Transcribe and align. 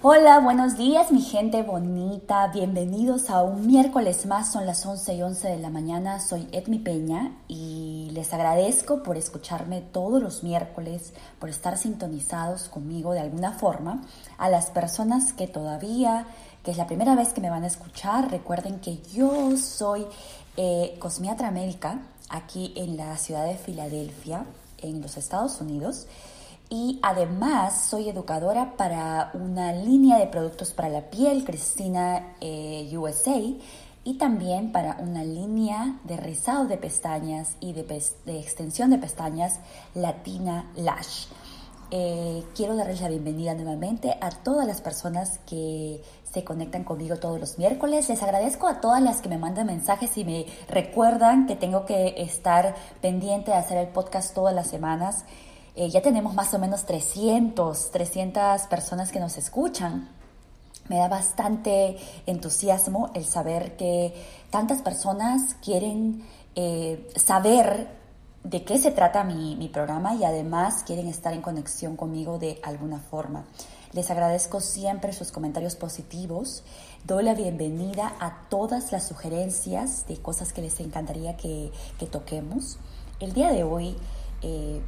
Hola, 0.00 0.38
buenos 0.38 0.76
días 0.76 1.10
mi 1.10 1.20
gente 1.20 1.64
bonita, 1.64 2.46
bienvenidos 2.54 3.30
a 3.30 3.42
un 3.42 3.66
miércoles 3.66 4.26
más, 4.26 4.52
son 4.52 4.64
las 4.64 4.86
11 4.86 5.14
y 5.14 5.22
11 5.22 5.48
de 5.48 5.58
la 5.58 5.70
mañana, 5.70 6.20
soy 6.20 6.46
Edmi 6.52 6.78
Peña 6.78 7.32
y 7.48 8.08
les 8.12 8.32
agradezco 8.32 9.02
por 9.02 9.16
escucharme 9.16 9.80
todos 9.80 10.22
los 10.22 10.44
miércoles, 10.44 11.14
por 11.40 11.48
estar 11.48 11.76
sintonizados 11.76 12.68
conmigo 12.68 13.12
de 13.12 13.18
alguna 13.18 13.50
forma. 13.50 14.04
A 14.36 14.48
las 14.48 14.70
personas 14.70 15.32
que 15.32 15.48
todavía, 15.48 16.26
que 16.62 16.70
es 16.70 16.76
la 16.76 16.86
primera 16.86 17.16
vez 17.16 17.32
que 17.32 17.40
me 17.40 17.50
van 17.50 17.64
a 17.64 17.66
escuchar, 17.66 18.30
recuerden 18.30 18.78
que 18.78 19.02
yo 19.12 19.56
soy 19.56 20.06
eh, 20.56 20.94
cosmiatra 21.00 21.52
aquí 22.30 22.72
en 22.76 22.96
la 22.96 23.16
ciudad 23.16 23.46
de 23.46 23.56
Filadelfia, 23.56 24.44
en 24.80 25.02
los 25.02 25.16
Estados 25.16 25.60
Unidos 25.60 26.06
y 26.70 26.98
además 27.02 27.86
soy 27.88 28.08
educadora 28.10 28.76
para 28.76 29.30
una 29.34 29.72
línea 29.72 30.18
de 30.18 30.26
productos 30.26 30.72
para 30.72 30.88
la 30.88 31.02
piel, 31.02 31.44
Cristina 31.44 32.34
eh, 32.40 32.90
USA, 32.96 33.40
y 34.04 34.14
también 34.14 34.72
para 34.72 34.96
una 35.00 35.24
línea 35.24 35.98
de 36.04 36.16
rizado 36.16 36.66
de 36.66 36.76
pestañas 36.76 37.56
y 37.60 37.72
de, 37.72 37.80
extensión 38.26 38.90
de 38.90 38.98
pestañas 38.98 39.60
Latina 39.94 40.70
Lash. 40.76 41.26
Eh, 41.90 42.44
quiero 42.54 42.76
darles 42.76 43.00
la 43.00 43.08
bienvenida 43.08 43.54
nuevamente 43.54 44.18
a 44.20 44.30
todas 44.30 44.66
las 44.66 44.82
personas 44.82 45.38
que 45.46 46.02
se 46.30 46.44
conectan 46.44 46.84
conmigo 46.84 47.16
todos 47.16 47.40
los 47.40 47.58
miércoles. 47.58 48.10
Les 48.10 48.22
agradezco 48.22 48.66
a 48.66 48.82
todas 48.82 49.02
las 49.02 49.22
que 49.22 49.30
me 49.30 49.38
mandan 49.38 49.66
mensajes 49.66 50.16
y 50.18 50.24
me 50.24 50.46
recuerdan 50.68 51.46
que 51.46 51.56
tengo 51.56 51.86
que 51.86 52.14
estar 52.18 52.74
pendiente 53.00 53.52
de 53.52 53.56
hacer 53.56 53.78
el 53.78 53.88
podcast 53.88 54.34
todas 54.34 54.54
las 54.54 54.66
semanas. 54.66 55.24
Eh, 55.80 55.90
ya 55.90 56.02
tenemos 56.02 56.34
más 56.34 56.52
o 56.54 56.58
menos 56.58 56.86
300, 56.86 57.92
300 57.92 58.62
personas 58.62 59.12
que 59.12 59.20
nos 59.20 59.38
escuchan. 59.38 60.08
Me 60.88 60.96
da 60.96 61.06
bastante 61.06 61.96
entusiasmo 62.26 63.12
el 63.14 63.24
saber 63.24 63.76
que 63.76 64.12
tantas 64.50 64.82
personas 64.82 65.54
quieren 65.62 66.24
eh, 66.56 67.08
saber 67.14 67.96
de 68.42 68.64
qué 68.64 68.80
se 68.80 68.90
trata 68.90 69.22
mi, 69.22 69.54
mi, 69.54 69.68
programa 69.68 70.16
y 70.16 70.24
además 70.24 70.82
quieren 70.82 71.06
estar 71.06 71.32
en 71.32 71.42
conexión 71.42 71.94
conmigo 71.94 72.40
de 72.40 72.58
alguna 72.64 72.98
forma. 72.98 73.44
Les 73.92 74.10
agradezco 74.10 74.60
siempre 74.60 75.12
sus 75.12 75.30
comentarios 75.30 75.76
positivos. 75.76 76.64
Doy 77.04 77.22
la 77.22 77.34
bienvenida 77.34 78.16
a 78.18 78.48
todas 78.48 78.90
las 78.90 79.06
sugerencias 79.06 80.08
de 80.08 80.16
cosas 80.16 80.52
que 80.52 80.60
les 80.60 80.80
encantaría 80.80 81.36
que, 81.36 81.70
que 82.00 82.06
toquemos. 82.06 82.78
El 83.20 83.32
día 83.32 83.52
de 83.52 83.62
hoy 83.62 83.96
eh, 84.42 84.82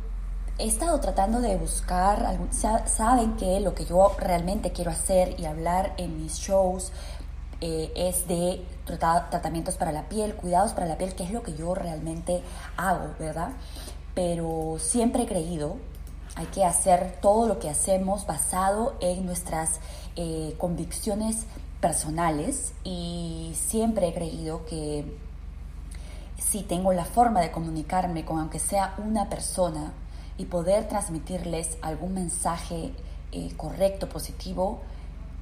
he 0.60 0.66
estado 0.66 1.00
tratando 1.00 1.40
de 1.40 1.56
buscar, 1.56 2.38
saben 2.50 3.36
que 3.36 3.60
lo 3.60 3.74
que 3.74 3.86
yo 3.86 4.14
realmente 4.18 4.72
quiero 4.72 4.90
hacer 4.90 5.40
y 5.40 5.46
hablar 5.46 5.94
en 5.96 6.22
mis 6.22 6.38
shows 6.38 6.92
eh, 7.62 7.90
es 7.96 8.28
de 8.28 8.62
tratamientos 8.84 9.76
para 9.76 9.90
la 9.90 10.08
piel, 10.08 10.34
cuidados 10.34 10.72
para 10.72 10.86
la 10.86 10.98
piel, 10.98 11.14
que 11.14 11.24
es 11.24 11.30
lo 11.30 11.42
que 11.42 11.54
yo 11.54 11.74
realmente 11.74 12.42
hago, 12.76 13.14
¿verdad? 13.18 13.52
Pero 14.14 14.76
siempre 14.78 15.22
he 15.22 15.26
creído, 15.26 15.76
hay 16.36 16.46
que 16.46 16.64
hacer 16.64 17.18
todo 17.22 17.46
lo 17.48 17.58
que 17.58 17.70
hacemos 17.70 18.26
basado 18.26 18.96
en 19.00 19.24
nuestras 19.24 19.80
eh, 20.16 20.54
convicciones 20.58 21.46
personales 21.80 22.72
y 22.84 23.56
siempre 23.56 24.08
he 24.08 24.14
creído 24.14 24.66
que 24.66 25.16
si 26.36 26.62
tengo 26.62 26.92
la 26.92 27.04
forma 27.04 27.40
de 27.40 27.50
comunicarme 27.50 28.24
con 28.26 28.38
aunque 28.38 28.58
sea 28.58 28.94
una 28.98 29.30
persona, 29.30 29.92
y 30.40 30.46
poder 30.46 30.88
transmitirles 30.88 31.76
algún 31.82 32.14
mensaje 32.14 32.94
eh, 33.30 33.52
correcto, 33.58 34.08
positivo, 34.08 34.80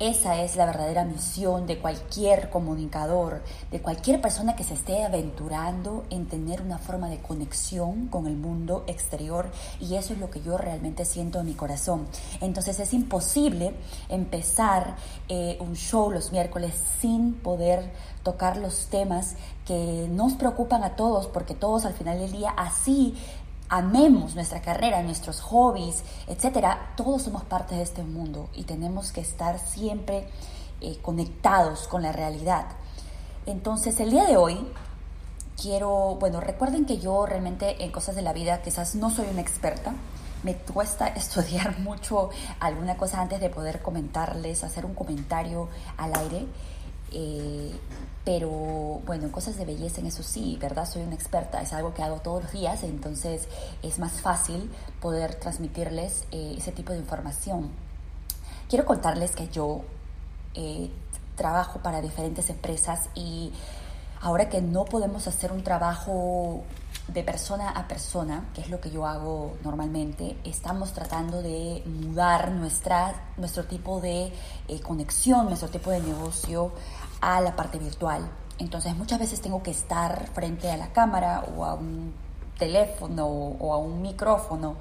esa 0.00 0.40
es 0.42 0.54
la 0.54 0.64
verdadera 0.64 1.04
misión 1.04 1.66
de 1.66 1.78
cualquier 1.78 2.50
comunicador, 2.50 3.42
de 3.72 3.80
cualquier 3.80 4.20
persona 4.20 4.54
que 4.54 4.62
se 4.62 4.74
esté 4.74 5.04
aventurando 5.04 6.04
en 6.10 6.26
tener 6.26 6.62
una 6.62 6.78
forma 6.78 7.08
de 7.08 7.18
conexión 7.18 8.06
con 8.06 8.28
el 8.28 8.36
mundo 8.36 8.84
exterior 8.86 9.50
y 9.80 9.96
eso 9.96 10.12
es 10.12 10.20
lo 10.20 10.30
que 10.30 10.40
yo 10.40 10.56
realmente 10.56 11.04
siento 11.04 11.40
en 11.40 11.46
mi 11.46 11.54
corazón. 11.54 12.06
Entonces 12.40 12.78
es 12.78 12.94
imposible 12.94 13.74
empezar 14.08 14.94
eh, 15.28 15.58
un 15.60 15.74
show 15.74 16.12
los 16.12 16.30
miércoles 16.30 16.74
sin 17.00 17.34
poder 17.34 17.90
tocar 18.22 18.56
los 18.56 18.86
temas 18.86 19.34
que 19.66 20.06
nos 20.10 20.34
preocupan 20.34 20.84
a 20.84 20.94
todos 20.94 21.26
porque 21.26 21.54
todos 21.54 21.84
al 21.84 21.94
final 21.94 22.20
del 22.20 22.30
día 22.30 22.50
así 22.50 23.16
amemos 23.68 24.34
nuestra 24.34 24.60
carrera, 24.60 25.02
nuestros 25.02 25.40
hobbies, 25.40 26.02
etcétera, 26.26 26.92
todos 26.96 27.22
somos 27.22 27.44
parte 27.44 27.74
de 27.74 27.82
este 27.82 28.02
mundo 28.02 28.48
y 28.54 28.64
tenemos 28.64 29.12
que 29.12 29.20
estar 29.20 29.58
siempre 29.58 30.28
eh, 30.80 30.98
conectados 31.02 31.88
con 31.88 32.02
la 32.02 32.12
realidad. 32.12 32.66
Entonces, 33.46 33.98
el 34.00 34.10
día 34.10 34.24
de 34.26 34.36
hoy 34.36 34.58
quiero, 35.60 36.16
bueno, 36.20 36.40
recuerden 36.40 36.86
que 36.86 36.98
yo 36.98 37.26
realmente 37.26 37.82
en 37.84 37.90
cosas 37.90 38.14
de 38.14 38.22
la 38.22 38.32
vida 38.32 38.62
quizás 38.62 38.94
no 38.94 39.10
soy 39.10 39.26
una 39.30 39.40
experta. 39.40 39.94
Me 40.42 40.54
cuesta 40.54 41.08
estudiar 41.16 41.78
mucho 41.80 42.30
alguna 42.60 42.96
cosa 42.96 43.20
antes 43.20 43.40
de 43.40 43.50
poder 43.50 43.82
comentarles, 43.82 44.64
hacer 44.64 44.86
un 44.86 44.94
comentario 44.94 45.68
al 45.96 46.14
aire. 46.16 46.46
Eh, 47.12 47.72
pero 48.24 48.50
bueno, 49.06 49.32
cosas 49.32 49.56
de 49.56 49.64
belleza 49.64 50.00
en 50.00 50.06
eso 50.06 50.22
sí, 50.22 50.58
¿verdad? 50.60 50.86
Soy 50.86 51.02
una 51.02 51.14
experta, 51.14 51.62
es 51.62 51.72
algo 51.72 51.94
que 51.94 52.02
hago 52.02 52.20
todos 52.20 52.42
los 52.42 52.52
días, 52.52 52.82
entonces 52.82 53.48
es 53.82 53.98
más 53.98 54.20
fácil 54.20 54.70
poder 55.00 55.34
transmitirles 55.36 56.24
eh, 56.30 56.56
ese 56.58 56.72
tipo 56.72 56.92
de 56.92 56.98
información. 56.98 57.70
Quiero 58.68 58.84
contarles 58.84 59.34
que 59.34 59.48
yo 59.48 59.80
eh, 60.54 60.90
trabajo 61.36 61.80
para 61.80 62.02
diferentes 62.02 62.50
empresas 62.50 63.08
y 63.14 63.50
ahora 64.20 64.50
que 64.50 64.60
no 64.60 64.84
podemos 64.84 65.26
hacer 65.26 65.50
un 65.50 65.62
trabajo 65.62 66.64
de 67.08 67.22
persona 67.22 67.70
a 67.70 67.88
persona, 67.88 68.48
que 68.54 68.60
es 68.60 68.70
lo 68.70 68.80
que 68.80 68.90
yo 68.90 69.06
hago 69.06 69.56
normalmente, 69.64 70.36
estamos 70.44 70.92
tratando 70.92 71.42
de 71.42 71.82
mudar 71.86 72.50
nuestra, 72.52 73.32
nuestro 73.36 73.64
tipo 73.64 74.00
de 74.00 74.32
conexión, 74.82 75.46
nuestro 75.46 75.68
tipo 75.68 75.90
de 75.90 76.00
negocio 76.00 76.72
a 77.20 77.40
la 77.40 77.56
parte 77.56 77.78
virtual. 77.78 78.28
Entonces 78.58 78.96
muchas 78.96 79.18
veces 79.18 79.40
tengo 79.40 79.62
que 79.62 79.70
estar 79.70 80.28
frente 80.34 80.70
a 80.70 80.76
la 80.76 80.92
cámara 80.92 81.44
o 81.56 81.64
a 81.64 81.74
un 81.74 82.12
teléfono 82.58 83.26
o 83.26 83.72
a 83.72 83.78
un 83.78 84.02
micrófono 84.02 84.76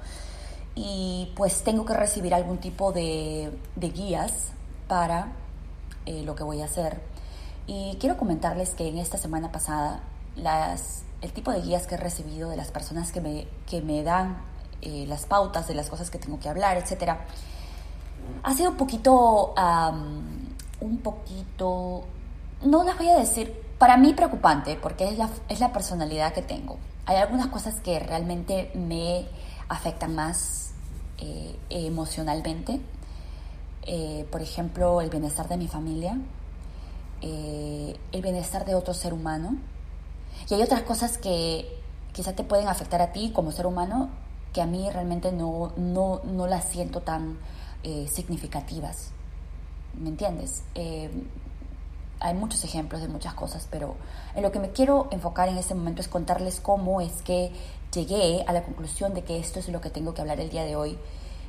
y 0.74 1.32
pues 1.36 1.62
tengo 1.62 1.84
que 1.84 1.94
recibir 1.94 2.34
algún 2.34 2.58
tipo 2.58 2.92
de, 2.92 3.50
guías 3.76 4.52
para 4.86 5.32
eh, 6.06 6.22
lo 6.22 6.34
que 6.34 6.44
voy 6.44 6.60
a 6.60 6.66
hacer. 6.66 7.00
Y 7.66 7.96
quiero 8.00 8.16
comentarles 8.16 8.70
que 8.70 8.88
en 8.88 8.98
esta 8.98 9.18
semana 9.18 9.52
pasada 9.52 10.02
las, 10.36 11.02
el 11.20 11.32
tipo 11.32 11.52
de 11.52 11.60
guías 11.60 11.86
que 11.86 11.96
he 11.96 11.98
recibido 11.98 12.50
de 12.50 12.56
las 12.56 12.70
personas 12.70 13.12
que 13.12 13.20
me, 13.20 13.48
que 13.66 13.82
me 13.82 14.02
dan 14.02 14.38
eh, 14.82 15.06
las 15.08 15.26
pautas 15.26 15.66
de 15.66 15.74
las 15.74 15.90
cosas 15.90 16.10
que 16.10 16.18
tengo 16.18 16.38
que 16.38 16.48
hablar, 16.48 16.76
etcétera, 16.76 17.24
ha 18.42 18.54
sido 18.54 18.70
un 18.70 18.76
poquito, 18.76 19.54
un 20.80 20.98
poquito 20.98 22.04
no 22.62 22.84
las 22.84 22.96
voy 22.98 23.08
a 23.08 23.16
decir, 23.16 23.52
para 23.78 23.96
mí 23.96 24.12
preocupante, 24.12 24.76
porque 24.76 25.08
es 25.08 25.18
la, 25.18 25.28
es 25.48 25.60
la 25.60 25.72
personalidad 25.72 26.32
que 26.32 26.42
tengo. 26.42 26.76
Hay 27.06 27.16
algunas 27.16 27.46
cosas 27.48 27.76
que 27.80 27.98
realmente 27.98 28.70
me 28.74 29.26
afectan 29.68 30.14
más 30.14 30.72
eh, 31.18 31.56
emocionalmente. 31.70 32.80
Eh, 33.82 34.26
por 34.30 34.42
ejemplo, 34.42 35.00
el 35.00 35.10
bienestar 35.10 35.48
de 35.48 35.56
mi 35.56 35.68
familia, 35.68 36.18
el 37.20 38.22
bienestar 38.22 38.64
de 38.64 38.74
otro 38.74 38.94
ser 38.94 39.12
humano. 39.14 39.56
Y 40.48 40.54
hay 40.54 40.62
otras 40.62 40.82
cosas 40.82 41.18
que 41.18 41.68
quizás 42.12 42.34
te 42.34 42.44
pueden 42.44 42.68
afectar 42.68 43.02
a 43.02 43.12
ti 43.12 43.32
como 43.34 43.52
ser 43.52 43.66
humano 43.66 44.10
que 44.52 44.62
a 44.62 44.66
mí 44.66 44.88
realmente 44.90 45.32
no, 45.32 45.72
no, 45.76 46.20
no 46.24 46.46
las 46.46 46.64
siento 46.66 47.00
tan 47.00 47.38
significativas. 48.06 49.12
¿Me 49.94 50.10
entiendes? 50.10 50.62
hay 52.20 52.34
muchos 52.34 52.64
ejemplos 52.64 53.00
de 53.00 53.08
muchas 53.08 53.34
cosas, 53.34 53.68
pero 53.70 53.96
en 54.34 54.42
lo 54.42 54.50
que 54.50 54.58
me 54.58 54.70
quiero 54.70 55.08
enfocar 55.10 55.48
en 55.48 55.56
este 55.56 55.74
momento 55.74 56.00
es 56.00 56.08
contarles 56.08 56.60
cómo 56.60 57.00
es 57.00 57.22
que 57.22 57.52
llegué 57.94 58.44
a 58.46 58.52
la 58.52 58.62
conclusión 58.62 59.14
de 59.14 59.22
que 59.22 59.38
esto 59.38 59.58
es 59.58 59.68
lo 59.68 59.80
que 59.80 59.90
tengo 59.90 60.14
que 60.14 60.20
hablar 60.20 60.40
el 60.40 60.50
día 60.50 60.64
de 60.64 60.76
hoy 60.76 60.98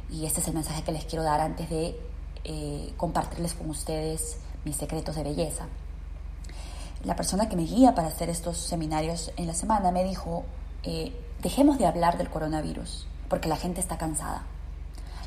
y 0.10 0.26
este 0.26 0.42
es 0.42 0.48
el 0.48 0.54
mensaje 0.54 0.84
que 0.84 0.92
les 0.92 1.06
quiero 1.06 1.24
dar 1.24 1.42
antes 1.42 1.70
de 1.70 2.00
eh, 2.44 2.94
compartirles 2.98 3.54
con 3.54 3.70
ustedes 3.70 4.38
mis 4.66 4.76
secretos 4.76 5.16
de 5.16 5.24
belleza. 5.24 5.68
La 7.04 7.16
persona 7.16 7.48
que 7.48 7.56
me 7.56 7.64
guía 7.64 7.96
para 7.96 8.10
hacer 8.10 8.30
estos 8.30 8.58
seminarios 8.58 9.32
en 9.38 9.48
la 9.48 9.54
semana 9.54 9.92
me 9.92 10.04
dijo, 10.04 10.44
eh, 10.84 11.14
dejemos 11.42 11.78
de 11.78 11.86
hablar 11.86 12.18
del 12.18 12.30
coronavirus, 12.30 13.08
porque 13.30 13.48
la 13.48 13.56
gente 13.56 13.80
está 13.80 13.98
cansada. 13.98 14.44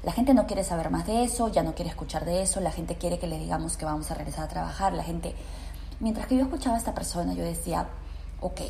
La 0.02 0.12
gente 0.12 0.34
no 0.34 0.46
quiere 0.46 0.64
saber 0.64 0.90
más 0.90 1.06
de 1.06 1.24
eso, 1.24 1.48
ya 1.48 1.62
no 1.62 1.74
quiere 1.74 1.90
escuchar 1.90 2.24
de 2.24 2.42
eso, 2.42 2.60
la 2.60 2.72
gente 2.72 2.96
quiere 2.96 3.18
que 3.18 3.26
le 3.26 3.38
digamos 3.38 3.76
que 3.76 3.84
vamos 3.84 4.10
a 4.10 4.14
regresar 4.14 4.44
a 4.44 4.48
trabajar, 4.48 4.92
la 4.92 5.04
gente... 5.04 5.34
Mientras 6.00 6.26
que 6.26 6.36
yo 6.36 6.42
escuchaba 6.42 6.74
a 6.74 6.78
esta 6.78 6.94
persona, 6.94 7.32
yo 7.34 7.44
decía, 7.44 7.86
ok, 8.40 8.60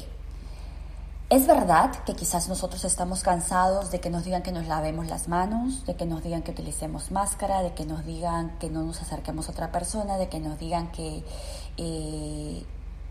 Es 1.32 1.46
verdad 1.46 1.90
que 2.04 2.12
quizás 2.12 2.50
nosotros 2.50 2.84
estamos 2.84 3.22
cansados 3.22 3.90
de 3.90 4.00
que 4.00 4.10
nos 4.10 4.22
digan 4.22 4.42
que 4.42 4.52
nos 4.52 4.66
lavemos 4.66 5.06
las 5.06 5.28
manos, 5.28 5.86
de 5.86 5.96
que 5.96 6.04
nos 6.04 6.22
digan 6.22 6.42
que 6.42 6.50
utilicemos 6.50 7.10
máscara, 7.10 7.62
de 7.62 7.72
que 7.72 7.86
nos 7.86 8.04
digan 8.04 8.58
que 8.58 8.68
no 8.68 8.82
nos 8.82 9.00
acerquemos 9.00 9.48
a 9.48 9.52
otra 9.52 9.72
persona, 9.72 10.18
de 10.18 10.28
que 10.28 10.40
nos 10.40 10.58
digan 10.58 10.92
que 10.92 11.24
eh, 11.78 12.66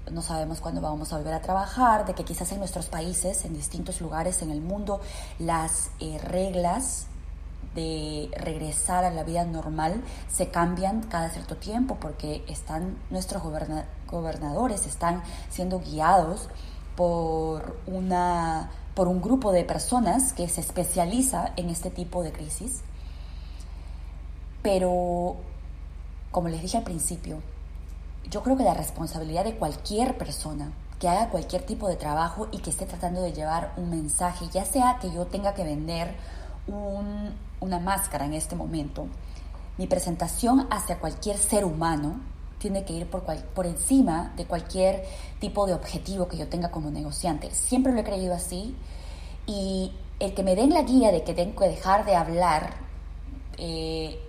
no 0.09 0.21
sabemos 0.21 0.59
cuándo 0.61 0.81
vamos 0.81 1.13
a 1.13 1.17
volver 1.17 1.33
a 1.33 1.41
trabajar, 1.41 2.05
de 2.05 2.13
que 2.13 2.23
quizás 2.23 2.51
en 2.51 2.59
nuestros 2.59 2.87
países, 2.87 3.45
en 3.45 3.53
distintos 3.53 4.01
lugares 4.01 4.41
en 4.41 4.51
el 4.51 4.61
mundo, 4.61 5.01
las 5.39 5.91
eh, 5.99 6.17
reglas 6.17 7.05
de 7.75 8.29
regresar 8.35 9.05
a 9.05 9.11
la 9.11 9.23
vida 9.23 9.45
normal 9.45 10.01
se 10.29 10.49
cambian 10.49 11.03
cada 11.03 11.29
cierto 11.29 11.55
tiempo 11.55 11.97
porque 12.01 12.43
están 12.49 12.97
nuestros 13.09 13.41
gobernadores 14.11 14.85
están 14.85 15.23
siendo 15.49 15.79
guiados 15.79 16.49
por, 16.95 17.77
una, 17.87 18.71
por 18.93 19.07
un 19.07 19.21
grupo 19.21 19.51
de 19.51 19.63
personas 19.63 20.33
que 20.33 20.49
se 20.49 20.61
especializa 20.61 21.53
en 21.55 21.69
este 21.69 21.89
tipo 21.89 22.23
de 22.23 22.31
crisis. 22.31 22.81
Pero, 24.61 25.37
como 26.31 26.49
les 26.49 26.61
dije 26.61 26.77
al 26.77 26.83
principio, 26.83 27.41
yo 28.29 28.43
creo 28.43 28.57
que 28.57 28.63
la 28.63 28.73
responsabilidad 28.73 29.43
de 29.43 29.55
cualquier 29.55 30.17
persona 30.17 30.71
que 30.99 31.09
haga 31.09 31.29
cualquier 31.29 31.63
tipo 31.63 31.87
de 31.87 31.95
trabajo 31.95 32.47
y 32.51 32.59
que 32.59 32.69
esté 32.69 32.85
tratando 32.85 33.21
de 33.21 33.33
llevar 33.33 33.73
un 33.77 33.89
mensaje, 33.89 34.45
ya 34.51 34.65
sea 34.65 34.99
que 35.01 35.11
yo 35.11 35.25
tenga 35.25 35.53
que 35.53 35.63
vender 35.63 36.15
una 37.59 37.79
máscara 37.79 38.25
en 38.25 38.33
este 38.33 38.55
momento, 38.55 39.07
mi 39.77 39.87
presentación 39.87 40.67
hacia 40.69 40.99
cualquier 40.99 41.37
ser 41.37 41.65
humano 41.65 42.19
tiene 42.59 42.85
que 42.85 42.93
ir 42.93 43.09
por, 43.09 43.23
por 43.23 43.65
encima 43.65 44.31
de 44.37 44.45
cualquier 44.45 45.03
tipo 45.39 45.65
de 45.65 45.73
objetivo 45.73 46.27
que 46.27 46.37
yo 46.37 46.47
tenga 46.47 46.69
como 46.69 46.91
negociante. 46.91 47.49
Siempre 47.49 47.91
lo 47.91 47.99
he 47.99 48.03
creído 48.03 48.35
así 48.35 48.75
y 49.47 49.91
el 50.19 50.35
que 50.35 50.43
me 50.43 50.55
den 50.55 50.69
la 50.69 50.83
guía 50.83 51.11
de 51.11 51.23
que 51.23 51.33
tengo 51.33 51.59
que 51.59 51.67
dejar 51.67 52.05
de 52.05 52.15
hablar, 52.15 52.75
eh, 53.57 54.19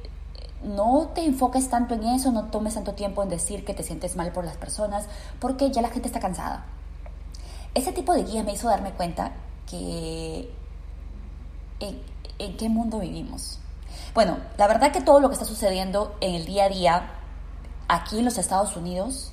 no 0.62 1.10
te 1.14 1.24
enfoques 1.24 1.68
tanto 1.68 1.94
en 1.94 2.04
eso, 2.04 2.30
no 2.30 2.44
tomes 2.44 2.74
tanto 2.74 2.94
tiempo 2.94 3.22
en 3.22 3.28
decir 3.28 3.64
que 3.64 3.74
te 3.74 3.82
sientes 3.82 4.16
mal 4.16 4.32
por 4.32 4.44
las 4.44 4.56
personas, 4.56 5.06
porque 5.40 5.70
ya 5.70 5.82
la 5.82 5.88
gente 5.88 6.08
está 6.08 6.20
cansada. 6.20 6.64
Ese 7.74 7.92
tipo 7.92 8.12
de 8.12 8.24
guía 8.24 8.42
me 8.42 8.52
hizo 8.52 8.68
darme 8.68 8.92
cuenta 8.92 9.32
que 9.68 10.52
en, 11.80 12.56
qué 12.56 12.68
mundo 12.68 12.98
vivimos. 12.98 13.58
Bueno, 14.14 14.36
la 14.58 14.66
verdad 14.66 14.92
que 14.92 15.00
todo 15.00 15.20
lo 15.20 15.28
que 15.28 15.34
está 15.34 15.46
sucediendo 15.46 16.14
en 16.20 16.34
el 16.34 16.44
día 16.44 16.64
a 16.64 16.68
día 16.68 17.10
aquí 17.88 18.18
en 18.18 18.24
los 18.24 18.38
Estados 18.38 18.76
Unidos, 18.76 19.32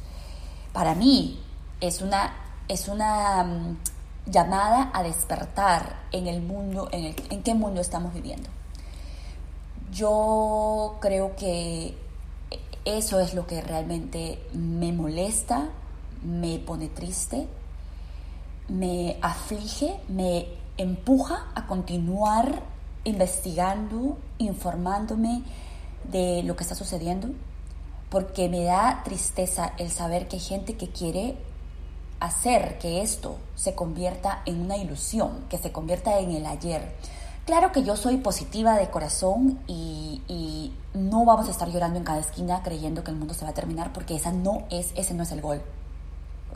para 0.73 0.95
mí 0.95 1.43
es 1.81 2.01
una, 2.01 2.33
es 2.67 2.87
una 2.87 3.43
mm, 3.43 3.77
llamada 4.25 4.89
a 4.93 5.03
despertar 5.03 5.97
en 6.11 6.27
el 6.27 6.41
mundo, 6.41 6.87
en, 6.91 7.15
en 7.29 7.43
qué 7.43 7.53
mundo 7.53 7.81
estamos 7.81 8.13
viviendo. 8.13 8.49
Yo 9.91 10.97
creo 11.00 11.36
que 11.36 11.95
eso 12.86 13.19
es 13.19 13.33
lo 13.33 13.47
que 13.47 13.62
realmente 13.62 14.39
me 14.53 14.91
molesta, 14.91 15.69
me 16.24 16.59
pone 16.59 16.88
triste, 16.88 17.47
me 18.68 19.18
aflige, 19.21 20.00
me 20.07 20.47
empuja 20.77 21.47
a 21.56 21.68
continuar 21.68 22.62
investigando, 23.03 24.18
informándome 24.38 25.44
de 26.12 26.44
lo 26.44 26.56
que 26.56 26.63
está 26.63 26.75
sucediendo 26.75 27.30
porque 28.09 28.50
me 28.50 28.63
da 28.63 29.01
tristeza 29.03 29.74
el 29.77 29.92
saber 29.92 30.27
que 30.27 30.38
hay 30.38 30.42
gente 30.42 30.75
que 30.75 30.89
quiere 30.89 31.38
hacer 32.19 32.80
que 32.80 33.01
esto 33.01 33.38
se 33.56 33.75
convierta 33.75 34.42
en 34.45 34.62
una 34.62 34.77
ilusión, 34.77 35.45
que 35.50 35.57
se 35.57 35.71
convierta 35.71 36.19
en 36.19 36.31
el 36.31 36.45
ayer. 36.45 36.92
Claro 37.49 37.71
que 37.71 37.81
yo 37.81 37.97
soy 37.97 38.17
positiva 38.17 38.77
de 38.77 38.91
corazón 38.91 39.57
y, 39.65 40.21
y, 40.27 40.71
no 40.93 41.25
vamos 41.25 41.47
a 41.47 41.51
estar 41.51 41.67
llorando 41.67 41.97
en 41.97 42.03
cada 42.03 42.19
esquina 42.19 42.61
creyendo 42.61 43.03
que 43.03 43.09
el 43.09 43.17
mundo 43.17 43.33
se 43.33 43.43
va 43.43 43.49
a 43.49 43.53
terminar 43.55 43.91
porque 43.91 44.15
esa 44.15 44.31
no 44.31 44.67
es, 44.69 44.91
ese 44.95 45.15
no 45.15 45.23
es 45.23 45.31
el 45.31 45.41
gol 45.41 45.59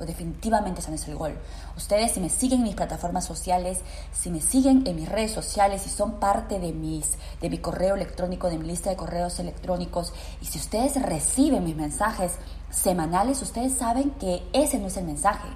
definitivamente 0.05 0.81
ese 0.81 0.91
no 0.91 0.95
es 0.95 1.07
el 1.07 1.15
gol. 1.15 1.33
Ustedes 1.75 2.11
si 2.11 2.19
me 2.19 2.29
siguen 2.29 2.59
en 2.59 2.65
mis 2.65 2.75
plataformas 2.75 3.25
sociales, 3.25 3.79
si 4.11 4.29
me 4.29 4.39
siguen 4.39 4.85
en 4.85 4.95
mis 4.95 5.09
redes 5.09 5.31
sociales, 5.31 5.81
si 5.81 5.89
son 5.89 6.19
parte 6.19 6.59
de, 6.59 6.73
mis, 6.73 7.17
de 7.41 7.49
mi 7.49 7.57
correo 7.57 7.95
electrónico, 7.95 8.47
de 8.47 8.59
mi 8.59 8.67
lista 8.67 8.91
de 8.91 8.95
correos 8.95 9.39
electrónicos, 9.39 10.13
y 10.41 10.45
si 10.45 10.59
ustedes 10.59 11.01
reciben 11.01 11.63
mis 11.63 11.75
mensajes 11.75 12.33
semanales, 12.69 13.41
ustedes 13.41 13.73
saben 13.73 14.11
que 14.11 14.43
ese 14.53 14.77
no 14.77 14.87
es 14.87 14.97
el 14.97 15.05
mensaje, 15.05 15.47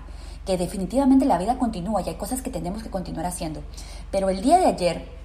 que 0.47 0.57
definitivamente 0.57 1.25
la 1.25 1.37
vida 1.37 1.59
continúa 1.59 2.01
y 2.01 2.09
hay 2.09 2.15
cosas 2.15 2.41
que 2.41 2.49
tenemos 2.49 2.81
que 2.81 2.89
continuar 2.89 3.27
haciendo. 3.27 3.61
Pero 4.11 4.29
el 4.29 4.41
día 4.41 4.57
de 4.57 4.65
ayer 4.65 5.17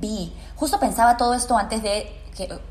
vi, 0.00 0.32
justo 0.56 0.78
pensaba 0.78 1.16
todo 1.16 1.34
esto 1.34 1.56
antes 1.56 1.82
de, 1.82 2.12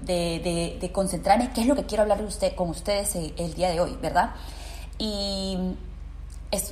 de, 0.02 0.92
concentrarme 0.94 1.52
qué 1.54 1.62
es 1.62 1.68
lo 1.68 1.76
que 1.76 1.86
quiero 1.86 2.04
hablar 2.04 2.20
de 2.20 2.26
usted, 2.26 2.56
con 2.56 2.70
ustedes 2.70 3.16
el, 3.16 3.34
el 3.38 3.54
día 3.54 3.70
de 3.70 3.80
hoy, 3.80 3.98
¿verdad? 4.02 4.32
Y 4.98 5.58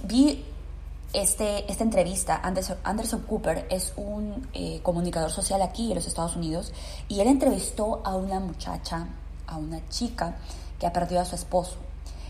vi 0.03 0.43
este, 1.13 1.71
esta 1.71 1.83
entrevista, 1.83 2.39
Anderson, 2.43 2.77
Anderson 2.83 3.21
Cooper 3.21 3.67
es 3.69 3.93
un 3.95 4.47
eh, 4.53 4.81
comunicador 4.83 5.31
social 5.31 5.61
aquí 5.61 5.89
en 5.89 5.95
los 5.95 6.07
Estados 6.07 6.35
Unidos 6.35 6.73
y 7.07 7.19
él 7.21 7.27
entrevistó 7.27 8.01
a 8.03 8.15
una 8.15 8.39
muchacha, 8.39 9.07
a 9.47 9.57
una 9.57 9.87
chica 9.89 10.35
que 10.79 10.87
ha 10.87 10.93
perdido 10.93 11.21
a 11.21 11.25
su 11.25 11.35
esposo. 11.35 11.77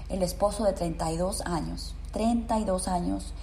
El 0.10 0.22
esposo 0.22 0.66
de 0.66 0.74
32 0.74 1.42
años, 1.42 1.95
32 2.12 2.88
años, 2.88 3.33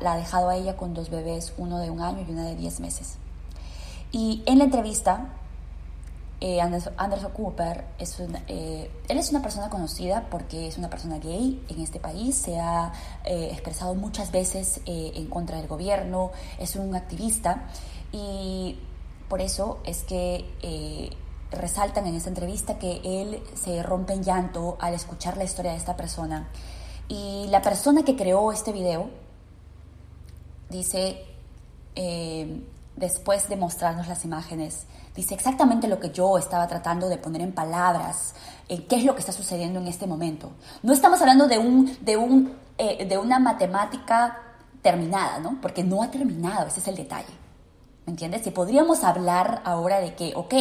la 0.00 0.12
ha 0.12 0.16
dejado 0.16 0.48
a 0.48 0.56
ella 0.56 0.76
con 0.76 0.94
dos 0.94 1.10
bebés, 1.10 1.52
uno 1.58 1.78
de 1.78 1.90
un 1.90 2.00
año 2.00 2.24
y 2.26 2.32
una 2.32 2.44
de 2.44 2.56
10 2.56 2.80
meses. 2.80 3.18
Y 4.12 4.42
en 4.46 4.58
la 4.58 4.64
entrevista 4.64 5.36
eh, 6.38 6.60
Anderson, 6.60 7.32
Cooper, 7.32 7.86
es 7.98 8.20
eh, 8.20 8.90
él 9.08 9.18
es 9.18 9.30
una 9.30 9.40
persona 9.40 9.70
conocida 9.70 10.28
porque 10.30 10.66
es 10.66 10.76
una 10.76 10.90
persona 10.90 11.18
gay 11.18 11.64
en 11.68 11.80
este 11.80 11.98
país, 11.98 12.36
se 12.36 12.58
ha 12.58 12.92
eh, 13.24 13.48
expresado 13.52 13.94
muchas 13.94 14.30
veces 14.32 14.82
en 14.84 15.26
contra 15.28 15.56
del 15.56 15.66
gobierno, 15.66 16.32
es 16.58 16.76
un 16.76 16.94
activista 16.94 17.64
y 18.12 18.78
por 19.30 19.40
eso 19.40 19.78
es 19.84 20.04
que 20.04 21.16
resaltan 21.50 22.06
en 22.06 22.16
esta 22.16 22.28
entrevista 22.28 22.78
que 22.78 23.00
él 23.02 23.42
se 23.54 23.82
rompe 23.82 24.12
en 24.12 24.22
llanto 24.22 24.76
al 24.78 24.92
escuchar 24.92 25.38
la 25.38 25.44
historia 25.44 25.70
de 25.70 25.78
esta 25.78 25.96
persona. 25.96 26.50
Y 27.08 27.46
la 27.48 27.62
persona 27.62 28.04
que 28.04 28.14
creó 28.14 28.52
este 28.52 28.72
video 28.72 29.08
dice, 30.68 31.24
después 32.96 33.48
de 33.48 33.56
mostrarnos 33.56 34.08
las 34.08 34.24
imágenes, 34.24 34.86
dice 35.14 35.34
exactamente 35.34 35.86
lo 35.86 36.00
que 36.00 36.10
yo 36.10 36.38
estaba 36.38 36.66
tratando 36.66 37.08
de 37.08 37.18
poner 37.18 37.42
en 37.42 37.52
palabras, 37.52 38.34
en 38.68 38.86
qué 38.86 38.96
es 38.96 39.04
lo 39.04 39.14
que 39.14 39.20
está 39.20 39.32
sucediendo 39.32 39.78
en 39.78 39.86
este 39.86 40.06
momento. 40.06 40.50
No 40.82 40.92
estamos 40.92 41.20
hablando 41.20 41.46
de, 41.46 41.58
un, 41.58 41.96
de, 42.00 42.16
un, 42.16 42.56
eh, 42.78 43.06
de 43.06 43.18
una 43.18 43.38
matemática 43.38 44.38
terminada, 44.82 45.38
¿no? 45.38 45.58
Porque 45.60 45.84
no 45.84 46.02
ha 46.02 46.10
terminado, 46.10 46.66
ese 46.66 46.80
es 46.80 46.88
el 46.88 46.96
detalle. 46.96 47.32
¿Me 48.06 48.12
entiendes? 48.12 48.42
Si 48.42 48.52
podríamos 48.52 49.02
hablar 49.02 49.62
ahora 49.64 49.98
de 49.98 50.14
que, 50.14 50.32
ok, 50.36 50.54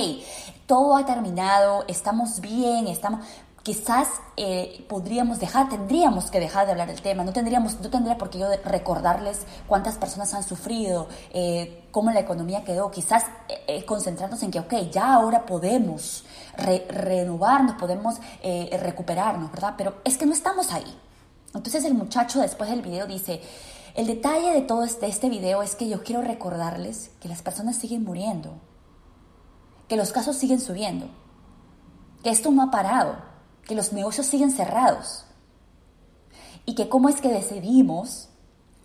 todo 0.66 0.98
ha 0.98 1.06
terminado, 1.06 1.86
estamos 1.88 2.42
bien, 2.42 2.88
estamos 2.88 3.24
quizás 3.66 4.10
eh, 4.38 4.86
podríamos 4.88 5.40
dejar, 5.40 5.70
tendríamos 5.70 6.30
que 6.30 6.40
dejar 6.40 6.68
de 6.68 6.74
hablar 6.74 6.88
del 6.88 7.02
tema, 7.02 7.24
no, 7.24 7.34
tendríamos, 7.34 7.82
no 7.82 7.90
tendría 7.90 8.16
por 8.16 8.30
qué 8.30 8.38
yo 8.38 8.48
recordarles 8.64 9.48
cuántas 9.66 9.98
personas 9.98 10.36
han 10.36 10.44
sufrido, 10.44 11.08
eh, 11.34 11.88
cómo 11.90 12.12
la 12.12 12.20
economía 12.20 12.64
quedó, 12.64 12.92
quizás 12.92 13.26
eh, 13.68 13.84
concentrarnos 13.84 14.44
en 14.44 14.52
que, 14.52 14.60
ok, 14.60 14.74
ya 14.92 15.16
ahora 15.16 15.48
podemos 15.48 16.26
renovarnos, 16.56 17.74
podemos 17.78 18.18
recuperarnos, 18.80 19.52
¿verdad? 19.52 19.74
Pero 19.76 19.96
es 20.04 20.20
que 20.20 20.28
no 20.28 20.34
estamos 20.34 20.72
ahí. 20.72 21.00
Entonces 21.56 21.84
el 21.86 21.96
muchacho 21.96 22.42
después 22.42 22.70
del 22.70 22.84
video 22.84 23.08
dice, 23.08 23.42
el 23.96 24.06
detalle 24.06 24.54
de 24.54 24.62
todo 24.62 24.84
este, 24.84 25.08
este 25.08 25.28
video 25.28 25.64
es 25.64 25.76
que 25.76 25.90
yo 25.90 26.04
quiero 26.04 26.22
recordarles 26.22 27.10
que 27.20 27.30
las 27.30 27.42
personas 27.42 27.78
siguen 27.78 28.04
muriendo, 28.04 28.54
que 29.88 29.98
los 29.98 30.12
casos 30.12 30.36
siguen 30.36 30.62
subiendo, 30.62 31.08
que 32.22 32.30
esto 32.30 32.52
no 32.52 32.62
ha 32.62 32.70
parado 32.70 33.35
que 33.66 33.76
los 33.76 33.94
negocios 33.94 34.28
siguen 34.28 34.52
cerrados 34.52 35.26
y 36.66 36.76
que 36.76 36.90
cómo 36.90 37.10
es 37.10 37.22
que 37.22 37.30
decidimos 37.30 38.30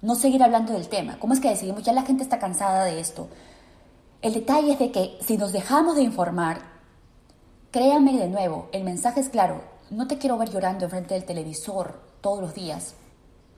no 0.03 0.15
seguir 0.15 0.43
hablando 0.43 0.73
del 0.73 0.89
tema, 0.89 1.19
cómo 1.19 1.35
es 1.35 1.41
que 1.41 1.51
decidimos, 1.51 1.83
ya 1.83 1.93
la 1.93 2.03
gente 2.03 2.23
está 2.23 2.39
cansada 2.39 2.85
de 2.85 3.01
esto. 3.01 3.29
El 4.23 4.35
detalle 4.35 4.73
es 4.73 4.79
de 4.79 4.91
que 4.91 5.19
si 5.21 5.37
nos 5.37 5.53
dejamos 5.53 5.97
de 5.97 6.03
informar, 6.03 6.63
créanme 7.71 8.19
de 8.19 8.29
nuevo, 8.29 8.69
el 8.73 8.85
mensaje 8.85 9.21
es 9.21 9.29
claro, 9.29 9.63
no 9.91 10.07
te 10.07 10.19
quiero 10.19 10.39
ver 10.39 10.51
llorando 10.51 10.85
enfrente 10.85 11.15
del 11.15 11.25
televisor 11.25 12.01
todos 12.21 12.41
los 12.41 12.55
días. 12.55 12.95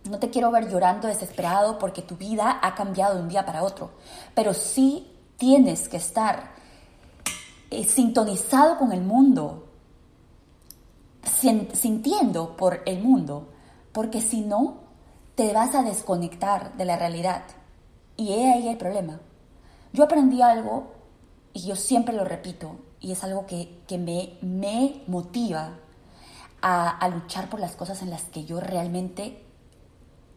No 0.09 0.19
te 0.19 0.31
quiero 0.31 0.51
ver 0.51 0.69
llorando 0.69 1.07
desesperado 1.07 1.79
porque 1.79 2.03
tu 2.03 2.17
vida 2.17 2.59
ha 2.63 2.75
cambiado 2.75 3.15
de 3.15 3.23
un 3.23 3.29
día 3.29 3.47
para 3.47 3.63
otro. 3.63 3.91
Pero 4.35 4.53
sí 4.55 5.07
tienes 5.37 5.89
que 5.89 5.99
estar 5.99 6.53
eh, 7.71 7.85
sintonizado 7.85 8.79
con 8.79 8.93
el 8.93 9.03
mundo, 9.03 9.69
sintiendo 11.43 12.57
por 12.57 12.83
el 12.87 13.03
mundo, 13.03 13.49
porque 13.93 14.21
si 14.21 14.41
no, 14.41 14.83
te 15.35 15.53
vas 15.53 15.75
a 15.75 15.83
desconectar 15.83 16.77
de 16.77 16.85
la 16.85 16.97
realidad. 16.97 17.43
Y 18.17 18.33
he 18.33 18.53
ahí 18.53 18.69
el 18.69 18.77
problema. 18.77 19.21
Yo 19.93 20.05
aprendí 20.05 20.43
algo 20.43 20.93
y 21.53 21.63
yo 21.63 21.77
siempre 21.77 22.15
lo 22.15 22.25
repito 22.25 22.77
y 23.01 23.13
es 23.13 23.25
algo 23.25 23.47
que, 23.47 23.69
me, 23.99 24.39
me 24.41 25.03
motiva 25.07 25.79
a, 26.63 27.09
luchar 27.09 27.51
por 27.51 27.61
las 27.61 27.75
cosas 27.75 28.01
en 28.03 28.11
las 28.11 28.23
que 28.25 28.45
yo 28.45 28.61
realmente 28.61 29.43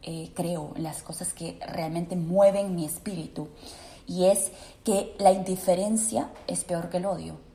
eh, 0.02 0.32
creo, 0.34 0.72
en 0.74 0.82
las 0.82 1.02
cosas 1.02 1.32
que 1.32 1.58
realmente 1.66 2.16
mueven 2.16 2.74
mi 2.74 2.84
espíritu. 2.84 3.48
Y 4.06 4.26
es 4.26 4.50
que 4.84 5.14
la 5.18 5.32
indiferencia 5.32 6.30
es 6.46 6.64
peor 6.64 6.90
que 6.90 6.98
el 6.98 7.06
odio. 7.06 7.45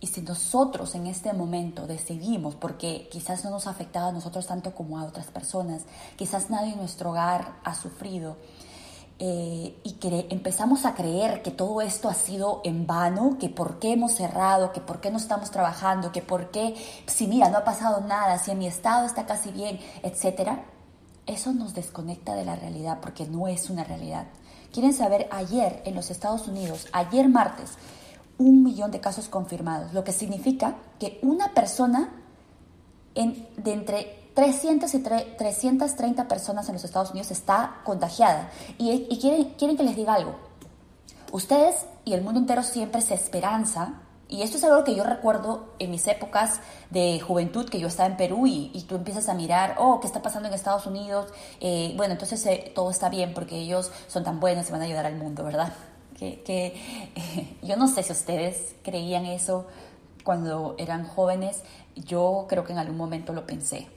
Y 0.00 0.06
si 0.06 0.22
nosotros 0.22 0.94
en 0.94 1.06
este 1.06 1.32
momento 1.34 1.86
decidimos, 1.86 2.54
porque 2.54 3.08
quizás 3.12 3.44
no 3.44 3.50
nos 3.50 3.66
ha 3.66 3.70
afectado 3.70 4.08
a 4.08 4.12
nosotros 4.12 4.46
tanto 4.46 4.74
como 4.74 4.98
a 4.98 5.04
otras 5.04 5.26
personas, 5.26 5.82
quizás 6.16 6.48
nadie 6.48 6.72
en 6.72 6.78
nuestro 6.78 7.10
hogar 7.10 7.56
ha 7.64 7.74
sufrido, 7.74 8.36
eh, 9.22 9.78
y 9.84 9.92
que 10.00 10.28
empezamos 10.30 10.86
a 10.86 10.94
creer 10.94 11.42
que 11.42 11.50
todo 11.50 11.82
esto 11.82 12.08
ha 12.08 12.14
sido 12.14 12.62
en 12.64 12.86
vano, 12.86 13.36
que 13.38 13.50
por 13.50 13.78
qué 13.78 13.92
hemos 13.92 14.12
cerrado, 14.12 14.72
que 14.72 14.80
por 14.80 15.02
qué 15.02 15.10
no 15.10 15.18
estamos 15.18 15.50
trabajando, 15.50 16.10
que 16.10 16.22
por 16.22 16.50
qué, 16.50 16.74
si 17.06 17.26
mira, 17.26 17.50
no 17.50 17.58
ha 17.58 17.64
pasado 17.64 18.00
nada, 18.00 18.38
si 18.38 18.52
en 18.52 18.58
mi 18.58 18.66
estado 18.66 19.04
está 19.04 19.26
casi 19.26 19.50
bien, 19.50 19.78
etcétera, 20.02 20.64
eso 21.26 21.52
nos 21.52 21.74
desconecta 21.74 22.34
de 22.34 22.46
la 22.46 22.56
realidad 22.56 23.00
porque 23.02 23.26
no 23.26 23.46
es 23.46 23.68
una 23.68 23.84
realidad. 23.84 24.24
Quieren 24.72 24.94
saber, 24.94 25.28
ayer 25.30 25.82
en 25.84 25.96
los 25.96 26.10
Estados 26.10 26.48
Unidos, 26.48 26.86
ayer 26.92 27.28
martes, 27.28 27.72
un 28.40 28.64
millón 28.64 28.90
de 28.90 29.00
casos 29.00 29.28
confirmados, 29.28 29.92
lo 29.92 30.02
que 30.02 30.12
significa 30.12 30.76
que 30.98 31.18
una 31.22 31.52
persona 31.52 32.08
de 33.14 33.72
entre 33.72 34.30
300 34.34 34.94
y 34.94 34.98
330 35.00 36.26
personas 36.26 36.66
en 36.68 36.72
los 36.72 36.84
Estados 36.84 37.10
Unidos 37.10 37.30
está 37.30 37.80
contagiada. 37.84 38.50
Y, 38.78 39.18
quieren, 39.20 39.52
quieren 39.58 39.76
que 39.76 39.82
les 39.82 39.94
diga 39.94 40.14
algo. 40.14 40.36
Ustedes 41.32 41.84
y 42.06 42.14
el 42.14 42.22
mundo 42.22 42.40
entero 42.40 42.62
siempre 42.62 43.02
se 43.02 43.14
esperanza 43.14 44.00
y 44.26 44.42
esto 44.42 44.56
es 44.56 44.64
algo 44.64 44.84
que 44.84 44.94
yo 44.94 45.04
recuerdo 45.04 45.74
en 45.78 45.90
mis 45.90 46.06
épocas 46.06 46.60
de 46.88 47.20
juventud, 47.20 47.68
que 47.68 47.78
yo 47.78 47.88
estaba 47.88 48.08
en 48.08 48.16
Perú 48.16 48.46
y, 48.46 48.86
tú 48.88 48.94
empiezas 48.94 49.28
a 49.28 49.34
mirar, 49.34 49.74
oh, 49.78 50.00
¿qué 50.00 50.06
está 50.06 50.22
pasando 50.22 50.48
en 50.48 50.54
Estados 50.54 50.86
Unidos? 50.86 51.26
Eh, 51.60 51.92
bueno, 51.96 52.12
entonces 52.12 52.46
eh, 52.46 52.72
todo 52.74 52.90
está 52.90 53.10
bien 53.10 53.34
porque 53.34 53.58
ellos 53.58 53.90
son 54.06 54.24
tan 54.24 54.40
buenos 54.40 54.68
y 54.68 54.72
van 54.72 54.80
a 54.80 54.84
ayudar 54.84 55.04
al 55.04 55.16
mundo, 55.16 55.44
¿verdad? 55.44 55.72
Que, 56.20 57.56
yo 57.62 57.76
no 57.76 57.88
sé 57.88 58.02
si 58.02 58.12
ustedes 58.12 58.74
creían 58.82 59.26
eso 59.26 59.66
cuando 60.24 60.74
eran 60.78 61.06
jóvenes, 61.06 61.62
yo 61.96 62.46
creo 62.48 62.64
que 62.64 62.72
en 62.72 62.78
algún 62.78 62.96
momento 62.96 63.32
lo 63.32 63.46
pensé. 63.46 63.88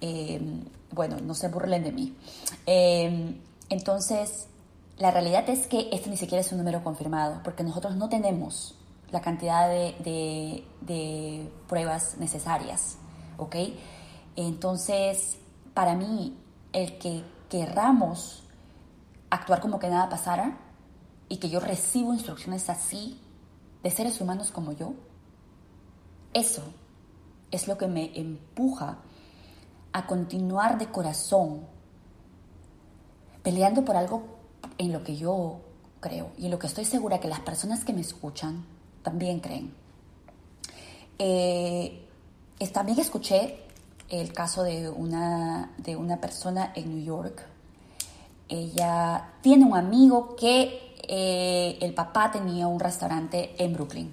Em, 0.00 0.64
bueno, 0.92 1.16
no 1.22 1.34
se 1.34 1.48
burlen 1.48 1.82
de 1.82 1.92
mí. 1.92 2.14
Em, 2.66 3.40
entonces, 3.70 4.48
la 4.98 5.10
realidad 5.10 5.48
es 5.48 5.66
que 5.66 5.88
este 5.92 6.10
ni 6.10 6.16
siquiera 6.16 6.40
es 6.40 6.52
un 6.52 6.58
número 6.58 6.84
confirmado, 6.84 7.40
porque 7.42 7.64
nosotros 7.64 7.96
no 7.96 8.08
tenemos 8.08 8.74
la 9.10 9.20
cantidad 9.20 9.68
de, 9.68 10.64
de 10.80 11.50
pruebas 11.68 12.16
necesarias, 12.18 12.98
¿ok? 13.38 13.56
Entonces, 14.36 15.38
para 15.74 15.94
mí, 15.94 16.36
el 16.72 16.98
que 16.98 17.24
querramos 17.48 18.42
actuar 19.30 19.60
como 19.60 19.78
que 19.78 19.88
nada 19.88 20.08
pasara, 20.08 20.58
y 21.28 21.38
que 21.38 21.48
yo 21.48 21.60
recibo 21.60 22.12
instrucciones 22.12 22.68
así 22.70 23.20
de 23.82 23.90
seres 23.90 24.20
humanos 24.20 24.50
como 24.50 24.72
yo, 24.72 24.94
eso 26.32 26.62
es 27.50 27.68
lo 27.68 27.78
que 27.78 27.86
me 27.86 28.18
empuja 28.18 28.98
a 29.92 30.06
continuar 30.06 30.78
de 30.78 30.86
corazón 30.88 31.66
peleando 33.42 33.84
por 33.84 33.96
algo 33.96 34.24
en 34.78 34.92
lo 34.92 35.02
que 35.02 35.16
yo 35.16 35.60
creo 36.00 36.32
y 36.36 36.46
en 36.46 36.50
lo 36.50 36.58
que 36.58 36.66
estoy 36.66 36.84
segura 36.84 37.20
que 37.20 37.28
las 37.28 37.40
personas 37.40 37.84
que 37.84 37.92
me 37.92 38.00
escuchan 38.00 38.64
también 39.02 39.40
creen. 39.40 39.72
Eh, 41.18 42.02
también 42.72 42.98
escuché 43.00 43.60
el 44.08 44.32
caso 44.32 44.62
de 44.62 44.88
una, 44.90 45.72
de 45.78 45.96
una 45.96 46.20
persona 46.20 46.72
en 46.74 46.94
New 46.94 47.04
York. 47.04 47.42
Ella 48.48 49.32
tiene 49.40 49.64
un 49.64 49.76
amigo 49.76 50.36
que 50.36 50.85
eh, 51.08 51.78
el 51.80 51.94
papá 51.94 52.30
tenía 52.30 52.66
un 52.66 52.80
restaurante 52.80 53.54
en 53.62 53.72
Brooklyn. 53.72 54.12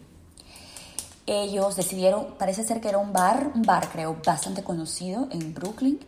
Ellos 1.26 1.76
decidieron, 1.76 2.36
parece 2.38 2.64
ser 2.64 2.82
que 2.82 2.90
era 2.90 2.98
un 2.98 3.14
bar, 3.14 3.52
un 3.56 3.62
bar 3.62 3.90
creo, 3.90 4.18
bastante 4.26 4.64
conocido 4.64 5.28
en 5.32 5.54
Brooklyn. 5.54 6.00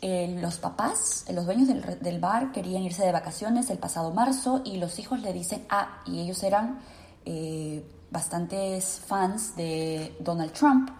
Eh, 0.00 0.38
los 0.40 0.58
papás, 0.58 1.24
los 1.32 1.46
dueños 1.46 1.68
del, 1.68 2.20
bar, 2.20 2.52
querían 2.52 2.82
irse 2.82 3.04
de 3.04 3.12
vacaciones 3.12 3.70
el 3.70 3.78
pasado 3.78 4.12
marzo 4.12 4.62
y 4.64 4.76
los 4.76 4.98
hijos 4.98 5.20
le 5.20 5.32
dicen, 5.32 5.64
ah, 5.68 6.02
y 6.06 6.20
ellos 6.20 6.42
eran 6.42 6.80
eh, 7.24 7.84
bastantes 8.10 9.00
fans 9.06 9.56
de 9.56 10.16
Donald 10.20 10.52
Trump 10.52 10.90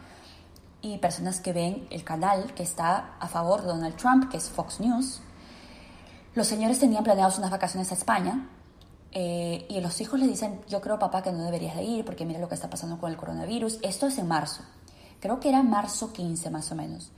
y 0.83 0.99
personas 0.99 1.41
que 1.41 1.53
ven 1.53 1.87
el 1.91 2.05
canal 2.05 2.55
que 2.55 2.65
está 2.65 3.15
a 3.21 3.29
favor 3.29 3.63
de 3.63 3.69
Donald 3.69 3.97
Trump, 3.97 4.29
que 4.29 4.37
es 4.37 4.51
Fox 4.51 4.81
News. 4.81 5.21
Los 6.35 6.47
señores 6.47 6.81
tenían 6.81 7.05
planeados 7.05 7.39
unas 7.39 7.51
vacaciones 7.51 7.91
a 7.93 7.95
España 7.95 8.49
eh, 9.13 9.67
y 9.69 9.81
los 9.81 10.01
hijos 10.01 10.19
le 10.19 10.27
dicen, 10.27 10.61
yo 10.69 10.81
creo 10.81 10.99
papá 10.99 11.23
que 11.23 11.33
no 11.33 11.45
deberías 11.45 11.77
de 11.77 11.85
ir 11.85 12.05
porque 12.05 12.25
mira 12.25 12.41
lo 12.41 12.49
que 12.49 12.55
está 12.55 12.71
pasando 12.71 12.99
con 12.99 13.11
el 13.11 13.17
coronavirus. 13.17 13.79
Esto 13.83 14.07
es 14.07 14.19
en 14.19 14.27
marzo. 14.27 14.63
Creo 15.21 15.39
que 15.39 15.51
era 15.51 15.63
marzo 15.63 16.13
15 16.13 16.51
más 16.51 16.73
o 16.73 16.75
menos. 16.75 17.11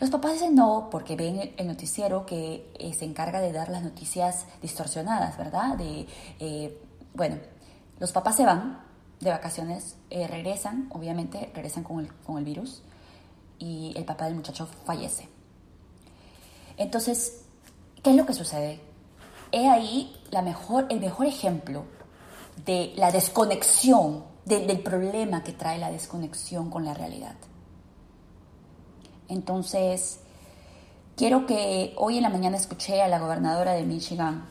Los 0.00 0.10
papás 0.10 0.32
dicen 0.34 0.54
no 0.54 0.88
porque 0.90 1.16
ven 1.16 1.54
el 1.56 1.66
noticiero 1.66 2.26
que 2.26 2.70
eh, 2.78 2.92
se 2.92 3.04
encarga 3.04 3.40
de 3.40 3.52
dar 3.52 3.68
las 3.68 3.82
noticias 3.82 4.46
distorsionadas, 4.60 5.36
¿verdad? 5.38 5.76
De, 5.76 6.06
eh, 6.38 6.78
bueno, 7.14 7.36
los 7.98 8.12
papás 8.12 8.36
se 8.36 8.44
van 8.44 8.80
de 9.20 9.30
vacaciones, 9.30 9.96
regresan, 10.10 10.90
obviamente 10.92 11.50
regresan 11.54 11.82
con 11.82 12.00
el, 12.00 12.12
con 12.12 12.36
el 12.36 12.44
virus 12.44 12.82
y 13.58 13.94
el 13.96 14.04
papá 14.04 14.26
del 14.26 14.34
muchacho 14.34 14.68
fallece. 14.84 15.28
Entonces, 16.76 17.42
¿qué 18.02 18.10
es 18.10 18.16
lo 18.16 18.26
que 18.26 18.34
sucede? 18.34 18.80
He 19.52 19.68
ahí 19.68 20.14
la 20.30 20.42
mejor, 20.42 20.86
el 20.90 21.00
mejor 21.00 21.26
ejemplo 21.26 21.84
de 22.64 22.92
la 22.96 23.12
desconexión, 23.12 24.24
del 24.44 24.80
problema 24.80 25.42
que 25.42 25.52
trae 25.52 25.76
la 25.76 25.90
desconexión 25.90 26.70
con 26.70 26.84
la 26.84 26.94
realidad. 26.94 27.34
Entonces, 29.28 30.20
quiero 31.16 31.46
que 31.46 31.94
hoy 31.96 32.18
en 32.18 32.22
la 32.22 32.28
mañana 32.28 32.56
escuché 32.56 33.02
a 33.02 33.08
la 33.08 33.18
gobernadora 33.18 33.72
de 33.72 33.82
Michigan. 33.82 34.48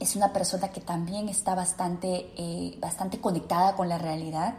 Es 0.00 0.16
una 0.16 0.32
persona 0.32 0.70
que 0.70 0.80
también 0.80 1.28
está 1.28 1.54
bastante, 1.54 2.32
eh, 2.36 2.76
bastante 2.80 3.20
conectada 3.20 3.76
con 3.76 3.88
la 3.88 3.98
realidad. 3.98 4.54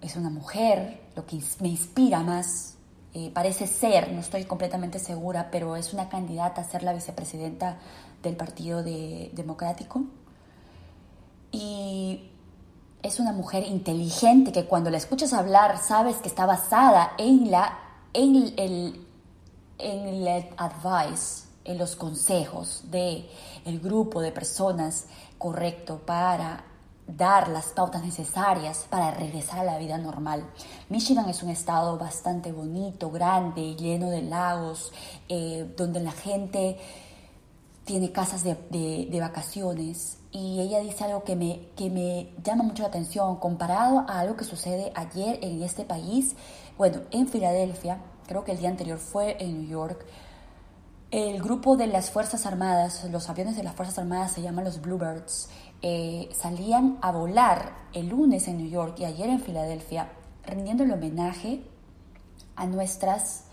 Es 0.00 0.16
una 0.16 0.30
mujer, 0.30 1.00
lo 1.14 1.24
que 1.24 1.38
me 1.60 1.68
inspira 1.68 2.20
más 2.20 2.74
eh, 3.14 3.30
parece 3.32 3.66
ser, 3.66 4.10
no 4.10 4.20
estoy 4.20 4.44
completamente 4.44 4.98
segura, 4.98 5.50
pero 5.52 5.76
es 5.76 5.92
una 5.92 6.08
candidata 6.08 6.62
a 6.62 6.64
ser 6.64 6.82
la 6.82 6.94
vicepresidenta 6.94 7.78
del 8.22 8.36
Partido 8.36 8.82
Democrático. 8.82 10.04
Y 11.50 12.30
es 13.02 13.20
una 13.20 13.32
mujer 13.32 13.66
inteligente 13.66 14.52
que 14.52 14.64
cuando 14.64 14.90
la 14.90 14.96
escuchas 14.96 15.32
hablar 15.32 15.78
sabes 15.78 16.16
que 16.16 16.28
está 16.28 16.46
basada 16.46 17.12
en 17.18 17.50
la 17.50 17.78
en 18.14 18.36
el, 18.56 19.06
en 19.78 20.06
el 20.06 20.28
advice, 20.56 21.46
en 21.64 21.78
los 21.78 21.96
consejos 21.96 22.84
de 22.90 23.28
el 23.64 23.80
grupo 23.80 24.20
de 24.20 24.32
personas 24.32 25.06
correcto 25.38 26.00
para 26.04 26.64
dar 27.06 27.48
las 27.48 27.66
pautas 27.68 28.04
necesarias 28.04 28.86
para 28.88 29.10
regresar 29.10 29.60
a 29.60 29.64
la 29.64 29.78
vida 29.78 29.98
normal. 29.98 30.44
Michigan 30.88 31.28
es 31.28 31.42
un 31.42 31.50
estado 31.50 31.98
bastante 31.98 32.52
bonito, 32.52 33.10
grande, 33.10 33.74
lleno 33.74 34.10
de 34.10 34.22
lagos, 34.22 34.92
eh, 35.28 35.72
donde 35.76 36.00
la 36.00 36.12
gente 36.12 36.78
tiene 37.84 38.12
casas 38.12 38.44
de, 38.44 39.18
vacaciones 39.20 40.18
y 40.30 40.60
ella 40.60 40.80
dice 40.80 41.04
algo 41.04 41.24
que 41.24 41.36
me, 41.36 41.68
que 41.76 41.90
me 41.90 42.32
llama 42.42 42.64
mucho 42.64 42.82
la 42.82 42.88
atención 42.88 43.36
comparado 43.36 44.04
a 44.08 44.20
algo 44.20 44.36
que 44.36 44.44
sucede 44.44 44.92
ayer 44.94 45.38
en 45.42 45.62
este 45.62 45.84
país. 45.84 46.36
Bueno, 46.78 47.02
en 47.10 47.28
Filadelfia, 47.28 48.00
creo 48.26 48.44
que 48.44 48.52
el 48.52 48.58
día 48.58 48.70
anterior 48.70 48.98
fue 48.98 49.36
en 49.42 49.62
New 49.62 49.68
York, 49.68 50.06
el 51.12 51.42
grupo 51.42 51.76
de 51.76 51.88
las 51.88 52.10
Fuerzas 52.10 52.46
Armadas, 52.46 53.06
los 53.10 53.28
aviones 53.28 53.54
de 53.56 53.62
las 53.62 53.74
Fuerzas 53.74 53.98
Armadas 53.98 54.32
se 54.32 54.40
llaman 54.40 54.64
los 54.64 54.80
Bluebirds, 54.80 55.50
eh, 55.82 56.30
salían 56.32 56.96
a 57.02 57.12
volar 57.12 57.76
el 57.92 58.08
lunes 58.08 58.48
en 58.48 58.56
New 58.56 58.70
York 58.70 58.94
y 58.98 59.04
ayer 59.04 59.28
en 59.28 59.38
Filadelfia, 59.38 60.10
rindiendo 60.46 60.84
el 60.84 60.92
homenaje 60.92 61.64
a, 62.56 62.66
nuestras, 62.66 63.44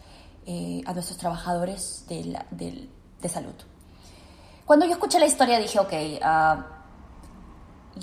eh, 0.45 0.81
a 0.85 0.93
nuestros 0.93 1.17
trabajadores 1.17 2.05
de, 2.07 2.87
de 3.21 3.29
salud. 3.29 3.55
Cuando 4.69 4.85
yo 4.85 4.91
escuché 4.91 5.19
la 5.19 5.25
historia 5.25 5.57
dije, 5.57 5.79
ok, 5.79 5.93
ah, 6.21 6.63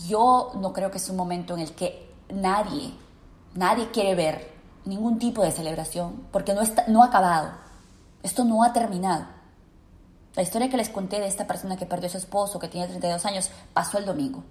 yo 0.08 0.50
no 0.56 0.72
creo 0.72 0.90
que 0.90 0.98
es 0.98 1.08
un 1.08 1.14
momento 1.14 1.54
en 1.54 1.60
el 1.60 1.76
que 1.76 2.12
nadie, 2.28 2.92
nadie 3.54 3.92
quiere 3.92 4.16
ver 4.16 4.52
ningún 4.84 5.20
tipo 5.20 5.44
de 5.44 5.52
celebración, 5.52 6.26
porque 6.32 6.54
no, 6.54 6.62
está, 6.62 6.82
no 6.88 7.04
ha 7.04 7.06
acabado, 7.06 7.52
esto 8.24 8.44
no 8.44 8.64
ha 8.64 8.72
terminado. 8.72 9.26
La 10.34 10.42
historia 10.42 10.68
que 10.68 10.76
les 10.76 10.88
conté 10.88 11.20
de 11.20 11.28
esta 11.28 11.46
persona 11.46 11.76
que 11.76 11.86
perdió 11.86 12.08
a 12.08 12.10
su 12.10 12.18
esposo, 12.18 12.58
que 12.58 12.66
tiene 12.66 12.88
32 12.88 13.24
años, 13.26 13.50
pasó 13.72 13.98
el 13.98 14.04
domingo. 14.04 14.42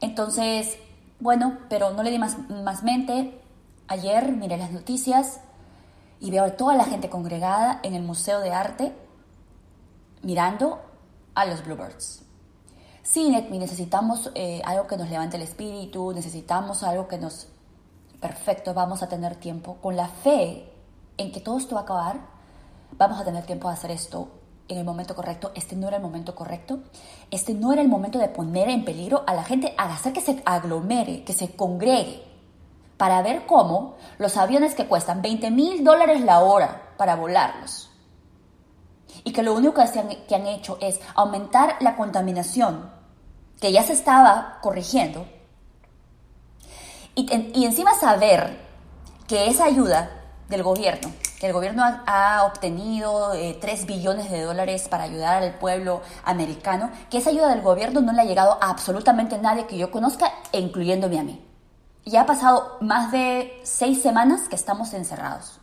Entonces, 0.00 0.78
bueno, 1.18 1.58
pero 1.68 1.90
no 1.90 2.04
le 2.04 2.12
di 2.12 2.20
más, 2.20 2.36
más 2.48 2.84
mente. 2.84 3.36
Ayer 3.88 4.30
miré 4.30 4.58
las 4.58 4.70
noticias 4.70 5.40
y 6.20 6.30
veo 6.30 6.44
a 6.44 6.56
toda 6.56 6.76
la 6.76 6.84
gente 6.84 7.10
congregada 7.10 7.80
en 7.82 7.94
el 7.94 8.04
Museo 8.04 8.38
de 8.38 8.52
Arte 8.52 8.94
mirando 10.22 10.80
a 11.34 11.44
los 11.46 11.64
Bluebirds. 11.64 12.22
Sí, 13.02 13.30
necesitamos 13.50 14.30
eh, 14.34 14.60
algo 14.64 14.86
que 14.86 14.96
nos 14.96 15.08
levante 15.08 15.36
el 15.36 15.42
espíritu, 15.42 16.12
necesitamos 16.12 16.82
algo 16.82 17.08
que 17.08 17.18
nos... 17.18 17.48
Perfecto, 18.20 18.74
vamos 18.74 19.02
a 19.02 19.08
tener 19.08 19.36
tiempo. 19.36 19.78
Con 19.80 19.96
la 19.96 20.08
fe 20.08 20.70
en 21.16 21.32
que 21.32 21.40
todo 21.40 21.58
esto 21.58 21.74
va 21.74 21.80
a 21.80 21.84
acabar, 21.84 22.20
vamos 22.96 23.18
a 23.18 23.24
tener 23.24 23.44
tiempo 23.46 23.68
de 23.68 23.74
hacer 23.74 23.90
esto 23.90 24.28
en 24.68 24.78
el 24.78 24.84
momento 24.84 25.16
correcto. 25.16 25.50
Este 25.54 25.74
no 25.74 25.88
era 25.88 25.96
el 25.96 26.02
momento 26.02 26.34
correcto. 26.34 26.80
Este 27.30 27.54
no 27.54 27.72
era 27.72 27.80
el 27.80 27.88
momento 27.88 28.18
de 28.18 28.28
poner 28.28 28.68
en 28.68 28.84
peligro 28.84 29.24
a 29.26 29.34
la 29.34 29.42
gente, 29.42 29.74
a 29.78 29.92
hacer 29.92 30.12
que 30.12 30.20
se 30.20 30.42
aglomere, 30.44 31.24
que 31.24 31.32
se 31.32 31.56
congregue, 31.56 32.22
para 32.98 33.22
ver 33.22 33.46
cómo 33.46 33.96
los 34.18 34.36
aviones 34.36 34.74
que 34.74 34.86
cuestan 34.86 35.22
20 35.22 35.50
mil 35.50 35.82
dólares 35.82 36.20
la 36.20 36.40
hora 36.40 36.92
para 36.98 37.16
volarlos 37.16 37.89
y 39.24 39.32
que 39.32 39.42
lo 39.42 39.54
único 39.54 39.82
que, 40.28 40.34
han, 40.34 40.46
hecho 40.46 40.78
es 40.80 41.00
aumentar 41.14 41.76
la 41.80 41.96
contaminación, 41.96 42.90
que 43.60 43.72
ya 43.72 43.82
se 43.82 43.92
estaba 43.92 44.58
corrigiendo, 44.62 45.26
y, 47.14 47.26
y 47.54 47.64
encima 47.64 47.94
saber 47.94 48.58
que 49.26 49.48
esa 49.48 49.64
ayuda 49.64 50.20
del 50.50 50.62
gobierno, 50.62 51.12
que 51.38 51.46
el 51.46 51.52
gobierno 51.54 51.82
ha, 52.06 52.44
obtenido 52.44 53.30
3 53.30 53.62
eh, 53.64 53.86
billones 53.86 54.30
de 54.30 54.42
dólares 54.42 54.88
para 54.88 55.04
ayudar 55.04 55.42
al 55.42 55.54
pueblo 55.54 56.02
americano, 56.24 56.90
que 57.08 57.18
esa 57.18 57.30
ayuda 57.30 57.48
del 57.48 57.62
gobierno 57.62 58.02
no 58.02 58.12
le 58.12 58.20
ha 58.20 58.24
llegado 58.24 58.58
a 58.60 58.68
absolutamente 58.68 59.38
nadie 59.38 59.66
que 59.66 59.78
yo 59.78 59.90
conozca, 59.90 60.30
incluyéndome 60.52 61.18
a 61.18 61.22
mí. 61.22 61.42
Ya 62.04 62.22
ha 62.22 62.26
pasado 62.26 62.76
más 62.80 63.12
de 63.12 63.58
seis 63.62 64.02
semanas 64.02 64.48
que 64.48 64.56
estamos 64.56 64.92
encerrados. 64.92 65.59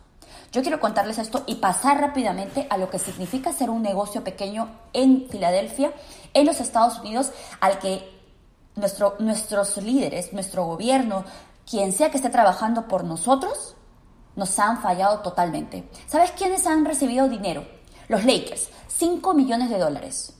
Yo 0.50 0.62
quiero 0.62 0.80
contarles 0.80 1.18
esto 1.18 1.44
y 1.46 1.56
pasar 1.56 2.00
rápidamente 2.00 2.66
a 2.70 2.78
lo 2.78 2.88
que 2.88 2.98
significa 2.98 3.52
ser 3.52 3.68
un 3.68 3.82
negocio 3.82 4.24
pequeño 4.24 4.68
en 4.92 5.28
Filadelfia, 5.28 5.92
en 6.32 6.46
los 6.46 6.60
Estados 6.60 6.98
Unidos, 7.00 7.32
al 7.60 7.78
que 7.78 8.08
nuestro, 8.74 9.16
nuestros 9.18 9.76
líderes, 9.76 10.32
nuestro 10.32 10.64
gobierno, 10.64 11.24
quien 11.68 11.92
sea 11.92 12.10
que 12.10 12.16
esté 12.16 12.30
trabajando 12.30 12.88
por 12.88 13.04
nosotros, 13.04 13.74
nos 14.36 14.58
han 14.58 14.80
fallado 14.80 15.18
totalmente. 15.18 15.88
¿Sabes 16.06 16.30
quiénes 16.30 16.66
han 16.66 16.84
recibido 16.84 17.28
dinero? 17.28 17.66
Los 18.08 18.24
Lakers, 18.24 18.68
5 18.86 19.34
millones 19.34 19.68
de 19.68 19.78
dólares. 19.78 20.32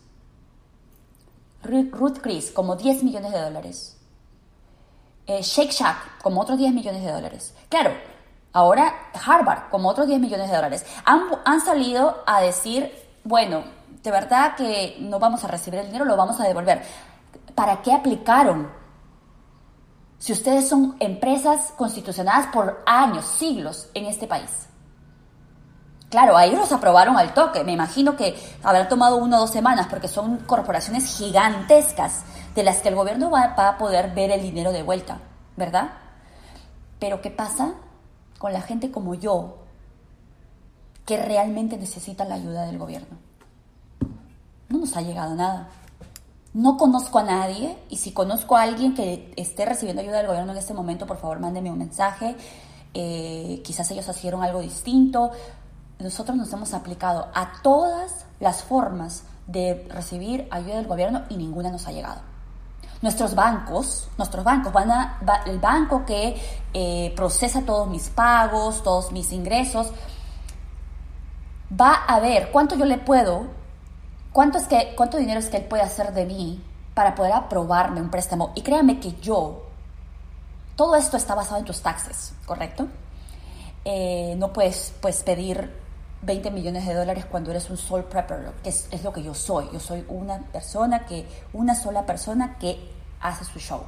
Ruth 1.62 2.18
Chris, 2.22 2.50
como 2.50 2.76
10 2.76 3.02
millones 3.02 3.32
de 3.32 3.40
dólares. 3.40 3.96
Eh, 5.26 5.42
Shake 5.42 5.72
Shack, 5.72 6.22
como 6.22 6.40
otros 6.40 6.56
10 6.56 6.72
millones 6.72 7.02
de 7.02 7.12
dólares. 7.12 7.54
Claro, 7.68 7.90
Ahora 8.52 9.10
Harvard, 9.26 9.68
como 9.70 9.88
otros 9.88 10.06
10 10.06 10.20
millones 10.20 10.48
de 10.48 10.56
dólares, 10.56 10.86
han, 11.04 11.60
salido 11.60 12.22
a 12.26 12.40
decir, 12.40 12.92
bueno, 13.24 13.64
de 14.02 14.10
verdad 14.10 14.56
que 14.56 14.96
no 15.00 15.18
vamos 15.18 15.44
a 15.44 15.48
recibir 15.48 15.80
el 15.80 15.86
dinero, 15.86 16.04
lo 16.04 16.16
vamos 16.16 16.40
a 16.40 16.44
devolver. 16.44 16.82
¿Para 17.54 17.82
qué 17.82 17.92
aplicaron? 17.92 18.70
Si 20.18 20.32
ustedes 20.32 20.68
son 20.68 20.96
empresas 20.98 21.72
constitucionadas 21.76 22.46
por 22.48 22.82
años, 22.86 23.26
siglos 23.26 23.88
en 23.94 24.06
este 24.06 24.26
país. 24.26 24.66
Claro, 26.10 26.38
ahí 26.38 26.56
los 26.56 26.72
aprobaron 26.72 27.18
al 27.18 27.34
toque. 27.34 27.64
Me 27.64 27.72
imagino 27.72 28.16
que 28.16 28.34
habrán 28.62 28.88
tomado 28.88 29.16
una 29.16 29.36
o 29.36 29.40
dos 29.40 29.50
semanas 29.50 29.88
porque 29.88 30.08
son 30.08 30.38
corporaciones 30.38 31.18
gigantescas 31.18 32.24
de 32.54 32.62
las 32.62 32.78
que 32.78 32.88
el 32.88 32.94
gobierno 32.94 33.30
va, 33.30 33.48
va 33.48 33.68
a 33.68 33.78
poder 33.78 34.14
ver 34.14 34.30
el 34.30 34.40
dinero 34.40 34.72
de 34.72 34.82
vuelta, 34.82 35.18
¿verdad? 35.56 35.90
Pero 36.98 37.20
¿qué 37.20 37.30
pasa 37.30 37.74
con 38.38 38.52
la 38.52 38.62
gente 38.62 38.90
como 38.90 39.14
yo, 39.14 39.58
que 41.04 41.16
realmente 41.16 41.76
necesita 41.76 42.24
la 42.24 42.36
ayuda 42.36 42.66
del 42.66 42.78
gobierno. 42.78 43.16
No 44.68 44.78
nos 44.78 44.96
ha 44.96 45.02
llegado 45.02 45.34
nada. 45.34 45.68
No 46.54 46.76
conozco 46.76 47.18
a 47.18 47.24
nadie 47.24 47.76
y 47.88 47.96
si 47.96 48.12
conozco 48.12 48.56
a 48.56 48.62
alguien 48.62 48.94
que 48.94 49.32
esté 49.36 49.64
recibiendo 49.64 50.02
ayuda 50.02 50.18
del 50.18 50.26
gobierno 50.26 50.52
en 50.52 50.58
este 50.58 50.74
momento, 50.74 51.06
por 51.06 51.18
favor 51.18 51.40
mándeme 51.40 51.70
un 51.70 51.78
mensaje. 51.78 52.36
Eh, 52.94 53.60
quizás 53.64 53.90
ellos 53.90 54.08
hicieron 54.08 54.42
algo 54.42 54.60
distinto. 54.60 55.30
Nosotros 55.98 56.36
nos 56.36 56.52
hemos 56.52 56.74
aplicado 56.74 57.28
a 57.34 57.60
todas 57.62 58.26
las 58.40 58.62
formas 58.62 59.24
de 59.46 59.86
recibir 59.88 60.46
ayuda 60.50 60.76
del 60.76 60.86
gobierno 60.86 61.22
y 61.28 61.36
ninguna 61.36 61.70
nos 61.70 61.86
ha 61.86 61.92
llegado. 61.92 62.20
Nuestros 63.00 63.34
bancos, 63.34 64.08
nuestros 64.18 64.44
bancos, 64.44 64.72
van 64.72 64.90
a, 64.90 65.18
el 65.46 65.58
banco 65.58 66.04
que 66.04 66.40
eh, 66.74 67.12
procesa 67.14 67.62
todos 67.62 67.88
mis 67.88 68.08
pagos, 68.08 68.82
todos 68.82 69.12
mis 69.12 69.32
ingresos, 69.32 69.92
va 71.80 71.94
a 71.94 72.18
ver 72.20 72.50
cuánto 72.50 72.74
yo 72.74 72.84
le 72.84 72.98
puedo, 72.98 73.46
cuánto, 74.32 74.58
es 74.58 74.66
que, 74.66 74.94
cuánto 74.96 75.16
dinero 75.16 75.38
es 75.38 75.48
que 75.48 75.58
él 75.58 75.64
puede 75.64 75.82
hacer 75.82 76.12
de 76.12 76.26
mí 76.26 76.62
para 76.94 77.14
poder 77.14 77.32
aprobarme 77.32 78.00
un 78.00 78.10
préstamo. 78.10 78.52
Y 78.56 78.62
créame 78.62 78.98
que 78.98 79.12
yo, 79.20 79.66
todo 80.74 80.96
esto 80.96 81.16
está 81.16 81.34
basado 81.34 81.58
en 81.58 81.64
tus 81.64 81.80
taxes, 81.80 82.32
¿correcto? 82.46 82.88
Eh, 83.84 84.34
no 84.36 84.52
puedes, 84.52 84.92
puedes 85.00 85.22
pedir 85.22 85.87
20 86.22 86.50
millones 86.50 86.86
de 86.86 86.94
dólares 86.94 87.24
cuando 87.24 87.50
eres 87.50 87.70
un 87.70 87.76
sole 87.76 88.04
prepper, 88.04 88.52
que 88.62 88.68
es, 88.68 88.88
lo 89.04 89.12
que 89.12 89.22
yo 89.22 89.34
soy. 89.34 89.68
Yo 89.72 89.80
soy 89.80 90.04
una 90.08 90.38
persona 90.38 91.06
que, 91.06 91.26
una 91.52 91.74
sola 91.74 92.06
persona 92.06 92.56
que 92.58 92.78
hace 93.20 93.44
su 93.44 93.58
show, 93.58 93.82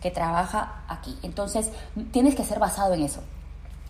que 0.00 0.10
trabaja 0.10 0.84
aquí. 0.88 1.18
Entonces, 1.22 1.70
tienes 2.10 2.34
que 2.34 2.44
ser 2.44 2.58
basado 2.58 2.94
en 2.94 3.02
eso. 3.02 3.22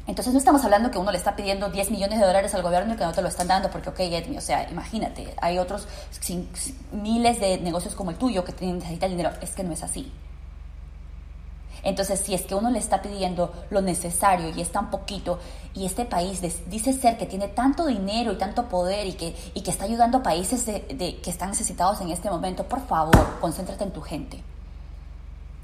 Entonces 0.06 0.32
no 0.32 0.38
estamos 0.40 0.64
hablando 0.64 0.90
que 0.90 0.98
uno 0.98 1.12
le 1.12 1.18
está 1.18 1.36
pidiendo 1.36 1.70
10 1.70 1.92
millones 1.92 2.18
de 2.18 2.26
dólares 2.26 2.52
al 2.54 2.62
gobierno 2.62 2.94
y 2.94 2.96
que 2.96 3.04
no 3.04 3.12
te 3.12 3.22
lo 3.22 3.28
están 3.28 3.46
dando 3.46 3.70
porque, 3.70 3.90
ok, 3.90 4.00
Edmi, 4.00 4.36
o 4.36 4.40
sea, 4.40 4.68
imagínate, 4.68 5.32
hay 5.40 5.58
otros 5.58 5.86
miles 6.90 7.38
de 7.38 7.58
negocios 7.58 7.94
como 7.94 8.10
el 8.10 8.16
tuyo 8.16 8.44
que 8.44 8.52
necesitan 8.66 9.10
dinero. 9.10 9.30
Es 9.40 9.52
que 9.52 9.62
no 9.62 9.72
es 9.72 9.82
así. 9.84 10.12
Entonces, 11.82 12.20
si 12.20 12.34
es 12.34 12.42
que 12.42 12.54
uno 12.54 12.70
le 12.70 12.78
está 12.78 13.02
pidiendo 13.02 13.52
lo 13.70 13.82
necesario 13.82 14.50
y 14.50 14.60
es 14.60 14.70
tan 14.70 14.90
poquito, 14.90 15.38
y 15.74 15.86
este 15.86 16.04
país 16.04 16.40
dice 16.68 16.92
ser 16.92 17.18
que 17.18 17.26
tiene 17.26 17.48
tanto 17.48 17.86
dinero 17.86 18.32
y 18.32 18.38
tanto 18.38 18.68
poder 18.68 19.06
y 19.06 19.14
que, 19.14 19.34
y 19.54 19.62
que 19.62 19.70
está 19.70 19.84
ayudando 19.84 20.18
a 20.18 20.22
países 20.22 20.66
de, 20.66 21.20
que 21.22 21.30
están 21.30 21.50
necesitados 21.50 22.00
en 22.00 22.10
este 22.10 22.30
momento, 22.30 22.64
por 22.64 22.86
favor, 22.86 23.40
concéntrate 23.40 23.84
en 23.84 23.92
tu 23.92 24.00
gente. 24.00 24.42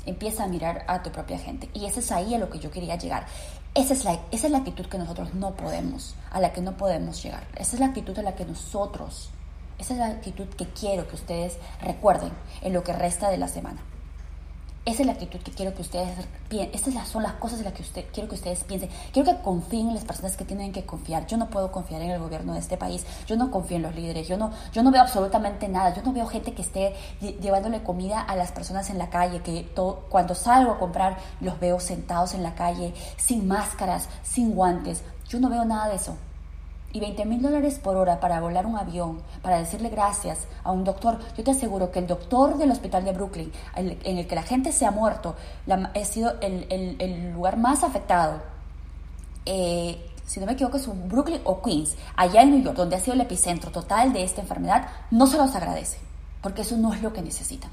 Empieza 0.06 0.44
a 0.44 0.48
mirar 0.48 0.84
a 0.88 1.02
tu 1.02 1.10
propia 1.10 1.38
gente. 1.38 1.68
Y 1.74 1.84
ese 1.84 2.00
es 2.00 2.10
ahí 2.10 2.34
a 2.34 2.38
lo 2.38 2.48
que 2.48 2.58
yo 2.58 2.70
quería 2.70 2.96
llegar. 2.96 3.26
Esa 3.74 3.92
es, 3.92 4.04
la, 4.04 4.18
esa 4.30 4.46
es 4.46 4.50
la 4.50 4.58
actitud 4.58 4.86
que 4.86 4.98
nosotros 4.98 5.34
no 5.34 5.54
podemos, 5.54 6.14
a 6.32 6.40
la 6.40 6.52
que 6.52 6.62
no 6.62 6.76
podemos 6.76 7.22
llegar. 7.22 7.46
Esa 7.54 7.76
es 7.76 7.80
la 7.80 7.86
actitud 7.86 8.18
a 8.18 8.22
la 8.22 8.34
que 8.34 8.46
nosotros, 8.46 9.28
esa 9.78 9.92
es 9.92 10.00
la 10.00 10.06
actitud 10.06 10.46
que 10.46 10.66
quiero 10.66 11.06
que 11.06 11.14
ustedes 11.14 11.58
recuerden 11.82 12.32
en 12.62 12.72
lo 12.72 12.82
que 12.82 12.94
resta 12.94 13.28
de 13.28 13.36
la 13.36 13.46
semana. 13.46 13.80
Esa 14.84 15.02
es 15.02 15.06
la 15.06 15.12
actitud 15.12 15.40
que 15.40 15.50
quiero 15.50 15.74
que 15.74 15.82
ustedes 15.82 16.26
piensen. 16.48 16.74
Estas 16.74 17.08
son 17.08 17.22
las 17.22 17.34
cosas 17.34 17.58
en 17.58 17.66
las 17.66 17.74
que 17.74 17.82
usted, 17.82 18.06
quiero 18.12 18.28
que 18.28 18.36
ustedes 18.36 18.64
piensen. 18.64 18.88
Quiero 19.12 19.30
que 19.30 19.42
confíen 19.42 19.88
en 19.88 19.94
las 19.94 20.04
personas 20.04 20.36
que 20.36 20.44
tienen 20.44 20.72
que 20.72 20.86
confiar. 20.86 21.26
Yo 21.26 21.36
no 21.36 21.50
puedo 21.50 21.70
confiar 21.70 22.00
en 22.00 22.10
el 22.10 22.18
gobierno 22.18 22.54
de 22.54 22.60
este 22.60 22.76
país. 22.76 23.04
Yo 23.26 23.36
no 23.36 23.50
confío 23.50 23.76
en 23.76 23.82
los 23.82 23.94
líderes. 23.94 24.26
Yo 24.28 24.38
no, 24.38 24.50
yo 24.72 24.82
no 24.82 24.90
veo 24.90 25.02
absolutamente 25.02 25.68
nada. 25.68 25.94
Yo 25.94 26.02
no 26.02 26.12
veo 26.12 26.26
gente 26.26 26.54
que 26.54 26.62
esté 26.62 26.94
llevándole 27.20 27.82
comida 27.82 28.20
a 28.20 28.34
las 28.34 28.52
personas 28.52 28.88
en 28.88 28.98
la 28.98 29.10
calle. 29.10 29.42
Que 29.42 29.66
cuando 30.08 30.34
salgo 30.34 30.72
a 30.72 30.78
comprar 30.78 31.18
los 31.40 31.60
veo 31.60 31.80
sentados 31.80 32.32
en 32.32 32.42
la 32.42 32.54
calle, 32.54 32.94
sin 33.18 33.46
máscaras, 33.46 34.08
sin 34.22 34.54
guantes. 34.54 35.02
Yo 35.28 35.38
no 35.38 35.50
veo 35.50 35.66
nada 35.66 35.88
de 35.88 35.96
eso 35.96 36.16
y 36.92 37.00
20 37.00 37.24
mil 37.26 37.42
dólares 37.42 37.78
por 37.82 37.96
hora 37.96 38.20
para 38.20 38.40
volar 38.40 38.66
un 38.66 38.76
avión, 38.76 39.20
para 39.42 39.58
decirle 39.58 39.88
gracias 39.90 40.46
a 40.64 40.72
un 40.72 40.84
doctor, 40.84 41.18
yo 41.36 41.44
te 41.44 41.50
aseguro 41.50 41.90
que 41.90 41.98
el 41.98 42.06
doctor 42.06 42.56
del 42.56 42.70
hospital 42.70 43.04
de 43.04 43.12
Brooklyn, 43.12 43.52
en 43.76 44.18
el 44.18 44.26
que 44.26 44.34
la 44.34 44.42
gente 44.42 44.72
se 44.72 44.86
ha 44.86 44.90
muerto, 44.90 45.36
ha 45.68 46.04
sido 46.04 46.34
el, 46.40 47.32
lugar 47.32 47.56
más 47.56 47.84
afectado, 47.84 48.40
eh, 49.44 50.04
si 50.24 50.40
no 50.40 50.46
me 50.46 50.52
equivoco, 50.52 50.76
es 50.76 50.86
un 50.86 51.08
Brooklyn 51.08 51.40
o 51.44 51.62
Queens, 51.62 51.96
allá 52.16 52.42
en 52.42 52.50
New 52.50 52.62
York, 52.62 52.76
donde 52.76 52.96
ha 52.96 53.00
sido 53.00 53.14
el 53.14 53.20
epicentro 53.22 53.70
total 53.70 54.12
de 54.12 54.22
esta 54.22 54.42
enfermedad, 54.42 54.88
no 55.10 55.26
se 55.26 55.38
los 55.38 55.54
agradece, 55.54 55.98
porque 56.42 56.62
eso 56.62 56.76
no 56.76 56.92
es 56.92 57.02
lo 57.02 57.12
que 57.12 57.22
necesitan. 57.22 57.70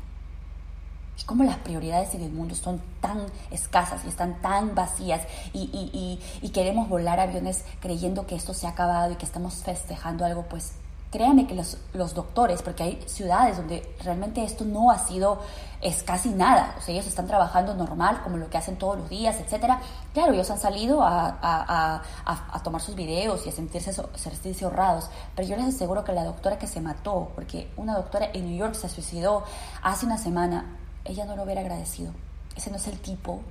Y 1.20 1.24
cómo 1.24 1.44
las 1.44 1.58
prioridades 1.58 2.14
en 2.14 2.24
el 2.24 2.32
mundo 2.32 2.56
son 2.56 2.82
tan 3.02 3.26
escasas 3.52 4.04
y 4.06 4.10
están 4.10 4.42
tan 4.42 4.76
vacías 4.76 5.22
y, 5.54 6.20
queremos 6.54 6.88
volar 6.88 7.20
aviones 7.20 7.66
creyendo 7.82 8.26
que 8.26 8.36
esto 8.36 8.54
se 8.54 8.66
ha 8.66 8.70
acabado 8.70 9.12
y 9.12 9.16
que 9.16 9.26
estamos 9.26 9.56
festejando 9.56 10.24
algo 10.24 10.44
pues 10.44 10.72
créanme 11.16 11.48
que 11.48 11.56
los, 11.56 12.14
doctores, 12.14 12.62
porque 12.62 12.84
hay 12.84 13.04
ciudades 13.06 13.56
donde 13.56 13.96
realmente 14.04 14.44
esto 14.44 14.66
no 14.66 14.92
ha 14.92 15.00
sido, 15.00 15.40
es 15.82 16.04
casi 16.04 16.28
nada, 16.30 16.76
o 16.78 16.82
sea, 16.82 16.94
ellos 16.94 17.08
están 17.08 17.26
trabajando 17.26 17.74
normal, 17.74 18.20
como 18.22 18.36
lo 18.36 18.50
que 18.50 18.58
hacen 18.58 18.78
todos 18.78 18.98
los 18.98 19.10
días, 19.10 19.40
etcétera. 19.40 19.80
Claro, 20.14 20.34
ellos 20.34 20.52
han 20.52 20.60
salido 20.60 21.02
a, 21.04 21.28
a, 21.42 22.02
a, 22.26 22.48
a 22.52 22.64
tomar 22.64 22.82
sus 22.82 22.96
videos 22.96 23.46
y 23.46 23.50
a 23.50 23.54
sentirse, 23.54 23.94
sentirse 24.16 24.66
honrados, 24.66 25.10
pero 25.38 25.48
yo 25.48 25.56
les 25.56 25.74
aseguro 25.74 26.04
que 26.04 26.12
la 26.12 26.26
doctora 26.26 26.60
que 26.60 26.68
se 26.68 26.82
mató, 26.82 27.32
porque 27.34 27.72
una 27.78 27.96
doctora 27.96 28.30
en 28.34 28.50
New 28.50 28.58
York 28.58 28.74
se 28.74 28.90
suicidó 28.90 29.46
hace 29.84 30.06
una 30.06 30.18
semana, 30.18 30.66
ella 31.06 31.26
no 31.26 31.36
lo 31.36 31.44
hubiera 31.44 31.62
agradecido. 31.62 32.12
Ese 32.56 32.70
no 32.70 32.78
es 32.78 32.88
el 32.88 33.00
tipo 33.00 33.42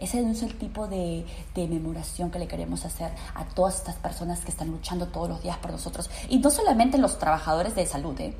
ese 0.00 0.20
no 0.22 0.32
es 0.32 0.42
el 0.42 0.58
tipo 0.58 0.88
de, 0.88 1.24
de 1.54 1.68
memoración 1.68 2.30
que 2.30 2.38
le 2.38 2.48
queremos 2.48 2.84
hacer 2.84 3.12
a 3.34 3.44
todas 3.44 3.76
estas 3.76 3.94
personas 3.96 4.40
que 4.40 4.50
están 4.50 4.68
luchando 4.68 5.06
todos 5.08 5.28
los 5.28 5.42
días 5.42 5.56
por 5.58 5.70
nosotros. 5.70 6.10
Y 6.28 6.38
no 6.38 6.50
solamente 6.50 6.98
los 6.98 7.18
trabajadores 7.18 7.74
de 7.74 7.86
salud, 7.86 8.18
¿eh? 8.20 8.34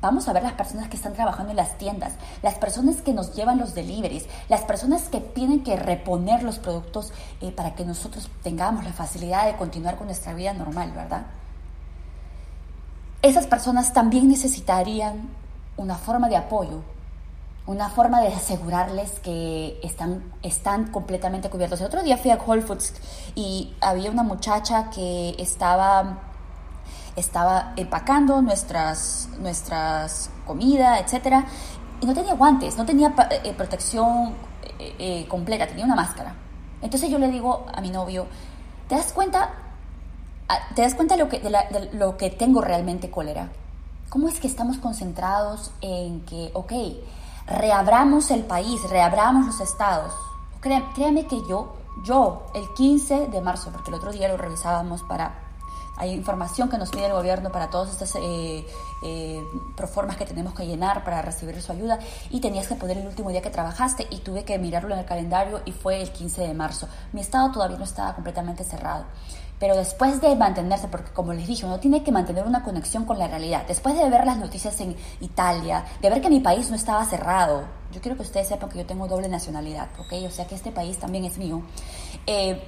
Vamos 0.00 0.28
a 0.28 0.32
ver 0.32 0.42
las 0.42 0.54
personas 0.54 0.88
que 0.88 0.96
están 0.96 1.12
trabajando 1.12 1.50
en 1.50 1.56
las 1.56 1.76
tiendas, 1.76 2.14
las 2.42 2.54
personas 2.54 3.02
que 3.02 3.12
nos 3.12 3.34
llevan 3.34 3.58
los 3.58 3.74
deliveries, 3.74 4.26
las 4.48 4.62
personas 4.62 5.10
que 5.10 5.20
tienen 5.20 5.62
que 5.62 5.76
reponer 5.76 6.42
los 6.42 6.58
productos 6.58 7.12
eh, 7.42 7.52
para 7.52 7.74
que 7.74 7.84
nosotros 7.84 8.30
tengamos 8.42 8.84
la 8.84 8.94
facilidad 8.94 9.44
de 9.44 9.56
continuar 9.56 9.96
con 9.96 10.06
nuestra 10.06 10.32
vida 10.32 10.54
normal, 10.54 10.92
¿verdad? 10.92 11.26
Esas 13.20 13.46
personas 13.46 13.92
también 13.92 14.28
necesitarían 14.28 15.28
una 15.76 15.96
forma 15.96 16.30
de 16.30 16.36
apoyo, 16.36 16.82
una 17.66 17.88
forma 17.88 18.20
de 18.20 18.28
asegurarles 18.28 19.20
que 19.20 19.78
están, 19.82 20.32
están 20.42 20.90
completamente 20.90 21.50
cubiertos. 21.50 21.80
El 21.80 21.86
otro 21.86 22.02
día 22.02 22.16
fui 22.16 22.30
a 22.30 22.36
Whole 22.36 22.62
Foods 22.62 22.94
y 23.34 23.74
había 23.80 24.10
una 24.10 24.22
muchacha 24.22 24.90
que 24.90 25.36
estaba, 25.38 26.18
estaba 27.16 27.72
empacando 27.76 28.42
nuestras, 28.42 29.28
nuestras 29.38 30.30
comida, 30.46 30.98
etc. 30.98 31.44
Y 32.00 32.06
no 32.06 32.14
tenía 32.14 32.34
guantes, 32.34 32.76
no 32.76 32.84
tenía 32.86 33.14
eh, 33.44 33.52
protección 33.52 34.34
eh, 34.78 34.94
eh, 34.98 35.28
completa, 35.28 35.66
tenía 35.66 35.84
una 35.84 35.96
máscara. 35.96 36.34
Entonces 36.82 37.10
yo 37.10 37.18
le 37.18 37.28
digo 37.28 37.66
a 37.72 37.80
mi 37.80 37.90
novio, 37.90 38.26
¿te 38.88 38.94
das 38.94 39.12
cuenta? 39.12 39.50
Ah, 40.48 40.58
¿Te 40.74 40.82
das 40.82 40.94
cuenta 40.94 41.16
lo 41.16 41.28
que, 41.28 41.38
de, 41.38 41.50
de 41.50 41.90
lo 41.92 42.16
que 42.16 42.30
tengo 42.30 42.62
realmente 42.62 43.10
cólera? 43.10 43.50
¿Cómo 44.08 44.28
es 44.28 44.40
que 44.40 44.48
estamos 44.48 44.78
concentrados 44.78 45.70
en 45.82 46.22
que, 46.22 46.50
ok, 46.54 46.72
reabramos 47.50 48.30
el 48.30 48.44
país, 48.44 48.88
reabramos 48.88 49.46
los 49.46 49.60
estados. 49.60 50.12
créame 50.60 51.26
que 51.26 51.42
yo, 51.48 51.74
yo, 52.04 52.46
el 52.54 52.72
15 52.74 53.26
de 53.26 53.40
marzo, 53.40 53.70
porque 53.72 53.90
el 53.90 53.94
otro 53.94 54.12
día 54.12 54.28
lo 54.28 54.36
revisábamos 54.36 55.02
para, 55.02 55.34
hay 55.96 56.12
información 56.12 56.68
que 56.68 56.78
nos 56.78 56.90
pide 56.90 57.06
el 57.06 57.12
gobierno 57.12 57.50
para 57.50 57.68
todas 57.68 57.90
estas 57.90 58.14
eh, 58.16 58.64
eh, 59.02 59.44
proformas 59.76 60.16
que 60.16 60.24
tenemos 60.24 60.54
que 60.54 60.64
llenar 60.64 61.04
para 61.04 61.20
recibir 61.20 61.60
su 61.60 61.72
ayuda 61.72 61.98
y 62.30 62.40
tenías 62.40 62.68
que 62.68 62.76
poner 62.76 62.98
el 62.98 63.06
último 63.06 63.30
día 63.30 63.42
que 63.42 63.50
trabajaste 63.50 64.06
y 64.10 64.18
tuve 64.18 64.44
que 64.44 64.58
mirarlo 64.58 64.94
en 64.94 65.00
el 65.00 65.06
calendario 65.06 65.60
y 65.64 65.72
fue 65.72 66.00
el 66.00 66.10
15 66.10 66.42
de 66.42 66.54
marzo. 66.54 66.88
Mi 67.12 67.20
estado 67.20 67.50
todavía 67.50 67.76
no 67.76 67.84
estaba 67.84 68.14
completamente 68.14 68.64
cerrado. 68.64 69.04
Pero 69.60 69.76
después 69.76 70.22
de 70.22 70.34
mantenerse, 70.36 70.88
porque 70.88 71.12
como 71.12 71.34
les 71.34 71.46
dije, 71.46 71.66
uno 71.66 71.78
tiene 71.78 72.02
que 72.02 72.10
mantener 72.10 72.46
una 72.46 72.64
conexión 72.64 73.04
con 73.04 73.18
la 73.18 73.28
realidad. 73.28 73.64
Después 73.68 73.94
de 73.94 74.08
ver 74.08 74.24
las 74.24 74.38
noticias 74.38 74.80
en 74.80 74.96
Italia, 75.20 75.84
de 76.00 76.08
ver 76.08 76.22
que 76.22 76.30
mi 76.30 76.40
país 76.40 76.70
no 76.70 76.76
estaba 76.76 77.04
cerrado, 77.04 77.64
yo 77.92 78.00
quiero 78.00 78.16
que 78.16 78.22
ustedes 78.22 78.48
sepan 78.48 78.70
que 78.70 78.78
yo 78.78 78.86
tengo 78.86 79.06
doble 79.06 79.28
nacionalidad, 79.28 79.88
¿ok? 79.98 80.14
O 80.26 80.30
sea 80.30 80.46
que 80.46 80.54
este 80.54 80.72
país 80.72 80.98
también 80.98 81.26
es 81.26 81.36
mío. 81.36 81.60
Eh, 82.26 82.58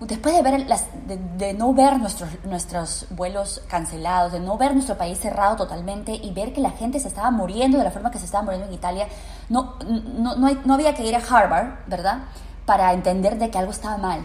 después 0.00 0.36
de, 0.36 0.42
ver 0.42 0.68
las, 0.68 0.84
de, 1.06 1.54
no 1.54 1.72
ver 1.72 1.98
nuestros, 1.98 2.28
nuestros 2.44 3.06
vuelos 3.08 3.62
cancelados, 3.66 4.32
de 4.32 4.40
no 4.40 4.58
ver 4.58 4.74
nuestro 4.74 4.98
país 4.98 5.18
cerrado 5.18 5.56
totalmente 5.56 6.12
y 6.14 6.30
ver 6.32 6.52
que 6.52 6.60
la 6.60 6.72
gente 6.72 7.00
se 7.00 7.08
estaba 7.08 7.30
muriendo 7.30 7.78
de 7.78 7.84
la 7.84 7.90
forma 7.90 8.10
que 8.10 8.18
se 8.18 8.26
estaba 8.26 8.44
muriendo 8.44 8.68
en 8.68 8.74
Italia, 8.74 9.08
no, 9.48 9.76
no, 9.88 10.36
no, 10.36 10.50
no 10.62 10.74
había 10.74 10.94
que 10.94 11.06
ir 11.06 11.16
a 11.16 11.20
Harvard, 11.20 11.86
¿verdad? 11.86 12.24
Para 12.66 12.92
entender 12.92 13.38
de 13.38 13.48
que 13.48 13.56
algo 13.56 13.72
estaba 13.72 13.96
mal 13.96 14.20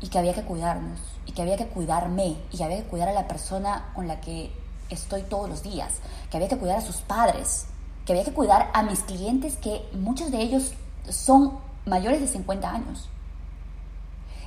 y 0.00 0.08
que 0.08 0.18
había 0.18 0.34
que 0.34 0.42
cuidarnos 0.42 0.98
y 1.28 1.32
que 1.32 1.42
había 1.42 1.58
que 1.58 1.66
cuidarme 1.66 2.36
y 2.50 2.56
que 2.56 2.64
había 2.64 2.78
que 2.78 2.88
cuidar 2.88 3.08
a 3.08 3.12
la 3.12 3.28
persona 3.28 3.92
con 3.94 4.08
la 4.08 4.20
que 4.20 4.50
estoy 4.88 5.22
todos 5.22 5.48
los 5.48 5.62
días, 5.62 5.96
que 6.30 6.38
había 6.38 6.48
que 6.48 6.56
cuidar 6.56 6.78
a 6.78 6.80
sus 6.80 6.96
padres, 6.96 7.66
que 8.06 8.14
había 8.14 8.24
que 8.24 8.32
cuidar 8.32 8.70
a 8.72 8.82
mis 8.82 9.00
clientes 9.00 9.56
que 9.56 9.86
muchos 9.92 10.30
de 10.30 10.40
ellos 10.40 10.72
son 11.10 11.58
mayores 11.84 12.22
de 12.22 12.28
50 12.28 12.70
años. 12.70 13.08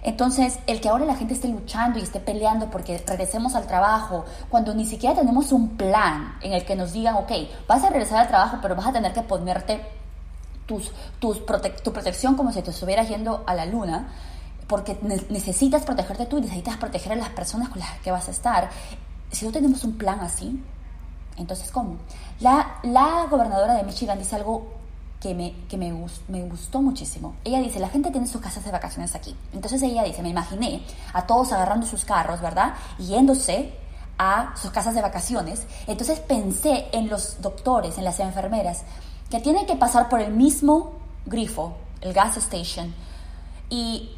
Entonces, 0.02 0.58
el 0.66 0.82
que 0.82 0.90
ahora 0.90 1.06
la 1.06 1.16
gente 1.16 1.36
esté 1.36 1.48
luchando 1.48 2.00
y 2.00 2.02
esté 2.02 2.20
peleando 2.20 2.72
porque 2.72 2.98
regresemos 2.98 3.54
al 3.54 3.68
trabajo, 3.68 4.26
cuando 4.50 4.74
ni 4.74 4.88
siquiera 4.88 5.14
tenemos 5.14 5.52
un 5.52 5.78
plan 5.78 6.34
en 6.42 6.54
el 6.54 6.66
que 6.66 6.76
nos 6.76 6.94
digan, 6.94 7.14
ok, 7.18 7.32
vas 7.68 7.84
a 7.84 7.90
regresar 7.90 8.22
al 8.22 8.28
trabajo, 8.28 8.58
pero 8.64 8.76
vas 8.76 8.88
a 8.88 8.94
tener 8.94 9.14
que 9.14 9.22
ponerte 9.22 9.86
tu 11.20 11.46
protección 11.46 12.36
como 12.36 12.52
si 12.52 12.64
te 12.64 12.72
estuvieras 12.72 13.08
yendo 13.10 13.44
a 13.46 13.54
la 13.54 13.68
luna, 13.68 14.08
porque 14.72 14.98
necesitas 15.28 15.84
protegerte 15.84 16.26
tú 16.28 16.38
y 16.38 16.42
necesitas 16.44 16.78
proteger 16.78 17.12
a 17.12 17.16
las 17.18 17.28
personas 17.28 17.68
con 17.68 17.80
las 17.80 18.00
que 18.00 18.10
vas 18.10 18.30
a 18.30 18.32
estar. 18.32 18.70
Si 19.30 19.46
no 19.46 19.52
tenemos 19.52 19.84
un 19.84 19.98
plan 19.98 20.22
así, 20.22 20.64
entonces 21.36 21.70
¿cómo? 21.72 21.98
La, 22.40 22.80
la 22.84 23.28
gobernadora 23.30 23.74
de 23.74 23.84
Michigan 23.84 24.18
dice 24.18 24.38
algo 24.38 24.70
que, 25.20 25.36
me, 25.36 25.54
que 25.68 25.76
me, 25.76 25.94
me, 26.30 26.44
gustó 26.44 26.82
muchísimo. 26.82 27.36
Ella 27.44 27.60
dice, 27.60 27.82
la 27.82 27.90
gente 27.90 28.12
tiene 28.12 28.28
sus 28.28 28.40
casas 28.40 28.64
de 28.64 28.72
vacaciones 28.72 29.14
aquí. 29.14 29.36
Entonces 29.52 29.84
ella 29.84 30.04
dice, 30.04 30.24
me 30.24 30.30
imaginé 30.30 30.86
a 31.12 31.28
todos 31.28 31.52
agarrando 31.52 31.86
sus 31.86 32.06
carros, 32.06 32.40
¿verdad? 32.40 32.74
yéndose 32.98 33.74
a 34.18 34.54
sus 34.56 34.72
casas 34.72 34.96
de 34.96 35.02
vacaciones. 35.02 35.68
Entonces 35.86 36.22
pensé 36.22 36.88
en 36.94 37.10
los 37.10 37.42
doctores, 37.42 37.98
en 37.98 38.06
las 38.06 38.22
enfermeras, 38.22 38.84
que 39.30 39.42
tienen 39.42 39.66
que 39.66 39.76
pasar 39.76 40.08
por 40.08 40.22
el 40.22 40.32
mismo 40.32 40.94
grifo, 41.26 41.76
el 42.00 42.14
gas 42.14 42.38
station, 42.38 42.96
y 43.70 44.12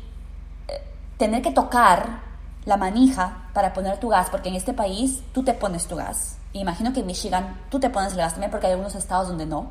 tener 1.24 1.42
que 1.42 1.52
tocar 1.52 2.20
la 2.66 2.76
manija 2.76 3.48
para 3.54 3.72
poner 3.72 3.98
tu 3.98 4.10
gas, 4.10 4.30
porque 4.30 4.50
en 4.50 4.56
este 4.56 4.74
país 4.74 5.22
tú 5.32 5.42
te 5.42 5.54
pones 5.54 5.88
tu 5.88 5.96
gas. 5.96 6.36
Imagino 6.52 6.92
que 6.92 7.00
en 7.00 7.06
Michigan 7.06 7.62
tú 7.70 7.80
te 7.80 7.90
pones 7.90 8.12
el 8.12 8.18
gas 8.18 8.34
también, 8.34 8.52
porque 8.52 8.68
hay 8.68 8.74
algunos 8.74 8.94
estados 8.96 9.30
donde 9.30 9.46
no. 9.46 9.68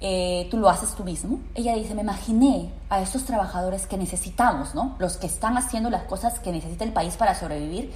Eh, 0.00 0.46
tú 0.52 0.58
lo 0.58 0.68
haces 0.68 0.94
tú 0.94 1.02
mismo. 1.02 1.40
Ella 1.56 1.74
dice, 1.74 1.96
me 1.96 2.02
imaginé 2.02 2.72
a 2.90 3.00
estos 3.00 3.24
trabajadores 3.24 3.88
que 3.88 3.96
necesitamos, 3.98 4.72
¿no? 4.76 4.94
Los 5.00 5.16
que 5.16 5.26
están 5.26 5.58
haciendo 5.58 5.90
las 5.90 6.04
cosas 6.04 6.38
que 6.38 6.52
necesita 6.52 6.84
el 6.84 6.92
país 6.92 7.16
para 7.16 7.34
sobrevivir, 7.34 7.92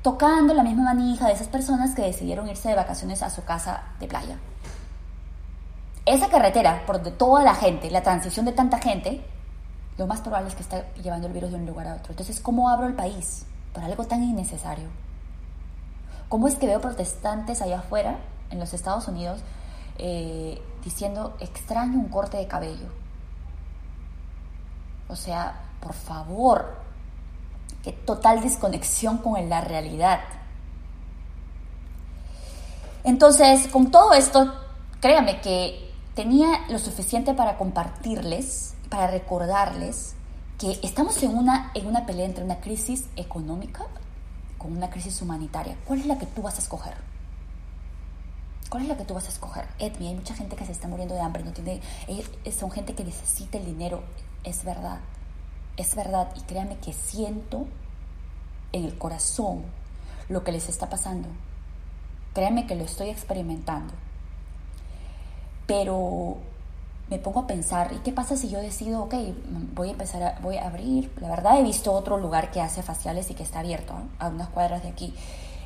tocando 0.00 0.54
la 0.54 0.62
misma 0.62 0.84
manija 0.94 1.26
de 1.26 1.34
esas 1.34 1.48
personas 1.48 1.94
que 1.94 2.00
decidieron 2.00 2.48
irse 2.48 2.70
de 2.70 2.76
vacaciones 2.76 3.22
a 3.22 3.28
su 3.28 3.44
casa 3.44 3.82
de 4.00 4.06
playa. 4.06 4.38
Esa 6.06 6.30
carretera 6.30 6.82
por 6.86 6.96
donde 6.96 7.10
toda 7.10 7.42
la 7.42 7.54
gente, 7.54 7.90
la 7.90 8.02
transición 8.02 8.46
de 8.46 8.52
tanta 8.52 8.78
gente, 8.78 9.22
lo 9.98 10.06
más 10.06 10.20
probable 10.20 10.48
es 10.48 10.54
que 10.54 10.62
está 10.62 10.92
llevando 10.94 11.26
el 11.26 11.32
virus 11.32 11.50
de 11.50 11.56
un 11.56 11.66
lugar 11.66 11.88
a 11.88 11.94
otro. 11.94 12.12
Entonces, 12.12 12.40
¿cómo 12.40 12.68
abro 12.68 12.86
el 12.86 12.94
país 12.94 13.46
por 13.72 13.82
algo 13.82 14.04
tan 14.04 14.22
innecesario? 14.22 14.88
¿Cómo 16.28 16.48
es 16.48 16.56
que 16.56 16.66
veo 16.66 16.80
protestantes 16.80 17.62
allá 17.62 17.78
afuera, 17.78 18.18
en 18.50 18.58
los 18.58 18.74
Estados 18.74 19.08
Unidos, 19.08 19.40
eh, 19.98 20.60
diciendo, 20.84 21.36
extraño 21.40 21.98
un 21.98 22.08
corte 22.08 22.36
de 22.36 22.46
cabello? 22.46 22.88
O 25.08 25.16
sea, 25.16 25.60
por 25.80 25.94
favor, 25.94 26.74
qué 27.82 27.92
total 27.92 28.42
desconexión 28.42 29.18
con 29.18 29.48
la 29.48 29.60
realidad. 29.60 30.20
Entonces, 33.04 33.68
con 33.68 33.92
todo 33.92 34.14
esto, 34.14 34.52
créame 35.00 35.40
que 35.40 35.92
tenía 36.14 36.66
lo 36.68 36.78
suficiente 36.80 37.34
para 37.34 37.56
compartirles 37.56 38.74
para 38.88 39.06
recordarles 39.08 40.14
que 40.58 40.78
estamos 40.82 41.22
en 41.22 41.36
una, 41.36 41.70
en 41.74 41.86
una 41.86 42.06
pelea 42.06 42.26
entre 42.26 42.44
una 42.44 42.60
crisis 42.60 43.04
económica 43.16 43.86
con 44.58 44.76
una 44.76 44.90
crisis 44.90 45.20
humanitaria. 45.20 45.76
¿Cuál 45.84 46.00
es 46.00 46.06
la 46.06 46.18
que 46.18 46.26
tú 46.26 46.42
vas 46.42 46.56
a 46.56 46.58
escoger? 46.58 46.94
¿Cuál 48.70 48.82
es 48.82 48.88
la 48.88 48.96
que 48.96 49.04
tú 49.04 49.14
vas 49.14 49.26
a 49.26 49.28
escoger? 49.28 49.66
Edmi, 49.78 50.08
hay 50.08 50.14
mucha 50.14 50.34
gente 50.34 50.56
que 50.56 50.64
se 50.64 50.72
está 50.72 50.88
muriendo 50.88 51.14
de 51.14 51.20
hambre, 51.20 51.44
no 51.44 51.52
tiene, 51.52 51.80
eh, 52.08 52.52
son 52.52 52.70
gente 52.70 52.94
que 52.94 53.04
necesita 53.04 53.58
el 53.58 53.64
dinero, 53.64 54.02
es 54.42 54.64
verdad, 54.64 54.98
es 55.76 55.94
verdad, 55.94 56.32
y 56.36 56.40
créanme 56.42 56.76
que 56.78 56.92
siento 56.92 57.66
en 58.72 58.84
el 58.84 58.98
corazón 58.98 59.62
lo 60.28 60.42
que 60.42 60.52
les 60.52 60.68
está 60.68 60.88
pasando. 60.88 61.28
Créanme 62.34 62.66
que 62.66 62.74
lo 62.74 62.84
estoy 62.84 63.10
experimentando. 63.10 63.94
Pero 65.66 66.38
me 67.08 67.18
pongo 67.18 67.40
a 67.40 67.46
pensar, 67.46 67.92
¿y 67.92 67.98
qué 67.98 68.12
pasa 68.12 68.36
si 68.36 68.48
yo 68.48 68.58
decido, 68.58 69.04
ok, 69.04 69.14
voy 69.74 69.88
a 69.88 69.92
empezar 69.92 70.22
a, 70.22 70.38
voy 70.40 70.56
a 70.56 70.66
abrir? 70.66 71.12
La 71.20 71.28
verdad 71.28 71.58
he 71.58 71.62
visto 71.62 71.92
otro 71.92 72.18
lugar 72.18 72.50
que 72.50 72.60
hace 72.60 72.82
faciales 72.82 73.30
y 73.30 73.34
que 73.34 73.44
está 73.44 73.60
abierto, 73.60 73.94
a 74.18 74.28
unas 74.28 74.48
cuadras 74.48 74.82
de 74.82 74.88
aquí. 74.88 75.14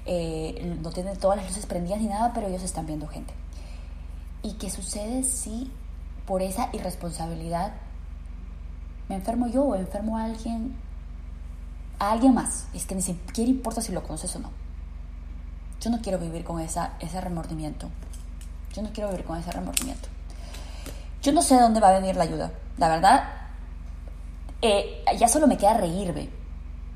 Eh, 0.05 0.76
no 0.83 0.90
tienen 0.90 1.16
todas 1.16 1.38
las 1.38 1.46
luces 1.46 1.64
prendidas 1.64 2.00
ni 2.00 2.09
nada, 2.09 2.33
pero 2.35 2.46
ellos 2.46 2.62
están 2.62 2.87
viendo 2.87 3.07
gente. 3.07 3.33
¿Y 4.42 4.55
qué 4.55 4.70
sucede 4.70 5.22
si 5.22 5.70
por 6.26 6.42
esa 6.42 6.68
irresponsabilidad 6.72 7.72
me 9.09 9.16
enfermo 9.16 9.46
yo 9.46 9.64
o 9.64 9.74
enfermo 9.74 10.18
a 10.18 10.24
alguien, 10.24 10.74
a 11.98 12.12
alguien 12.12 12.35
más? 12.35 12.66
Es 12.74 12.85
que 12.85 12.94
ni 12.94 13.03
siquiera 13.03 13.50
importa 13.50 13.81
si 13.81 13.92
lo 13.92 14.03
conoces 14.03 14.37
o 14.37 14.40
no. 14.40 14.50
Yo 15.81 15.88
no 15.88 16.03
quiero 16.03 16.18
vivir 16.18 16.44
con 16.44 16.61
esa, 16.61 16.92
ese 17.00 17.18
remordimiento. 17.18 17.88
Yo 18.74 18.83
no 18.83 18.90
quiero 18.92 19.09
vivir 19.09 19.24
con 19.24 19.38
ese 19.38 19.50
remordimiento. 19.50 20.09
Yo 21.22 21.33
no 21.33 21.42
sé 21.42 21.54
de 21.54 21.62
dónde 21.62 21.80
va 21.80 21.88
a 21.88 22.00
venir 22.00 22.16
la 22.16 22.24
ayuda. 22.24 22.50
La 22.78 22.88
verdad, 22.88 23.24
eh, 24.62 25.04
ya 25.18 25.28
solo 25.28 25.46
me 25.46 25.59
queda 25.59 25.74
reírme. 25.74 26.28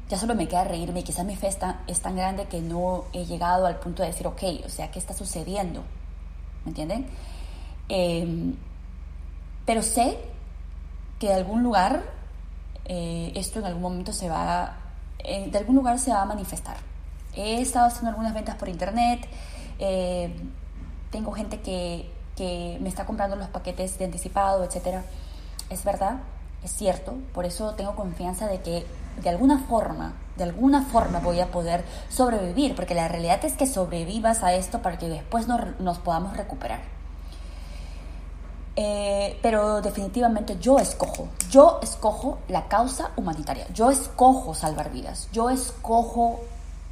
Ya 0.08 0.18
solo 0.18 0.34
me 0.34 0.48
queda 0.48 0.64
reírme 0.64 1.00
y 1.00 1.02
quizás 1.02 1.24
mi 1.24 1.36
fe 1.36 1.48
es 1.48 2.00
tan 2.00 2.16
grande 2.16 2.46
que 2.46 2.60
no 2.60 3.04
he 3.12 3.24
llegado 3.24 3.66
al 3.66 3.78
punto 3.78 4.02
de 4.02 4.08
decir, 4.08 4.26
ok, 4.26 4.42
o 4.64 4.68
sea, 4.68 4.90
¿qué 4.90 4.98
está 4.98 5.14
sucediendo? 5.14 5.82
¿Me 6.64 6.70
entienden? 6.70 7.06
Em, 7.88 8.54
pero 9.66 9.82
sé 9.82 10.18
que 11.18 11.28
de 11.28 11.34
algún 11.34 11.62
lugar 11.62 12.02
eh, 12.84 13.32
esto 13.34 13.60
en 13.60 13.66
algún 13.66 13.82
momento 13.82 14.12
se 14.12 14.28
va, 14.28 14.76
eh, 15.18 15.48
de 15.50 15.58
algún 15.58 15.76
lugar 15.76 15.98
se 15.98 16.12
va 16.12 16.22
a 16.22 16.26
manifestar. 16.26 16.76
He 17.34 17.60
estado 17.60 17.86
haciendo 17.86 18.10
algunas 18.10 18.34
ventas 18.34 18.56
por 18.56 18.68
internet, 18.68 19.26
tengo 21.10 21.32
gente 21.32 21.60
que, 21.60 22.13
que, 22.36 22.78
me 22.80 22.88
está 22.88 23.06
comprando 23.06 23.36
los 23.36 23.48
paquetes 23.48 23.98
de 23.98 24.06
anticipado, 24.06 24.64
etc. 24.64 25.02
Es 25.70 25.84
verdad, 25.84 26.18
es 26.62 26.72
cierto, 26.72 27.14
por 27.32 27.44
eso 27.44 27.74
tengo 27.74 27.94
confianza 27.94 28.46
de 28.46 28.60
que 28.60 28.86
de 29.22 29.28
alguna 29.28 29.58
forma, 29.60 30.14
de 30.36 30.44
alguna 30.44 30.82
forma 30.82 31.20
voy 31.20 31.40
a 31.40 31.50
poder 31.50 31.84
sobrevivir, 32.08 32.74
porque 32.74 32.94
la 32.94 33.08
realidad 33.08 33.44
es 33.44 33.54
que 33.54 33.66
sobrevivas 33.66 34.42
a 34.42 34.54
esto 34.54 34.82
para 34.82 34.98
que 34.98 35.08
después 35.08 35.46
nos 35.46 35.98
podamos 35.98 36.36
recuperar. 36.36 36.80
Eh, 38.76 39.38
pero 39.40 39.82
definitivamente 39.82 40.58
yo 40.58 40.80
escojo, 40.80 41.28
yo 41.48 41.78
escojo 41.80 42.38
la 42.48 42.66
causa 42.66 43.12
humanitaria, 43.14 43.68
yo 43.72 43.88
escojo 43.90 44.52
salvar 44.52 44.90
vidas, 44.90 45.28
yo 45.32 45.48
escojo 45.48 46.40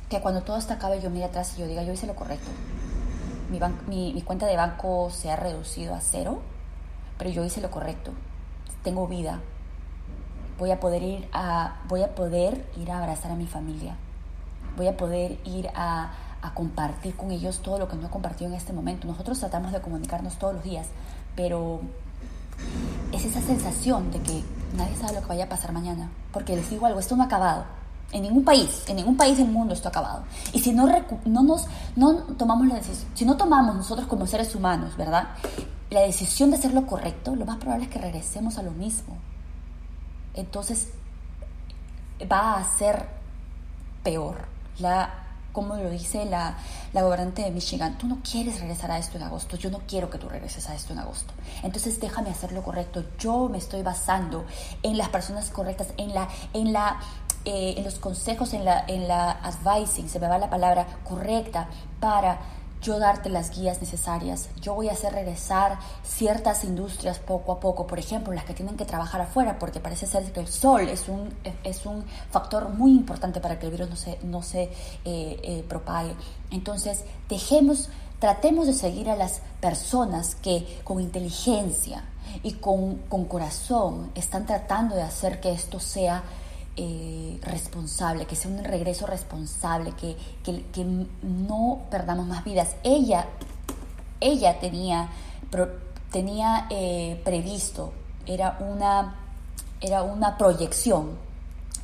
que 0.08 0.20
cuando 0.20 0.42
todo 0.42 0.58
esto 0.58 0.74
acabe 0.74 1.00
yo 1.00 1.10
mire 1.10 1.24
atrás 1.24 1.54
y 1.56 1.60
yo 1.60 1.66
diga, 1.66 1.82
yo 1.82 1.92
hice 1.92 2.06
lo 2.06 2.14
correcto. 2.14 2.48
Mi, 3.88 4.22
cuenta 4.22 4.46
de 4.46 4.56
banco 4.56 5.10
se 5.10 5.30
ha 5.30 5.36
reducido 5.36 5.94
a 5.94 6.00
cero, 6.00 6.40
pero 7.18 7.30
yo 7.30 7.44
hice 7.44 7.60
lo 7.60 7.70
correcto. 7.70 8.12
Tengo 8.82 9.06
vida. 9.06 9.40
Voy 10.58 10.70
a 10.70 10.80
poder 10.80 11.02
ir 11.02 11.28
a, 11.32 11.80
voy 11.88 12.02
a, 12.02 12.14
poder 12.14 12.66
ir 12.76 12.90
a 12.90 12.98
abrazar 12.98 13.30
a 13.32 13.36
mi 13.36 13.46
familia. 13.46 13.96
Voy 14.76 14.86
a 14.86 14.96
poder 14.96 15.38
ir 15.44 15.68
a, 15.74 16.12
a 16.40 16.54
compartir 16.54 17.14
con 17.14 17.30
ellos 17.30 17.60
todo 17.60 17.78
lo 17.78 17.88
que 17.88 17.96
no 17.96 18.06
he 18.06 18.10
compartido 18.10 18.50
en 18.50 18.56
este 18.56 18.72
momento. 18.72 19.06
Nosotros 19.06 19.38
tratamos 19.38 19.72
de 19.72 19.80
comunicarnos 19.80 20.38
todos 20.38 20.54
los 20.54 20.62
días, 20.62 20.88
pero 21.36 21.80
es 23.12 23.24
esa 23.24 23.40
sensación 23.40 24.10
de 24.10 24.20
que 24.20 24.42
nadie 24.76 24.96
sabe 24.96 25.14
lo 25.14 25.20
que 25.20 25.28
vaya 25.28 25.44
a 25.44 25.48
pasar 25.48 25.72
mañana. 25.72 26.10
Porque 26.32 26.56
les 26.56 26.70
digo 26.70 26.86
algo, 26.86 27.00
esto 27.00 27.16
no 27.16 27.22
ha 27.22 27.26
acabado. 27.26 27.64
En 28.12 28.22
ningún 28.22 28.44
país, 28.44 28.84
en 28.88 28.96
ningún 28.96 29.16
país 29.16 29.38
del 29.38 29.48
mundo 29.48 29.74
esto 29.74 29.88
ha 29.88 29.90
acabado. 29.90 30.24
Y 30.52 30.60
si 30.60 30.72
no, 30.72 30.86
no, 31.24 31.42
nos, 31.42 31.66
no 31.96 32.14
tomamos 32.36 32.66
la 32.66 32.74
decisión, 32.76 33.10
si 33.14 33.24
no 33.24 33.36
tomamos 33.36 33.74
nosotros 33.74 34.06
como 34.06 34.26
seres 34.26 34.54
humanos, 34.54 34.96
¿verdad? 34.96 35.28
La 35.90 36.00
decisión 36.00 36.50
de 36.50 36.56
hacer 36.56 36.74
lo 36.74 36.86
correcto, 36.86 37.34
lo 37.34 37.46
más 37.46 37.56
probable 37.56 37.86
es 37.86 37.90
que 37.90 37.98
regresemos 37.98 38.58
a 38.58 38.62
lo 38.62 38.70
mismo. 38.72 39.16
Entonces 40.34 40.88
va 42.30 42.58
a 42.58 42.64
ser 42.78 43.06
peor. 44.02 44.36
La 44.78 45.22
como 45.52 45.76
lo 45.76 45.90
dice 45.90 46.24
la, 46.24 46.56
la 46.92 47.02
gobernante 47.02 47.42
de 47.42 47.50
Michigan, 47.50 47.98
tú 47.98 48.06
no 48.06 48.18
quieres 48.28 48.60
regresar 48.60 48.90
a 48.90 48.98
esto 48.98 49.18
en 49.18 49.24
agosto, 49.24 49.56
yo 49.56 49.70
no 49.70 49.82
quiero 49.86 50.10
que 50.10 50.18
tú 50.18 50.28
regreses 50.28 50.68
a 50.68 50.74
esto 50.74 50.92
en 50.92 50.98
agosto. 50.98 51.32
Entonces 51.62 52.00
déjame 52.00 52.30
hacer 52.30 52.52
lo 52.52 52.62
correcto. 52.62 53.04
Yo 53.18 53.48
me 53.48 53.58
estoy 53.58 53.82
basando 53.82 54.44
en 54.82 54.96
las 54.96 55.10
personas 55.10 55.50
correctas, 55.50 55.88
en, 55.96 56.14
la, 56.14 56.28
en, 56.54 56.72
la, 56.72 56.98
eh, 57.44 57.74
en 57.76 57.84
los 57.84 57.98
consejos, 57.98 58.52
en 58.54 58.64
la, 58.64 58.84
en 58.86 59.08
la 59.08 59.30
advising, 59.30 60.08
se 60.08 60.20
me 60.20 60.28
va 60.28 60.38
la 60.38 60.50
palabra 60.50 60.86
correcta, 61.04 61.68
para 62.00 62.38
yo 62.82 62.98
darte 62.98 63.28
las 63.28 63.56
guías 63.56 63.80
necesarias. 63.80 64.48
Yo 64.60 64.74
voy 64.74 64.88
a 64.88 64.92
hacer 64.92 65.12
regresar 65.12 65.78
ciertas 66.02 66.64
industrias 66.64 67.18
poco 67.20 67.52
a 67.52 67.60
poco, 67.60 67.86
por 67.86 67.98
ejemplo, 67.98 68.32
las 68.32 68.44
que 68.44 68.54
tienen 68.54 68.76
que 68.76 68.84
trabajar 68.84 69.20
afuera, 69.20 69.58
porque 69.58 69.80
parece 69.80 70.06
ser 70.06 70.30
que 70.32 70.40
el 70.40 70.48
sol 70.48 70.88
es 70.88 71.08
un, 71.08 71.32
es 71.62 71.86
un 71.86 72.04
factor 72.30 72.68
muy 72.70 72.90
importante 72.90 73.40
para 73.40 73.58
que 73.58 73.66
el 73.66 73.72
virus 73.72 73.88
no 73.88 73.96
se, 73.96 74.18
no 74.24 74.42
se 74.42 74.62
eh, 74.64 74.70
eh, 75.04 75.64
propague. 75.68 76.14
Entonces, 76.50 77.04
dejemos, 77.28 77.88
tratemos 78.18 78.66
de 78.66 78.74
seguir 78.74 79.08
a 79.08 79.16
las 79.16 79.42
personas 79.60 80.34
que 80.34 80.80
con 80.82 81.00
inteligencia 81.00 82.04
y 82.42 82.54
con, 82.54 82.96
con 83.08 83.26
corazón 83.26 84.10
están 84.16 84.44
tratando 84.44 84.96
de 84.96 85.02
hacer 85.02 85.40
que 85.40 85.52
esto 85.52 85.78
sea 85.78 86.24
eh, 86.76 87.38
responsable, 87.42 88.26
que 88.26 88.34
sea 88.34 88.50
un 88.50 88.64
regreso 88.64 89.06
responsable, 89.06 89.92
que, 89.92 90.16
que, 90.42 91.06
no 91.22 91.82
perdamos 91.90 92.26
más 92.26 92.42
vidas. 92.44 92.74
Ella, 92.82 93.28
ella 94.20 94.58
tenía, 94.58 95.10
tenía 96.10 96.66
eh, 96.70 97.20
previsto, 97.24 97.92
era 98.24 98.56
una, 98.60 99.16
era 99.82 100.02
una 100.02 100.38
proyección 100.38 101.18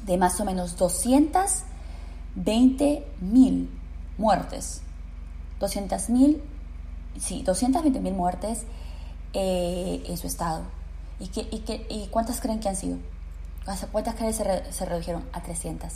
de 0.06 0.16
más 0.16 0.40
o 0.40 0.46
menos 0.46 0.78
220 0.78 3.06
mil 3.20 3.68
muertes. 4.16 4.80
200 5.60 6.08
mil, 6.10 6.40
sí, 7.18 7.42
220 7.42 8.00
mil 8.00 8.14
muertes 8.14 8.62
eh, 9.34 10.02
en 10.06 10.16
su 10.16 10.28
estado. 10.28 10.62
¿Y, 11.20 11.28
que, 11.28 11.46
y, 11.50 11.58
que, 11.58 11.86
¿Y 11.90 12.06
cuántas 12.06 12.40
creen 12.40 12.60
que 12.60 12.70
han 12.70 12.76
sido? 12.76 12.96
¿Cuántas 13.92 14.14
calles 14.14 14.36
se, 14.36 14.84
redujeron? 14.86 15.24
A 15.32 15.42
300. 15.42 15.92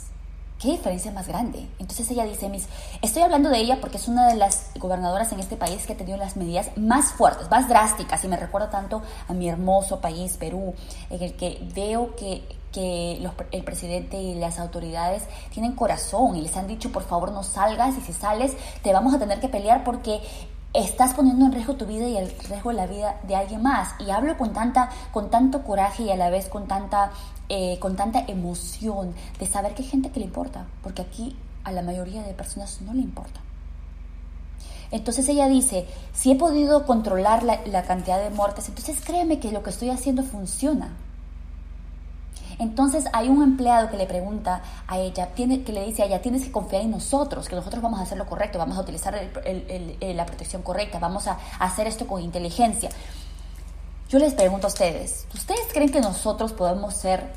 ¿Qué 0.59 0.69
diferencia 0.69 1.11
más 1.11 1.27
grande? 1.27 1.67
Entonces 1.79 2.09
ella 2.11 2.23
dice, 2.23 2.47
mis, 2.47 2.67
estoy 3.01 3.23
hablando 3.23 3.49
de 3.49 3.57
ella 3.57 3.79
porque 3.81 3.97
es 3.97 4.07
una 4.07 4.27
de 4.27 4.35
las 4.35 4.69
gobernadoras 4.75 5.31
en 5.33 5.39
este 5.39 5.57
país 5.57 5.85
que 5.85 5.93
ha 5.93 5.97
tenido 5.97 6.17
las 6.17 6.37
medidas 6.37 6.69
más 6.77 7.11
fuertes, 7.13 7.49
más 7.49 7.67
drásticas, 7.67 8.23
y 8.23 8.27
me 8.27 8.37
recuerda 8.37 8.69
tanto 8.69 9.01
a 9.27 9.33
mi 9.33 9.49
hermoso 9.49 9.99
país, 9.99 10.37
Perú, 10.37 10.73
en 11.09 11.21
el 11.21 11.33
que 11.33 11.67
veo 11.73 12.15
que, 12.15 12.43
que 12.71 13.27
el 13.51 13.63
presidente 13.63 14.21
y 14.21 14.35
las 14.35 14.59
autoridades 14.59 15.23
tienen 15.51 15.73
corazón 15.73 16.37
y 16.37 16.41
les 16.41 16.55
han 16.55 16.67
dicho, 16.67 16.91
por 16.91 17.03
favor, 17.03 17.31
no 17.31 17.43
salgas, 17.43 17.97
y 17.97 18.01
si 18.01 18.13
sales, 18.13 18.53
te 18.83 18.93
vamos 18.93 19.13
a 19.13 19.19
tener 19.19 19.41
que 19.41 19.49
pelear 19.49 19.83
porque 19.83 20.21
estás 20.73 21.13
poniendo 21.13 21.45
en 21.45 21.51
riesgo 21.51 21.75
tu 21.75 21.85
vida 21.85 22.07
y 22.07 22.17
el 22.17 22.29
riesgo 22.49 22.71
de 22.71 22.75
la 22.75 22.87
vida 22.87 23.19
de 23.27 23.35
alguien 23.35 23.61
más. 23.61 23.89
Y 23.99 24.09
hablo 24.09 24.37
con, 24.37 24.53
tanta, 24.53 24.89
con 25.11 25.29
tanto 25.29 25.63
coraje 25.63 26.03
y 26.03 26.11
a 26.11 26.15
la 26.15 26.29
vez 26.29 26.49
con 26.49 26.67
tanta, 26.67 27.11
eh, 27.49 27.77
con 27.79 27.95
tanta 27.95 28.19
emoción 28.27 29.13
de 29.39 29.45
saber 29.45 29.73
que 29.73 29.83
hay 29.83 29.89
gente 29.89 30.09
que 30.09 30.19
le 30.19 30.25
importa, 30.25 30.65
porque 30.81 31.03
aquí 31.03 31.35
a 31.63 31.71
la 31.71 31.81
mayoría 31.81 32.23
de 32.23 32.33
personas 32.33 32.81
no 32.81 32.93
le 32.93 33.01
importa. 33.01 33.39
Entonces 34.91 35.27
ella 35.29 35.47
dice, 35.47 35.87
si 36.13 36.31
he 36.31 36.35
podido 36.35 36.85
controlar 36.85 37.43
la, 37.43 37.61
la 37.65 37.83
cantidad 37.83 38.21
de 38.21 38.29
muertes, 38.29 38.69
entonces 38.69 38.99
créeme 39.03 39.39
que 39.39 39.51
lo 39.51 39.63
que 39.63 39.71
estoy 39.71 39.89
haciendo 39.89 40.23
funciona. 40.23 40.89
Entonces 42.59 43.05
hay 43.13 43.29
un 43.29 43.41
empleado 43.43 43.89
que 43.89 43.97
le 43.97 44.05
pregunta 44.05 44.61
a 44.87 44.97
ella, 44.97 45.29
que 45.33 45.47
le 45.47 45.85
dice 45.85 46.03
a 46.03 46.05
ella, 46.05 46.21
tienes 46.21 46.43
que 46.43 46.51
confiar 46.51 46.81
en 46.81 46.91
nosotros, 46.91 47.47
que 47.47 47.55
nosotros 47.55 47.81
vamos 47.81 47.99
a 47.99 48.03
hacer 48.03 48.17
lo 48.17 48.25
correcto, 48.25 48.57
vamos 48.57 48.77
a 48.77 48.81
utilizar 48.81 49.13
la 49.13 50.25
protección 50.25 50.61
correcta, 50.61 50.99
vamos 50.99 51.27
a 51.27 51.37
hacer 51.59 51.87
esto 51.87 52.07
con 52.07 52.21
inteligencia. 52.21 52.89
Yo 54.09 54.19
les 54.19 54.33
pregunto 54.33 54.67
a 54.67 54.69
ustedes, 54.69 55.25
¿ustedes 55.33 55.73
creen 55.73 55.91
que 55.91 55.99
nosotros 55.99 56.53
podemos 56.53 56.93
ser, 56.93 57.33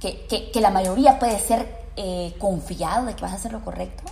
que, 0.00 0.26
que, 0.50 0.60
la 0.60 0.70
mayoría 0.70 1.18
puede 1.18 1.38
ser 1.38 1.84
eh, 1.96 2.34
confiado 2.38 3.04
de 3.04 3.14
que 3.14 3.20
vas 3.20 3.32
a 3.32 3.34
hacer 3.34 3.52
lo 3.52 3.62
correcto? 3.62 4.04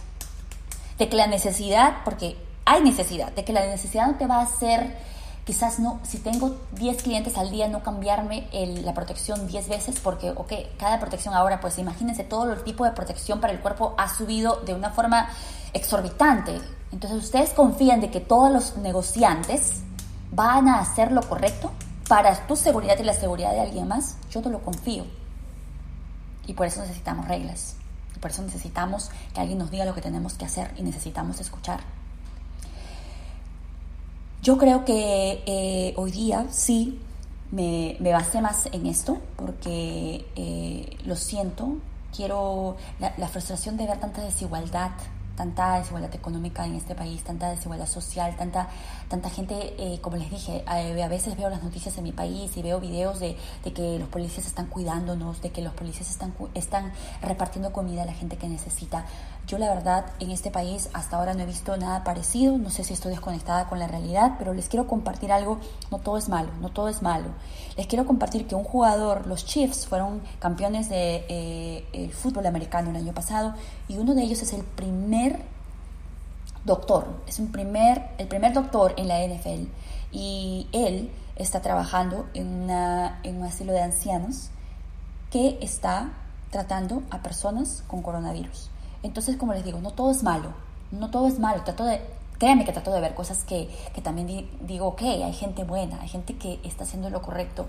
De 0.99 1.09
que 1.09 1.17
la 1.17 1.27
necesidad, 1.27 2.05
porque 2.05 2.37
hay 2.67 2.83
necesidad, 2.83 3.33
de 3.33 3.45
que 3.45 3.55
la 3.55 3.65
necesidad 3.65 4.07
no 4.07 4.17
te 4.17 4.27
va 4.27 4.41
a 4.41 4.43
hacer 4.43 4.99
quizás 5.47 5.79
no, 5.79 6.01
si 6.03 6.19
tengo 6.19 6.57
10 6.73 7.05
clientes 7.05 7.39
al 7.39 7.53
día, 7.53 7.69
no 7.69 7.81
cambiarme 7.83 8.49
la 8.83 8.93
protección 8.95 9.47
10 9.47 9.69
veces, 9.69 10.01
porque, 10.01 10.31
ok, 10.33 10.53
cada 10.77 10.99
protección 10.99 11.35
ahora, 11.35 11.61
pues 11.61 11.79
imagínense, 11.79 12.25
todo 12.25 12.53
el 12.53 12.65
tipo 12.65 12.85
de 12.85 12.91
protección 12.91 13.41
para 13.41 13.53
el 13.53 13.61
cuerpo 13.61 13.95
ha 13.97 14.13
subido 14.13 14.57
de 14.67 14.75
una 14.75 14.91
forma 14.91 15.29
exorbitante. 15.73 16.61
Entonces, 16.91 17.25
¿ustedes 17.25 17.51
confían 17.51 18.01
de 18.01 18.11
que 18.11 18.21
todos 18.21 18.51
los 18.51 18.77
negociantes 18.79 19.83
van 20.33 20.67
a 20.67 20.81
hacer 20.81 21.13
lo 21.13 21.23
correcto 21.23 21.71
para 22.09 22.47
tu 22.49 22.57
seguridad 22.57 22.99
y 22.99 23.05
la 23.05 23.15
seguridad 23.15 23.53
de 23.53 23.61
alguien 23.61 23.87
más? 23.87 24.17
Yo 24.31 24.43
no 24.43 24.51
lo 24.51 24.63
confío. 24.63 25.05
Y 26.49 26.55
por 26.55 26.67
eso 26.67 26.81
necesitamos 26.81 27.29
reglas. 27.29 27.77
Y 28.17 28.19
por 28.19 28.33
eso 28.33 28.43
necesitamos 28.43 29.11
que 29.33 29.41
alguien 29.41 29.59
nos 29.59 29.71
diga 29.71 29.85
lo 29.85 29.95
que 29.95 30.03
tenemos 30.03 30.35
que 30.35 30.45
hacer 30.45 30.73
y 30.77 30.83
necesitamos 30.83 31.39
escuchar. 31.39 31.96
Yo 34.47 34.59
creo 34.59 34.85
que 34.85 35.43
eh, 35.45 35.93
hoy 35.97 36.13
día 36.13 36.47
sí 36.51 37.01
me, 37.51 37.97
me, 37.99 38.13
basé 38.13 38.41
más 38.41 38.69
en 38.71 38.87
esto 38.87 39.19
porque 39.35 40.25
eh, 40.37 40.97
lo 41.05 41.17
siento, 41.17 41.79
quiero 42.15 42.77
la, 43.01 43.27
frustración 43.27 43.77
de 43.77 43.89
ver 43.89 43.99
tanta 43.99 44.23
desigualdad 44.23 44.93
tanta 45.35 45.79
desigualdad 45.79 46.15
económica 46.15 46.65
en 46.65 46.77
este 46.77 46.95
país, 46.95 47.23
tanta 47.23 47.51
desigualdad 47.51 47.87
social, 47.87 48.37
tanta, 48.37 48.69
tanta 49.09 49.29
gente, 49.31 49.75
eh, 49.79 50.01
como 50.01 50.17
les 50.17 50.31
dije, 50.31 50.65
a, 50.67 51.09
veces 51.09 51.37
veo 51.37 51.51
las 51.51 51.63
noticias 51.63 51.99
en 51.99 52.05
mi 52.05 52.13
país 52.13 52.57
y 52.57 52.63
veo 52.63 52.81
videos 52.81 53.21
de, 53.21 53.37
de, 53.63 53.73
que 53.73 53.99
los 53.99 54.09
policías 54.09 54.47
están 54.47 54.67
cuidándonos, 54.67 55.43
de 55.43 55.51
que 55.51 55.61
los 55.61 55.75
policías 55.75 56.09
están, 56.09 56.33
están 56.55 56.93
repartiendo 57.21 57.71
comida 57.71 58.05
a 58.05 58.07
la 58.07 58.15
gente 58.15 58.39
que 58.39 58.49
necesita. 58.49 59.05
Yo 59.47 59.59
la 59.59 59.73
verdad 59.73 60.07
en 60.19 60.33
este 60.33 60.51
país 60.51 60.89
hasta 60.93 61.17
ahora 61.17 61.33
no 61.33 61.43
he 61.45 61.47
visto 61.47 61.77
nada 61.77 62.03
parecido, 62.03 62.59
no 62.59 62.69
sé 62.69 62.83
si 62.83 62.95
estoy 62.95 63.13
desconectada 63.13 63.69
con 63.69 63.79
la 63.79 63.87
realidad, 63.87 64.35
pero 64.39 64.53
les 64.53 64.69
quiero 64.69 64.89
compartir 64.89 65.31
algo, 65.31 65.61
no 65.93 65.99
todo 65.99 66.19
es 66.19 66.29
malo, 66.29 66.51
no 66.61 66.71
todo 66.71 66.89
es 66.89 67.01
malo. 67.01 67.29
Les 67.77 67.87
quiero 67.87 68.07
compartir 68.07 68.49
que 68.49 68.57
un 68.57 68.65
jugador, 68.65 69.29
los 69.29 69.47
Chiefs, 69.47 69.87
fueron 69.87 70.21
campeones 70.41 70.89
de 70.89 71.25
eh, 71.29 72.11
fútbol 72.11 72.45
americano 72.47 72.91
el 72.91 72.97
año 72.97 73.15
pasado 73.15 73.55
y 73.87 73.99
uno 73.99 74.17
de 74.17 74.23
ellos 74.23 74.43
es 74.43 74.53
el 74.53 74.65
primer 74.65 75.45
doctor, 76.65 77.07
es 77.29 77.39
un 77.39 77.53
primer, 77.53 78.03
el 78.19 78.27
primer 78.27 78.53
doctor 78.53 78.95
en 78.97 79.07
la 79.07 79.25
NFL 79.25 79.69
y 80.11 80.67
él 80.73 81.13
está 81.37 81.61
trabajando 81.61 82.27
en, 82.35 82.65
una, 82.65 83.21
en 83.23 83.37
un 83.37 83.45
asilo 83.45 83.73
de 83.73 83.83
ancianos 83.83 84.49
que 85.31 85.57
está 85.61 86.15
tratando 86.51 87.05
a 87.11 87.23
personas 87.23 87.85
con 87.87 88.03
coronavirus. 88.03 88.71
Entonces, 89.07 89.37
como 89.37 89.53
les 89.53 89.65
digo, 89.65 89.79
no 89.79 89.93
todo 89.93 90.11
es 90.11 90.25
malo, 90.25 90.53
no 90.91 91.11
todo 91.11 91.29
es 91.29 91.39
malo, 91.39 91.63
trato 91.63 91.85
de, 91.85 92.01
créanme 92.39 92.65
que 92.65 92.73
trato 92.73 92.93
de 92.93 93.01
ver 93.01 93.15
cosas 93.15 93.45
que, 93.45 93.71
que 93.95 94.03
también 94.03 94.49
digo, 94.63 94.89
ok, 94.89 95.03
hay 95.03 95.33
gente 95.33 95.63
buena, 95.63 96.01
hay 96.01 96.09
gente 96.09 96.37
que 96.37 96.59
está 96.65 96.83
haciendo 96.83 97.09
lo 97.09 97.23
correcto. 97.23 97.67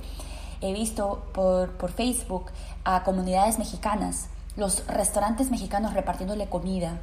He 0.61 0.73
visto 0.73 1.27
por, 1.33 1.73
por 1.73 1.91
Facebook 1.91 2.45
a 2.83 3.03
comunidades 3.03 3.59
mexicanas, 3.59 4.29
los 4.55 4.87
restaurantes 4.87 5.51
mexicanos 5.51 5.93
repartiéndole 5.93 6.49
comida 6.49 6.99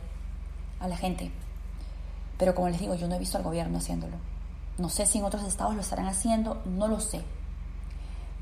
a 0.81 0.88
la 0.88 0.97
gente. 0.97 1.31
Pero 2.37 2.57
como 2.57 2.68
les 2.68 2.81
digo, 2.81 2.97
yo 2.97 3.07
no 3.07 3.14
he 3.14 3.20
visto 3.20 3.38
al 3.38 3.44
gobierno 3.44 3.79
haciéndolo. 3.79 4.16
No 4.79 4.88
sé 4.88 5.07
si 5.07 5.18
en 5.18 5.25
otros 5.25 5.44
estados 5.44 5.77
lo 5.77 5.81
estarán 5.81 6.07
haciendo, 6.07 6.61
no 6.64 6.88
lo 6.88 6.99
sé. 6.99 7.23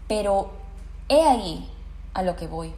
Pero 0.09 0.53
he 1.11 1.21
ahí 1.21 1.71
a 2.15 2.23
lo 2.23 2.35
que 2.35 2.47
voy. 2.47 2.73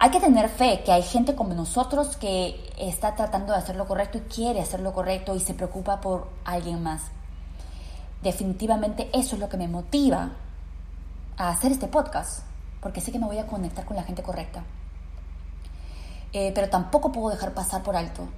Hay 0.00 0.10
que 0.10 0.20
tener 0.20 0.48
fe 0.48 0.82
que 0.84 0.92
hay 0.92 1.02
gente 1.02 1.34
como 1.34 1.54
nosotros 1.54 2.16
que 2.16 2.70
está 2.78 3.16
tratando 3.16 3.52
de 3.52 3.58
hacer 3.58 3.74
lo 3.74 3.88
correcto 3.88 4.18
y 4.18 4.20
quiere 4.22 4.60
hacer 4.60 4.78
lo 4.78 4.92
correcto 4.92 5.34
y 5.34 5.40
se 5.40 5.54
preocupa 5.54 6.00
por 6.00 6.28
alguien 6.44 6.82
más. 6.82 7.02
Definitivamente 8.22 9.10
eso 9.12 9.34
es 9.34 9.40
lo 9.40 9.48
que 9.48 9.56
me 9.56 9.66
motiva 9.66 10.30
a 11.36 11.50
hacer 11.50 11.72
este 11.72 11.88
podcast, 11.88 12.44
porque 12.80 13.00
sé 13.00 13.10
que 13.10 13.18
me 13.18 13.26
voy 13.26 13.38
a 13.38 13.46
conectar 13.46 13.84
con 13.84 13.96
la 13.96 14.04
gente 14.04 14.22
correcta. 14.22 14.62
Eh, 16.32 16.52
pero 16.54 16.68
tampoco 16.68 17.10
puedo 17.10 17.30
dejar 17.30 17.52
pasar 17.52 17.82
por 17.82 17.96
alto 17.96 18.28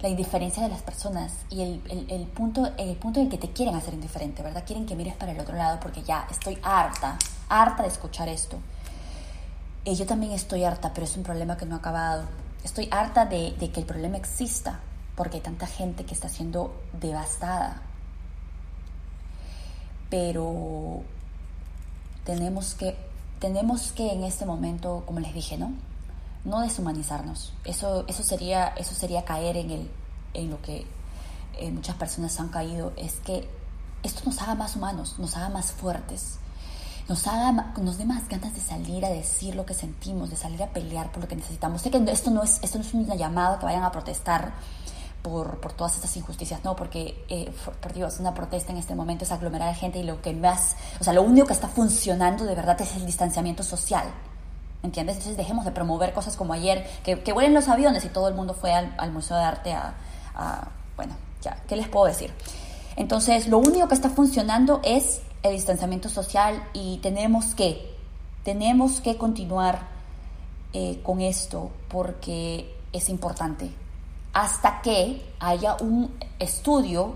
la 0.00 0.08
indiferencia 0.08 0.62
de 0.62 0.68
las 0.68 0.82
personas 0.82 1.32
y 1.50 1.62
el, 1.62 2.26
punto, 2.32 2.70
el 2.76 2.94
punto 2.96 3.18
en 3.18 3.26
el 3.26 3.32
que 3.32 3.38
te 3.38 3.50
quieren 3.50 3.74
hacer 3.74 3.94
indiferente, 3.94 4.44
¿verdad? 4.44 4.62
Quieren 4.64 4.86
que 4.86 4.94
mires 4.94 5.16
para 5.16 5.32
el 5.32 5.40
otro 5.40 5.56
lado 5.56 5.80
porque 5.80 6.02
ya 6.02 6.26
estoy 6.30 6.56
harta, 6.62 7.18
harta 7.48 7.82
de 7.82 7.88
escuchar 7.88 8.28
esto. 8.28 8.58
Y 9.84 9.94
yo 9.94 10.06
también 10.06 10.32
estoy 10.32 10.64
harta, 10.64 10.92
pero 10.92 11.04
es 11.04 11.16
un 11.16 11.22
problema 11.22 11.56
que 11.56 11.66
no 11.66 11.76
ha 11.76 11.78
acabado. 11.78 12.24
Estoy 12.64 12.88
harta 12.90 13.26
de, 13.26 13.52
de 13.52 13.70
que 13.70 13.80
el 13.80 13.86
problema 13.86 14.16
exista 14.16 14.80
porque 15.16 15.38
hay 15.38 15.42
tanta 15.42 15.66
gente 15.66 16.04
que 16.04 16.14
está 16.14 16.28
siendo 16.28 16.80
devastada. 17.00 17.82
Pero 20.10 21.02
tenemos 22.24 22.74
que, 22.74 22.96
tenemos 23.40 23.92
que 23.92 24.12
en 24.12 24.22
este 24.24 24.46
momento, 24.46 25.02
como 25.06 25.20
les 25.20 25.34
dije, 25.34 25.58
¿no? 25.58 25.72
no 26.44 26.60
deshumanizarnos. 26.60 27.52
Eso, 27.64 28.04
eso, 28.08 28.22
sería, 28.22 28.68
eso 28.68 28.94
sería 28.94 29.24
caer 29.24 29.56
en, 29.56 29.70
el, 29.70 29.90
en 30.34 30.50
lo 30.50 30.60
que 30.62 30.86
eh, 31.58 31.70
muchas 31.70 31.96
personas 31.96 32.38
han 32.40 32.48
caído, 32.48 32.92
es 32.96 33.14
que 33.20 33.48
esto 34.02 34.22
nos 34.24 34.40
haga 34.40 34.54
más 34.54 34.76
humanos, 34.76 35.16
nos 35.18 35.36
haga 35.36 35.48
más 35.48 35.72
fuertes, 35.72 36.38
nos, 37.08 37.26
haga, 37.26 37.72
nos 37.80 37.96
dé 37.96 38.04
más 38.04 38.28
ganas 38.28 38.54
de 38.54 38.60
salir 38.60 39.04
a 39.04 39.08
decir 39.08 39.54
lo 39.54 39.64
que 39.64 39.74
sentimos, 39.74 40.28
de 40.28 40.36
salir 40.36 40.62
a 40.62 40.68
pelear 40.68 41.10
por 41.10 41.22
lo 41.22 41.28
que 41.28 41.36
necesitamos. 41.36 41.80
Sé 41.80 41.90
que 41.90 42.02
esto 42.10 42.30
no 42.30 42.42
es, 42.42 42.60
esto 42.62 42.78
no 42.78 42.84
es 42.84 42.92
una 42.92 43.14
llamada 43.14 43.58
que 43.58 43.64
vayan 43.64 43.82
a 43.82 43.90
protestar 43.90 44.52
por, 45.22 45.58
por 45.58 45.72
todas 45.72 45.94
estas 45.94 46.14
injusticias, 46.16 46.62
no, 46.64 46.76
porque, 46.76 47.24
eh, 47.28 47.50
por, 47.80 47.92
Dios, 47.94 48.20
una 48.20 48.34
protesta 48.34 48.72
en 48.72 48.78
este 48.78 48.94
momento 48.94 49.24
es 49.24 49.32
aglomerar 49.32 49.70
a 49.70 49.74
gente 49.74 49.98
y 49.98 50.02
lo 50.02 50.20
que 50.20 50.34
más, 50.34 50.76
o 51.00 51.04
sea, 51.04 51.14
lo 51.14 51.22
único 51.22 51.46
que 51.46 51.54
está 51.54 51.68
funcionando 51.68 52.44
de 52.44 52.54
verdad 52.54 52.80
es 52.80 52.94
el 52.96 53.06
distanciamiento 53.06 53.62
social. 53.62 54.06
¿Entiendes? 54.80 55.16
Entonces 55.16 55.36
dejemos 55.36 55.64
de 55.64 55.72
promover 55.72 56.12
cosas 56.12 56.36
como 56.36 56.52
ayer, 56.52 56.86
que, 57.02 57.32
vuelen 57.32 57.52
los 57.52 57.66
aviones 57.68 58.04
y 58.04 58.10
todo 58.10 58.28
el 58.28 58.34
mundo 58.34 58.54
fue 58.54 58.72
al, 58.72 59.10
Museo 59.10 59.36
de 59.36 59.42
Arte 59.42 59.72
a, 59.72 60.68
Bueno, 60.94 61.14
ya, 61.42 61.56
¿qué 61.66 61.74
les 61.74 61.88
puedo 61.88 62.06
decir? 62.06 62.32
Entonces, 62.94 63.48
lo 63.48 63.58
único 63.58 63.88
que 63.88 63.94
está 63.94 64.08
funcionando 64.10 64.80
es 64.84 65.20
el 65.42 65.52
distanciamiento 65.52 66.08
social 66.08 66.62
y 66.72 66.98
tenemos 66.98 67.54
que, 67.54 67.94
tenemos 68.44 69.00
que 69.00 69.16
continuar 69.16 69.88
eh, 70.72 71.00
con 71.02 71.20
esto 71.20 71.70
porque 71.88 72.74
es 72.92 73.08
importante. 73.08 73.70
Hasta 74.32 74.82
que 74.82 75.24
haya 75.40 75.76
un 75.80 76.14
estudio 76.38 77.14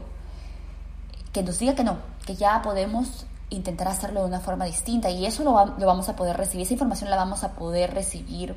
que 1.33 1.43
nos 1.43 1.59
diga 1.59 1.75
que 1.75 1.85
no, 1.85 1.99
que 2.27 2.35
ya 2.35 2.61
podemos 2.63 3.27
intentar 3.51 3.89
hacerlo 3.89 4.21
de 4.21 4.27
una 4.27 4.41
forma 4.41 4.65
distinta 4.65 5.11
y 5.11 5.27
eso 5.27 5.45
lo, 5.45 5.53
vamos 5.53 6.09
a 6.09 6.17
poder 6.17 6.37
recibir, 6.37 6.65
esa 6.65 6.75
información 6.75 7.11
la 7.11 7.17
vamos 7.17 7.45
a 7.45 7.53
poder 7.53 7.93
recibir 7.93 8.57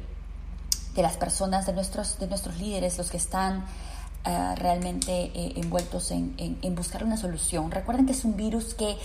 de 0.93 1.01
las 1.01 1.17
personas, 1.17 1.65
de 1.65 1.73
nuestros, 1.73 2.17
de 2.19 2.27
nuestros 2.27 2.57
líderes, 2.57 2.97
los 2.97 3.11
que 3.11 3.17
están 3.17 3.65
eh, 4.25 4.55
realmente 4.55 5.31
eh, 5.35 5.53
envueltos 5.57 6.09
en, 6.11 6.35
en, 6.37 6.75
buscar 6.75 7.03
una 7.03 7.15
solución. 7.15 7.69
Recuerden 7.69 8.05
que 8.05 8.13
es 8.13 8.25
un 8.25 8.35
virus 8.35 8.73
que 8.73 8.97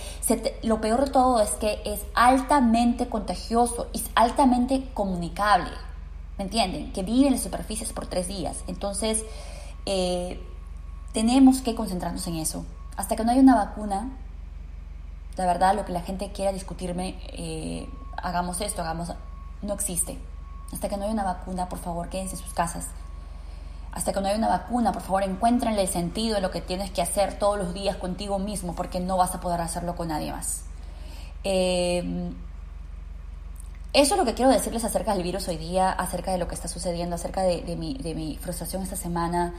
lo 0.63 0.81
peor 0.81 1.05
de 1.05 1.11
todo 1.11 1.39
es 1.41 1.51
que 1.51 1.79
es 1.85 2.01
altamente 2.15 3.07
contagioso 3.07 3.87
y 3.93 4.01
altamente 4.15 4.89
comunicable. 4.93 5.71
¿Me 6.37 6.45
entienden? 6.45 6.91
Que 6.91 7.03
vive 7.03 7.27
en 7.27 7.33
las 7.33 7.43
superficies 7.43 7.93
por 7.93 8.07
tres 8.07 8.27
días. 8.27 8.63
Entonces, 8.65 9.23
eh, 9.85 10.39
tenemos 11.13 11.61
que 11.61 11.75
concentrarnos 11.75 12.25
en 12.25 12.37
eso. 12.37 12.65
Hasta 12.97 13.15
que 13.15 13.23
no 13.23 13.31
haya 13.31 13.41
una 13.41 13.55
vacuna, 13.55 14.09
la 15.37 15.45
verdad, 15.45 15.75
lo 15.75 15.85
que 15.85 15.91
la 15.91 16.01
gente 16.01 16.31
quiera 16.31 16.51
discutirme, 16.51 17.19
eh, 17.33 17.87
hagamos 18.17 18.59
esto, 18.61 18.81
hagamos... 18.81 19.13
No 19.61 19.75
existe. 19.75 20.17
Hasta 20.73 20.89
que 20.89 20.97
no 20.97 21.03
haya 21.03 21.13
una 21.13 21.23
vacuna, 21.23 21.69
por 21.69 21.77
favor, 21.77 22.09
quédense 22.09 22.35
en 22.35 22.41
sus 22.41 22.53
casas. 22.53 22.87
Hasta 23.91 24.13
que 24.13 24.21
no 24.21 24.27
haya 24.27 24.37
una 24.37 24.47
vacuna, 24.47 24.91
por 24.91 25.01
favor, 25.01 25.23
encuéntrenle 25.23 25.81
el 25.81 25.87
sentido 25.89 26.35
de 26.35 26.41
lo 26.41 26.51
que 26.51 26.61
tienes 26.61 26.91
que 26.91 27.01
hacer 27.01 27.37
todos 27.37 27.57
los 27.57 27.73
días 27.73 27.97
contigo 27.97 28.39
mismo, 28.39 28.73
porque 28.73 28.99
no 28.99 29.17
vas 29.17 29.35
a 29.35 29.41
poder 29.41 29.59
hacerlo 29.61 29.95
con 29.95 30.07
nadie 30.07 30.31
más. 30.31 30.63
Eh, 31.43 32.31
eso 33.93 34.13
es 34.13 34.17
lo 34.17 34.25
que 34.25 34.33
quiero 34.33 34.49
decirles 34.49 34.85
acerca 34.85 35.13
del 35.13 35.23
virus 35.23 35.49
hoy 35.49 35.57
día, 35.57 35.91
acerca 35.91 36.31
de 36.31 36.37
lo 36.37 36.47
que 36.47 36.55
está 36.55 36.69
sucediendo, 36.69 37.15
acerca 37.15 37.41
de, 37.41 37.75
mi, 37.75 37.95
de 37.95 38.15
mi 38.15 38.37
frustración 38.37 38.83
esta 38.83 38.95
semana 38.95 39.53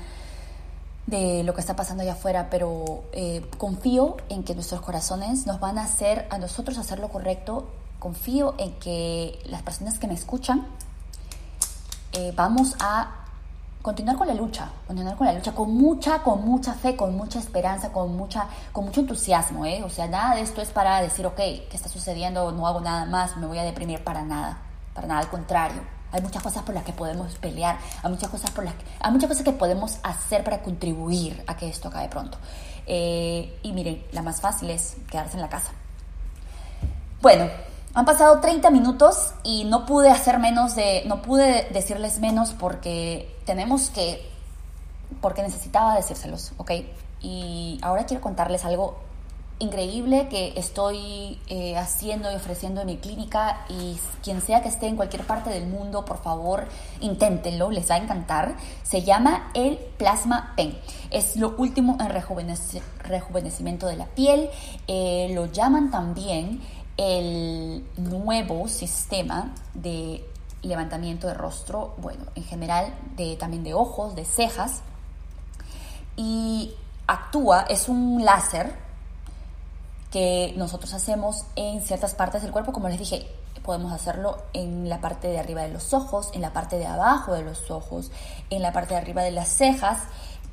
de 1.06 1.42
lo 1.42 1.52
que 1.52 1.60
está 1.60 1.76
pasando 1.76 2.02
allá 2.02 2.12
afuera, 2.12 2.48
pero 2.48 3.04
eh, 3.12 3.44
confío 3.58 4.16
en 4.30 4.44
que 4.44 4.54
nuestros 4.54 4.80
corazones 4.80 5.46
nos 5.46 5.60
van 5.60 5.76
a 5.76 5.84
hacer 5.84 6.26
a 6.30 6.38
nosotros 6.38 6.78
hacer 6.78 6.98
lo 6.98 7.08
correcto. 7.08 7.68
Confío 7.98 8.54
en 8.56 8.72
que 8.78 9.38
las 9.44 9.62
personas 9.62 9.98
que 9.98 10.06
me 10.06 10.14
escuchan 10.14 10.66
eh, 12.12 12.32
vamos 12.34 12.74
a 12.80 13.21
continuar 13.82 14.16
con 14.16 14.28
la 14.28 14.34
lucha, 14.34 14.70
continuar 14.86 15.16
con 15.16 15.26
la 15.26 15.32
lucha 15.34 15.52
con 15.52 15.74
mucha, 15.74 16.22
con 16.22 16.44
mucha 16.44 16.72
fe, 16.74 16.96
con 16.96 17.16
mucha 17.16 17.38
esperanza, 17.38 17.92
con 17.92 18.16
mucha, 18.16 18.46
con 18.72 18.84
mucho 18.84 19.00
entusiasmo, 19.00 19.66
¿eh? 19.66 19.82
O 19.84 19.90
sea, 19.90 20.06
nada 20.06 20.36
de 20.36 20.42
esto 20.42 20.62
es 20.62 20.70
para 20.70 21.02
decir, 21.02 21.26
ok, 21.26 21.36
¿qué 21.36 21.70
está 21.72 21.88
sucediendo? 21.88 22.52
No 22.52 22.66
hago 22.66 22.80
nada 22.80 23.04
más, 23.06 23.36
me 23.36 23.46
voy 23.46 23.58
a 23.58 23.64
deprimir 23.64 24.02
para 24.04 24.22
nada, 24.22 24.58
para 24.94 25.06
nada, 25.06 25.20
al 25.20 25.28
contrario 25.28 25.82
hay 26.12 26.20
muchas 26.20 26.42
cosas 26.42 26.62
por 26.62 26.74
las 26.74 26.84
que 26.84 26.92
podemos 26.92 27.34
pelear, 27.36 27.78
hay 28.02 28.10
muchas 28.10 28.28
cosas 28.28 28.50
por 28.50 28.64
las 28.64 28.74
que, 28.74 28.84
hay 29.00 29.10
muchas 29.10 29.28
cosas 29.28 29.44
que 29.44 29.52
podemos 29.52 29.98
hacer 30.02 30.44
para 30.44 30.62
contribuir 30.62 31.42
a 31.46 31.56
que 31.56 31.68
esto 31.68 31.88
acabe 31.88 32.08
pronto. 32.08 32.38
Eh, 32.86 33.58
y 33.62 33.72
miren, 33.72 34.04
la 34.12 34.22
más 34.22 34.40
fácil 34.40 34.70
es 34.70 34.96
quedarse 35.10 35.36
en 35.36 35.40
la 35.40 35.48
casa. 35.48 35.72
Bueno, 37.22 37.48
han 37.94 38.04
pasado 38.04 38.40
30 38.40 38.70
minutos 38.70 39.32
y 39.42 39.64
no 39.64 39.84
pude 39.84 40.10
hacer 40.10 40.38
menos 40.38 40.74
de, 40.74 41.02
no 41.06 41.20
pude 41.22 41.68
decirles 41.72 42.20
menos 42.20 42.54
porque 42.58 43.34
tenemos 43.44 43.90
que, 43.90 44.30
porque 45.20 45.42
necesitaba 45.42 45.94
decírselos, 45.96 46.52
¿ok? 46.56 46.70
Y 47.20 47.78
ahora 47.82 48.06
quiero 48.06 48.22
contarles 48.22 48.64
algo 48.64 48.96
increíble 49.58 50.26
que 50.28 50.54
estoy 50.56 51.38
eh, 51.46 51.76
haciendo 51.76 52.32
y 52.32 52.34
ofreciendo 52.34 52.80
en 52.80 52.88
mi 52.88 52.96
clínica 52.96 53.64
y 53.68 53.96
quien 54.22 54.40
sea 54.40 54.60
que 54.60 54.68
esté 54.68 54.88
en 54.88 54.96
cualquier 54.96 55.24
parte 55.24 55.50
del 55.50 55.68
mundo, 55.68 56.04
por 56.04 56.20
favor, 56.20 56.66
inténtenlo, 57.00 57.70
les 57.70 57.88
va 57.88 57.94
a 57.94 57.98
encantar. 57.98 58.56
Se 58.82 59.02
llama 59.02 59.50
el 59.54 59.76
Plasma 59.98 60.54
Pen. 60.56 60.76
Es 61.10 61.36
lo 61.36 61.54
último 61.58 61.96
en 62.00 62.08
rejuvenecimiento 62.08 63.86
de 63.86 63.96
la 63.96 64.06
piel. 64.06 64.50
Eh, 64.88 65.30
lo 65.32 65.46
llaman 65.46 65.92
también 65.92 66.60
el 67.02 67.84
nuevo 67.96 68.68
sistema 68.68 69.52
de 69.74 70.24
levantamiento 70.62 71.26
de 71.26 71.34
rostro, 71.34 71.94
bueno, 71.98 72.26
en 72.36 72.44
general 72.44 72.94
de, 73.16 73.34
también 73.36 73.64
de 73.64 73.74
ojos, 73.74 74.14
de 74.14 74.24
cejas. 74.24 74.82
Y 76.16 76.74
actúa, 77.08 77.62
es 77.62 77.88
un 77.88 78.24
láser 78.24 78.72
que 80.12 80.54
nosotros 80.56 80.94
hacemos 80.94 81.44
en 81.56 81.80
ciertas 81.82 82.14
partes 82.14 82.42
del 82.42 82.52
cuerpo, 82.52 82.72
como 82.72 82.88
les 82.88 83.00
dije, 83.00 83.26
podemos 83.64 83.92
hacerlo 83.92 84.38
en 84.52 84.88
la 84.88 85.00
parte 85.00 85.26
de 85.26 85.40
arriba 85.40 85.62
de 85.62 85.70
los 85.70 85.94
ojos, 85.94 86.30
en 86.34 86.40
la 86.40 86.52
parte 86.52 86.78
de 86.78 86.86
abajo 86.86 87.32
de 87.32 87.42
los 87.42 87.68
ojos, 87.72 88.12
en 88.50 88.62
la 88.62 88.72
parte 88.72 88.94
de 88.94 89.00
arriba 89.00 89.22
de 89.22 89.32
las 89.32 89.48
cejas 89.48 89.98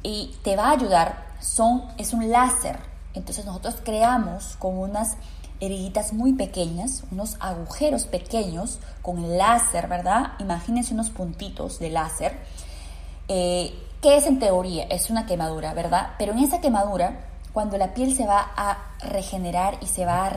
y 0.02 0.36
te 0.44 0.56
va 0.56 0.70
a 0.70 0.72
ayudar, 0.72 1.28
son, 1.40 1.84
es 1.98 2.14
un 2.14 2.32
láser. 2.32 2.80
Entonces 3.14 3.46
nosotros 3.46 3.76
creamos 3.84 4.56
con 4.58 4.78
unas 4.78 5.18
heriditas 5.60 6.14
muy 6.14 6.34
pequeñas, 6.34 7.04
unos 7.12 7.36
agujeros 7.40 8.06
pequeños 8.06 8.80
con 9.02 9.38
láser, 9.38 9.88
¿verdad? 9.88 10.34
Imagínense 10.40 10.94
unos 10.94 11.10
puntitos 11.10 11.80
de 11.80 11.90
láser. 11.90 12.38
Eh, 13.28 13.74
¿Qué 14.02 14.16
es 14.16 14.26
en 14.26 14.40
teoría? 14.40 14.86
Es 14.86 15.10
una 15.10 15.26
quemadura, 15.26 15.74
¿verdad? 15.74 16.12
Pero 16.18 16.32
en 16.32 16.40
esa 16.40 16.62
quemadura, 16.62 17.20
cuando 17.52 17.78
la 17.78 17.94
piel 17.94 18.16
se 18.16 18.26
va 18.26 18.52
a 18.56 18.78
regenerar 19.00 19.78
y 19.82 19.88
se 19.88 20.06
va 20.06 20.26
a, 20.26 20.32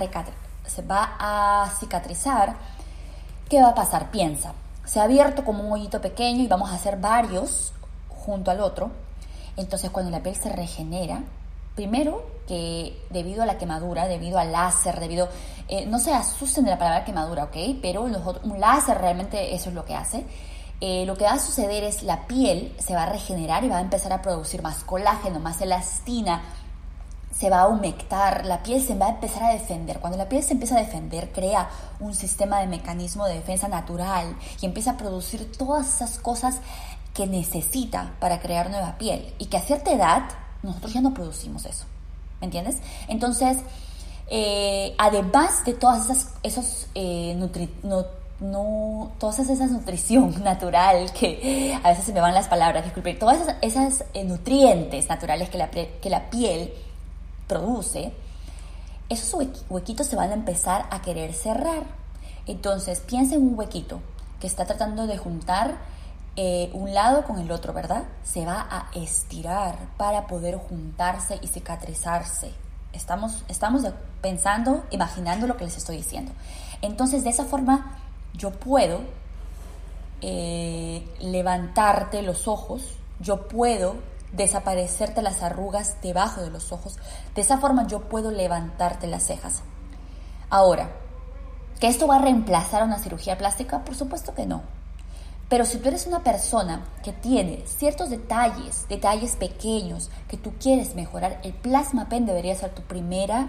se 0.66 0.82
va 0.82 1.16
a 1.18 1.70
cicatrizar, 1.78 2.56
¿qué 3.48 3.62
va 3.62 3.68
a 3.68 3.74
pasar? 3.74 4.10
Piensa, 4.10 4.54
se 4.84 4.98
ha 4.98 5.04
abierto 5.04 5.44
como 5.44 5.62
un 5.62 5.72
hoyito 5.72 6.00
pequeño 6.00 6.42
y 6.42 6.48
vamos 6.48 6.70
a 6.70 6.74
hacer 6.74 6.96
varios 6.96 7.72
junto 8.08 8.50
al 8.50 8.60
otro. 8.60 8.90
Entonces 9.56 9.90
cuando 9.90 10.10
la 10.10 10.22
piel 10.22 10.34
se 10.34 10.48
regenera, 10.48 11.22
primero 11.76 12.24
que 12.46 12.98
debido 13.10 13.42
a 13.42 13.46
la 13.46 13.58
quemadura, 13.58 14.06
debido 14.08 14.38
al 14.38 14.52
láser, 14.52 15.00
debido, 15.00 15.28
eh, 15.68 15.86
no 15.86 15.98
se 15.98 16.12
asusten 16.12 16.64
de 16.64 16.70
la 16.70 16.78
palabra 16.78 17.04
quemadura, 17.04 17.44
¿ok? 17.44 17.56
Pero 17.80 18.02
un 18.02 18.60
láser 18.60 18.98
realmente 18.98 19.54
eso 19.54 19.68
es 19.70 19.74
lo 19.74 19.84
que 19.84 19.94
hace. 19.94 20.24
Eh, 20.80 21.06
lo 21.06 21.16
que 21.16 21.24
va 21.24 21.34
a 21.34 21.38
suceder 21.38 21.84
es 21.84 22.02
la 22.02 22.26
piel 22.26 22.74
se 22.80 22.96
va 22.96 23.04
a 23.04 23.06
regenerar 23.06 23.62
y 23.62 23.68
va 23.68 23.78
a 23.78 23.80
empezar 23.80 24.12
a 24.12 24.20
producir 24.20 24.62
más 24.62 24.82
colágeno, 24.82 25.38
más 25.38 25.60
elastina, 25.60 26.42
se 27.32 27.50
va 27.50 27.60
a 27.60 27.68
humectar, 27.68 28.44
la 28.44 28.64
piel 28.64 28.82
se 28.82 28.96
va 28.96 29.06
a 29.06 29.10
empezar 29.10 29.44
a 29.44 29.52
defender. 29.52 30.00
Cuando 30.00 30.18
la 30.18 30.28
piel 30.28 30.42
se 30.42 30.54
empieza 30.54 30.76
a 30.76 30.80
defender, 30.80 31.30
crea 31.30 31.70
un 32.00 32.14
sistema 32.14 32.58
de 32.58 32.66
mecanismo 32.66 33.26
de 33.26 33.34
defensa 33.34 33.68
natural 33.68 34.36
y 34.60 34.66
empieza 34.66 34.92
a 34.92 34.96
producir 34.96 35.52
todas 35.56 35.86
esas 35.86 36.18
cosas 36.18 36.56
que 37.14 37.28
necesita 37.28 38.14
para 38.18 38.40
crear 38.40 38.68
nueva 38.68 38.98
piel 38.98 39.34
y 39.38 39.46
que 39.46 39.58
a 39.58 39.62
cierta 39.62 39.92
edad 39.92 40.22
nosotros 40.62 40.94
ya 40.94 41.00
no 41.00 41.14
producimos 41.14 41.64
eso. 41.64 41.84
¿Me 42.42 42.46
entiendes? 42.46 42.78
Entonces, 43.06 43.58
eh, 44.28 44.96
además 44.98 45.64
de 45.64 45.74
todas 45.74 46.10
esas 46.10 46.34
esos, 46.42 46.88
eh, 46.96 47.38
no, 47.84 49.12
todas 49.20 49.38
esas 49.38 49.70
nutrición 49.70 50.42
natural 50.42 51.12
que 51.12 51.78
a 51.80 51.90
veces 51.90 52.04
se 52.04 52.12
me 52.12 52.20
van 52.20 52.34
las 52.34 52.48
palabras, 52.48 52.82
disculpe, 52.82 53.14
todas 53.14 53.54
esas, 53.62 54.04
eh, 54.12 54.24
nutrientes 54.24 55.08
naturales 55.08 55.50
que 55.50 55.58
la, 55.58 55.70
que 55.70 56.10
la 56.10 56.30
piel 56.30 56.72
produce, 57.46 58.12
esos 59.08 59.40
huequitos 59.70 60.08
se 60.08 60.16
van 60.16 60.30
a 60.30 60.34
empezar 60.34 60.86
a 60.90 61.00
querer 61.00 61.34
cerrar. 61.34 61.84
Entonces, 62.48 62.98
piensa 62.98 63.36
en 63.36 63.42
un 63.42 63.56
huequito 63.56 64.00
que 64.40 64.48
está 64.48 64.64
tratando 64.64 65.06
de 65.06 65.16
juntar 65.16 65.76
eh, 66.34 66.70
un 66.72 66.94
lado 66.94 67.24
con 67.24 67.38
el 67.38 67.50
otro, 67.50 67.74
¿verdad? 67.74 68.04
Se 68.22 68.46
va 68.46 68.66
a 68.70 68.86
estirar 68.94 69.76
para 69.98 70.26
poder 70.26 70.56
juntarse 70.56 71.38
y 71.42 71.48
cicatrizarse. 71.48 72.52
Estamos, 72.94 73.44
estamos 73.48 73.82
pensando, 74.22 74.84
imaginando 74.90 75.46
lo 75.46 75.56
que 75.56 75.64
les 75.64 75.76
estoy 75.76 75.98
diciendo. 75.98 76.32
Entonces, 76.80 77.22
de 77.24 77.30
esa 77.30 77.44
forma, 77.44 77.98
yo 78.32 78.50
puedo 78.50 79.00
eh, 80.22 81.06
levantarte 81.20 82.22
los 82.22 82.48
ojos, 82.48 82.94
yo 83.20 83.48
puedo 83.48 83.96
desaparecerte 84.32 85.20
las 85.20 85.42
arrugas 85.42 85.96
debajo 86.02 86.40
de 86.40 86.50
los 86.50 86.72
ojos. 86.72 86.96
De 87.34 87.42
esa 87.42 87.58
forma, 87.58 87.86
yo 87.86 88.08
puedo 88.08 88.30
levantarte 88.30 89.06
las 89.06 89.24
cejas. 89.24 89.62
Ahora, 90.48 90.90
¿que 91.78 91.88
esto 91.88 92.06
va 92.06 92.16
a 92.16 92.20
reemplazar 92.20 92.84
una 92.84 92.98
cirugía 92.98 93.36
plástica? 93.36 93.84
Por 93.84 93.94
supuesto 93.94 94.34
que 94.34 94.46
no. 94.46 94.62
Pero 95.48 95.66
si 95.66 95.78
tú 95.78 95.88
eres 95.88 96.06
una 96.06 96.22
persona 96.22 96.84
que 97.04 97.12
tiene 97.12 97.62
ciertos 97.66 98.08
detalles, 98.08 98.86
detalles 98.88 99.36
pequeños 99.36 100.10
que 100.28 100.38
tú 100.38 100.52
quieres 100.58 100.94
mejorar, 100.94 101.40
el 101.42 101.52
plasma 101.52 102.08
pen 102.08 102.24
debería 102.24 102.54
ser 102.54 102.74
tu 102.74 102.82
primera, 102.82 103.48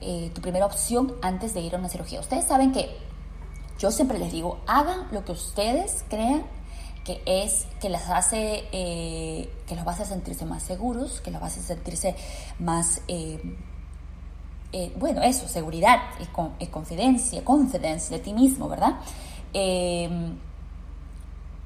eh, 0.00 0.30
tu 0.34 0.40
primera 0.40 0.66
opción 0.66 1.14
antes 1.20 1.52
de 1.52 1.60
ir 1.60 1.74
a 1.74 1.78
una 1.78 1.88
cirugía. 1.88 2.20
Ustedes 2.20 2.44
saben 2.44 2.72
que 2.72 2.96
yo 3.78 3.90
siempre 3.90 4.18
les 4.18 4.30
digo, 4.30 4.60
hagan 4.68 5.08
lo 5.10 5.24
que 5.24 5.32
ustedes 5.32 6.04
crean 6.08 6.44
que 7.04 7.20
es 7.26 7.66
que 7.80 7.88
las 7.88 8.08
hace, 8.08 8.64
eh, 8.70 9.50
que 9.66 9.74
los 9.74 9.86
va 9.86 9.92
a 9.92 10.04
sentirse 10.04 10.44
más 10.44 10.62
seguros, 10.62 11.20
que 11.20 11.30
los 11.30 11.40
va 11.40 11.46
a 11.46 11.48
hacer 11.48 11.62
sentirse 11.62 12.14
más, 12.58 13.02
eh, 13.08 13.40
bueno, 14.96 15.20
eso, 15.22 15.48
seguridad 15.48 15.98
y, 16.20 16.26
con, 16.26 16.50
confidencia, 16.70 17.44
confidence 17.44 18.14
de 18.14 18.20
ti 18.20 18.32
mismo, 18.32 18.68
¿verdad? 18.68 19.00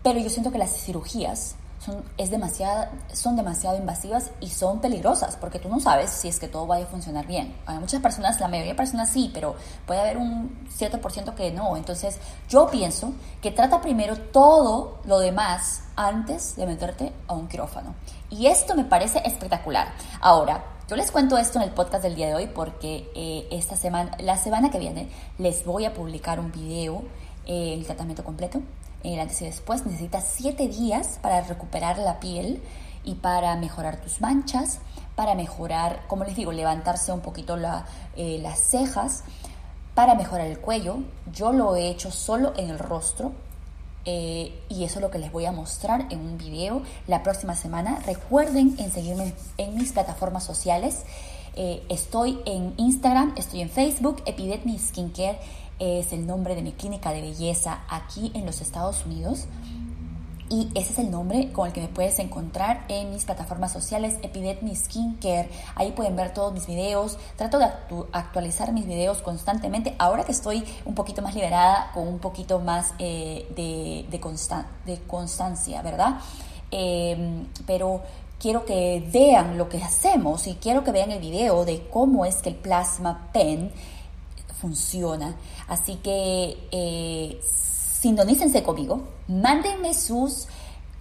Pero 0.07 0.21
yo 0.21 0.31
siento 0.31 0.53
que 0.53 0.59
las 0.59 0.71
cirugías 0.71 1.57
son, 1.85 2.05
es 2.17 2.31
son 3.13 3.35
demasiado 3.35 3.77
invasivas 3.77 4.31
y 4.39 4.51
son 4.51 4.81
peligrosas 4.81 5.35
porque 5.35 5.59
tú 5.59 5.69
no 5.69 5.81
sabes 5.81 6.11
si 6.11 6.29
es 6.29 6.39
que 6.39 6.47
todo 6.47 6.65
vaya 6.65 6.85
a 6.85 6.89
funcionar 6.89 7.27
bien. 7.27 7.57
Hay 7.67 7.81
muchas 7.81 8.01
personas, 8.01 8.39
la 8.39 8.47
mayoría 8.47 8.71
de 8.71 8.77
personas 8.77 9.11
sí, 9.11 9.33
pero 9.35 9.57
puede 9.85 9.99
haber 9.99 10.17
un 10.19 10.65
cierto 10.73 11.01
por 11.01 11.11
ciento 11.11 11.35
que 11.35 11.51
no. 11.51 11.77
Entonces 11.77 12.19
yo 12.49 12.69
pienso 12.71 13.15
que 13.43 13.51
trata 13.51 13.81
primero 13.81 14.17
todo 14.17 15.01
lo 15.07 15.19
demás 15.19 15.83
antes 15.97 16.55
de 16.55 16.67
meterte 16.67 17.13
a 17.27 17.35
un 17.35 17.49
quirófano. 17.49 17.97
Y 18.31 18.47
esto 18.47 18.77
me 18.77 18.85
parece 18.85 19.21
espectacular. 19.25 19.89
Ahora, 20.21 20.63
yo 20.89 20.95
les 20.95 21.11
cuento 21.11 21.37
esto 21.37 21.59
en 21.59 21.65
el 21.65 21.73
podcast 21.73 22.05
del 22.05 22.15
día 22.15 22.29
de 22.29 22.37
hoy 22.37 22.47
porque 22.47 23.11
eh, 23.17 23.49
esta 23.51 23.75
semana, 23.75 24.13
la 24.21 24.39
semana 24.39 24.71
que 24.71 24.79
viene 24.79 25.09
les 25.39 25.65
voy 25.65 25.85
a 25.85 25.93
publicar 25.93 26.39
un 26.39 26.53
video, 26.53 27.03
eh, 27.45 27.75
el 27.75 27.85
tratamiento 27.85 28.23
completo 28.23 28.63
el 29.03 29.21
antes 29.21 29.43
y 29.43 29.47
después. 29.47 29.85
Necesitas 29.87 30.25
7 30.37 30.69
días 30.69 31.19
para 31.23 31.41
recuperar 31.43 31.99
la 31.99 32.21
piel 32.21 32.63
y 33.05 33.15
para 33.15 33.57
mejorar 33.57 34.01
tus 34.01 34.21
manchas, 34.21 34.81
para 35.15 35.35
mejorar, 35.35 36.03
como 36.09 36.25
les 36.25 36.37
digo, 36.37 36.53
levantarse 36.53 37.13
un 37.13 37.21
poquito 37.21 37.57
eh, 38.17 38.39
las 38.43 38.59
cejas, 38.59 39.25
para 39.95 40.15
mejorar 40.15 40.47
el 40.47 40.59
cuello. 40.59 40.99
Yo 41.33 41.53
lo 41.53 41.75
he 41.77 41.89
hecho 41.89 42.11
solo 42.11 42.53
en 42.57 42.71
el 42.71 42.79
rostro. 42.79 43.33
Eh, 44.09 44.63
y 44.69 44.85
eso 44.85 45.01
es 45.01 45.03
lo 45.03 45.11
que 45.11 45.19
les 45.19 45.33
voy 45.33 45.47
a 45.47 45.53
mostrar 45.53 46.07
en 46.11 46.21
un 46.21 46.39
video 46.39 46.83
la 47.09 47.25
próxima 47.25 47.57
semana. 47.57 48.01
Recuerden 48.07 48.77
en 48.79 48.93
seguirme 48.93 49.35
en 49.59 49.75
mis 49.75 49.93
plataformas 49.93 50.45
sociales. 50.45 51.05
Eh, 51.57 51.83
estoy 51.89 52.39
en 52.45 52.75
Instagram, 52.77 53.33
estoy 53.37 53.63
en 53.63 53.71
Facebook, 53.71 54.23
Epidetmi 54.27 54.79
Skincare 54.79 55.39
es 55.79 56.13
el 56.13 56.27
nombre 56.27 56.55
de 56.55 56.63
mi 56.63 56.73
clínica 56.73 57.13
de 57.13 57.21
belleza 57.21 57.81
aquí 57.89 58.31
en 58.35 58.47
los 58.47 58.61
Estados 58.61 59.05
Unidos. 59.05 59.47
Y 60.49 60.69
ese 60.77 60.93
es 60.93 60.99
el 61.01 61.11
nombre 61.11 61.51
con 61.51 61.67
el 61.67 61.73
que 61.73 61.81
me 61.81 61.89
puedes 61.89 62.21
encontrar 62.21 62.85
en 62.89 63.11
mis 63.11 63.25
plataformas 63.25 63.73
sociales, 63.73 64.17
Epidetmi 64.23 64.77
Skincare. 64.77 65.51
Ahí 65.75 65.91
pueden 65.91 66.15
ver 66.15 66.33
todos 66.33 66.53
mis 66.53 66.69
videos. 66.69 67.19
Trato 67.35 67.59
de 67.59 67.67
actualizar 68.13 68.73
mis 68.73 68.87
videos 68.87 69.23
constantemente. 69.23 69.97
Ahora 69.99 70.23
que 70.23 70.31
estoy 70.31 70.63
un 70.85 70.95
poquito 70.95 71.21
más 71.21 71.35
liberada, 71.35 71.91
con 71.93 72.07
un 72.07 72.21
poquito 72.21 72.61
más 72.61 72.95
eh, 73.01 73.49
de, 73.57 74.07
de, 74.09 75.01
constancia, 75.01 75.83
¿verdad? 75.83 76.21
Em, 76.71 77.47
pero 77.67 78.03
quiero 78.39 78.65
que 78.65 79.05
vean 79.13 79.59
lo 79.59 79.69
que 79.69 79.83
hacemos 79.83 80.47
y 80.47 80.55
quiero 80.55 80.85
que 80.85 80.93
vean 80.93 81.11
el 81.11 81.21
video 81.21 81.65
de 81.65 81.89
cómo 81.89 82.25
es 82.25 82.37
que 82.37 82.51
el 82.51 82.55
plasma 82.57 83.31
pen 83.33 83.73
funciona. 84.61 85.37
Así 85.69 85.97
que 85.97 86.69
eh, 86.71 87.41
sintonícense 87.43 88.63
conmigo, 88.63 89.09
mándenme 89.29 89.95
sus 89.95 90.47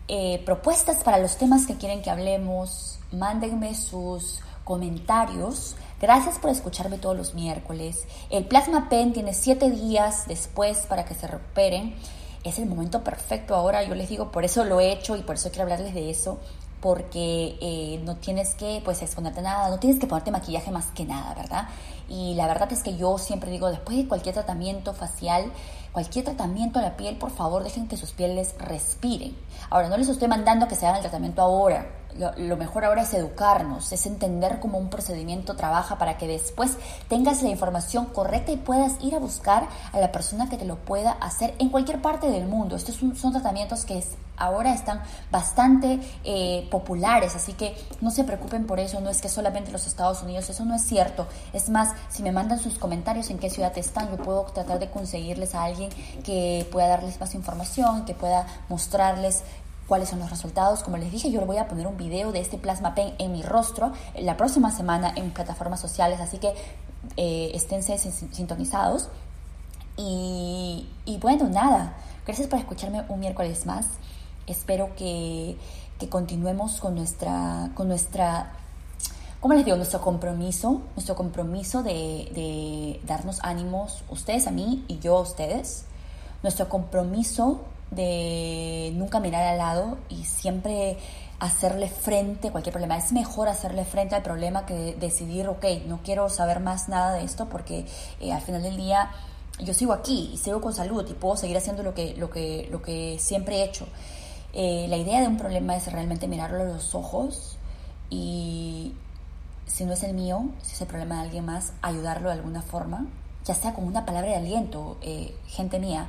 eh, 0.08 0.42
propuestas 0.46 1.04
para 1.04 1.18
los 1.18 1.38
temas 1.38 1.66
que 1.66 1.76
quieren 1.76 2.02
que 2.02 2.10
hablemos, 2.10 3.00
mándenme 3.12 3.76
sus 3.76 4.40
comentarios. 4.64 5.76
Gracias 6.02 6.38
por 6.40 6.50
escucharme 6.50 6.98
todos 6.98 7.16
los 7.16 7.34
miércoles. 7.34 8.04
El 8.30 8.46
Plasma 8.46 8.90
Pen 8.90 9.14
tiene 9.14 9.34
siete 9.34 9.72
días 9.72 10.28
después 10.28 10.80
para 10.88 11.06
que 11.06 11.16
se 11.16 11.28
recuperen. 11.28 11.96
Es 12.44 12.60
el 12.60 12.68
momento 12.68 13.04
perfecto 13.04 13.56
ahora, 13.56 13.84
yo 13.84 13.96
les 13.96 14.10
digo, 14.10 14.32
por 14.32 14.46
eso 14.46 14.64
lo 14.66 14.80
he 14.80 14.92
hecho 14.92 15.16
y 15.16 15.22
por 15.22 15.36
eso 15.36 15.50
quiero 15.50 15.64
hablarles 15.64 15.96
de 15.96 16.12
eso 16.12 16.40
porque 16.86 17.58
eh, 17.62 18.00
no 18.04 18.18
tienes 18.18 18.54
que 18.54 18.80
pues 18.86 19.02
exponerte 19.02 19.42
nada, 19.42 19.70
no 19.70 19.80
tienes 19.80 20.00
que 20.00 20.06
ponerte 20.06 20.30
maquillaje 20.30 20.70
más 20.70 20.86
que 20.88 21.04
nada, 21.04 21.34
¿verdad? 21.34 21.68
Y 22.08 22.36
la 22.36 22.48
verdad 22.48 22.72
es 22.72 22.84
que 22.84 22.98
yo 22.98 23.18
siempre 23.18 23.52
digo, 23.52 23.70
después 23.70 23.98
de 23.98 24.08
cualquier 24.08 24.36
tratamiento 24.36 24.94
facial, 24.94 25.52
cualquier 25.92 26.26
tratamiento 26.26 26.80
a 26.80 26.82
la 26.82 26.98
piel, 26.98 27.18
por 27.18 27.32
favor 27.32 27.64
dejen 27.64 27.88
que 27.88 27.98
sus 27.98 28.12
pieles 28.12 28.56
respiren. 28.60 29.36
Ahora, 29.70 29.90
no 29.90 29.98
les 29.98 30.10
estoy 30.10 30.28
mandando 30.28 30.68
que 30.68 30.76
se 30.76 30.86
hagan 30.86 30.98
el 30.98 31.04
tratamiento 31.04 31.42
ahora. 31.42 32.05
Lo, 32.18 32.58
mejor 32.58 32.86
ahora 32.86 33.02
es 33.02 33.14
educarnos, 33.14 33.92
es 33.92 34.06
entender 34.06 34.60
cómo 34.60 34.78
un 34.78 34.90
procedimiento 34.90 35.56
trabaja 35.56 35.98
para 35.98 36.18
que 36.18 36.28
después 36.28 36.78
tengas 37.10 37.44
la 37.44 37.50
información 37.50 38.06
correcta 38.06 38.52
y 38.52 38.58
puedas 38.58 38.94
ir 39.02 39.16
a 39.16 39.20
buscar 39.20 39.68
a 39.92 40.00
la 40.00 40.12
persona 40.12 40.50
que 40.50 40.58
te 40.58 40.66
lo 40.66 40.78
pueda 40.78 41.12
hacer 41.12 41.54
en 41.60 41.70
cualquier 41.70 42.02
parte 42.02 42.30
del 42.30 42.48
mundo. 42.48 42.76
Estos 42.76 42.96
son, 42.96 43.32
tratamientos 43.34 43.86
que 43.86 44.02
ahora 44.38 44.74
están 44.74 45.02
bastante 45.32 46.00
eh, 46.24 46.68
populares, 46.72 47.36
así 47.36 47.54
que 47.54 47.76
no 48.02 48.12
se 48.12 48.24
preocupen 48.24 48.66
por 48.66 48.80
eso, 48.80 49.02
no 49.02 49.10
es 49.10 49.22
que 49.22 49.30
solamente 49.30 49.72
los 49.72 49.88
Estados 49.88 50.24
Unidos, 50.24 50.50
eso 50.50 50.64
no 50.64 50.76
es 50.76 50.84
cierto. 50.84 51.28
Es 51.54 51.70
más, 51.70 51.94
si 52.10 52.24
me 52.24 52.32
mandan 52.32 52.60
sus 52.60 52.78
comentarios 52.78 53.30
en 53.30 53.40
qué 53.40 53.50
ciudad 53.50 53.78
están, 53.78 54.10
yo 54.10 54.18
puedo 54.18 54.44
tratar 54.46 54.80
de 54.80 54.90
conseguirles 54.90 55.54
a 55.54 55.64
alguien 55.64 55.90
que 56.24 56.68
pueda 56.72 56.88
darles 56.88 57.20
más 57.20 57.36
información, 57.36 58.06
que 58.06 58.14
pueda 58.14 58.48
mostrarles 58.70 59.44
cuáles 59.88 60.10
son 60.10 60.20
los 60.20 60.30
resultados. 60.30 60.84
Como 60.84 60.98
les 60.98 61.12
dije, 61.12 61.32
yo 61.32 61.46
voy 61.46 61.58
a 61.58 61.68
poner 61.68 61.88
un 61.88 61.98
video 61.98 62.32
de 62.32 62.40
este 62.40 62.58
plasma 62.58 62.96
pen 62.96 63.14
en 63.20 63.32
mi 63.32 63.44
rostro 63.44 63.92
la 64.20 64.38
próxima 64.38 64.72
semana 64.72 65.14
en 65.16 65.32
plataformas 65.32 65.80
sociales, 65.80 66.20
así 66.20 66.38
que 66.38 66.54
eh, 67.18 67.52
esténse 67.54 67.98
sintonizados. 67.98 69.10
Y, 69.98 70.86
bueno, 71.22 71.48
nada, 71.48 71.96
gracias 72.26 72.48
por 72.48 72.60
escucharme 72.60 73.04
un 73.08 73.20
miércoles 73.20 73.66
más. 73.66 73.88
Espero 74.46 74.94
que, 74.96 75.58
que 76.00 76.10
continuemos 76.10 76.80
con 76.80 76.96
nuestra, 76.96 77.72
con 77.76 77.88
nuestra, 77.88 78.52
¿cómo 79.40 79.54
les 79.54 79.64
digo? 79.64 79.78
Nuestro 79.78 80.02
compromiso, 80.02 80.82
nuestro 80.96 81.16
compromiso 81.16 81.82
de, 81.82 82.30
de 82.36 83.02
darnos 83.06 83.40
ánimos, 83.42 84.04
ustedes 84.10 84.48
a 84.48 84.52
mí 84.52 84.84
y 84.88 85.00
yo 85.00 85.18
a 85.18 85.22
ustedes. 85.22 85.86
Nuestro 86.44 86.68
compromiso 86.68 87.62
de 87.92 88.92
nunca 88.96 89.20
mirar 89.20 89.44
al 89.44 89.58
lado 89.58 89.98
y 90.10 90.26
siempre 90.26 90.98
hacerle 91.40 91.90
frente 91.90 92.48
a 92.48 92.52
cualquier 92.52 92.74
problema. 92.74 92.98
Es 92.98 93.12
mejor 93.12 93.48
hacerle 93.48 93.86
frente 93.86 94.16
al 94.16 94.24
problema 94.24 94.66
que 94.66 94.96
decidir, 95.00 95.48
ok, 95.48 95.66
no 95.86 96.00
quiero 96.04 96.30
saber 96.30 96.60
más 96.60 96.90
nada 96.90 97.14
de 97.14 97.24
esto 97.24 97.48
porque 97.50 97.86
eh, 98.20 98.32
al 98.32 98.42
final 98.42 98.64
del 98.64 98.78
día 98.78 99.12
yo 99.60 99.74
sigo 99.74 99.94
aquí 99.94 100.32
y 100.34 100.38
sigo 100.38 100.62
con 100.62 100.74
salud 100.74 101.06
y 101.10 101.14
puedo 101.14 101.38
seguir 101.38 101.58
haciendo 101.58 101.84
lo 101.84 101.94
que, 101.94 102.16
lo 102.16 102.30
que, 102.30 102.68
lo 102.72 102.82
que 102.82 103.18
siempre 103.20 103.58
he 103.58 103.64
hecho. 103.64 103.86
Eh, 104.54 104.88
la 104.90 104.98
idea 104.98 105.22
de 105.22 105.28
un 105.28 105.38
problema 105.38 105.76
es 105.76 105.92
realmente 105.92 106.28
mirarlo 106.28 106.62
a 106.62 106.66
los 106.66 106.96
ojos 106.96 107.58
y 108.10 108.94
si 109.66 109.86
no 109.86 109.94
es 109.94 110.04
el 110.04 110.14
mío, 110.14 110.46
si 110.62 110.74
es 110.74 110.82
el 110.82 110.88
problema 110.88 111.16
de 111.16 111.22
alguien 111.24 111.46
más, 111.46 111.74
ayudarlo 111.82 112.30
de 112.30 112.36
alguna 112.36 112.62
forma, 112.62 113.06
ya 113.44 113.54
sea 113.54 113.74
con 113.74 113.86
una 113.86 114.06
palabra 114.06 114.30
de 114.30 114.38
aliento, 114.38 114.98
eh, 115.02 115.36
gente 115.48 115.80
mía 115.80 116.08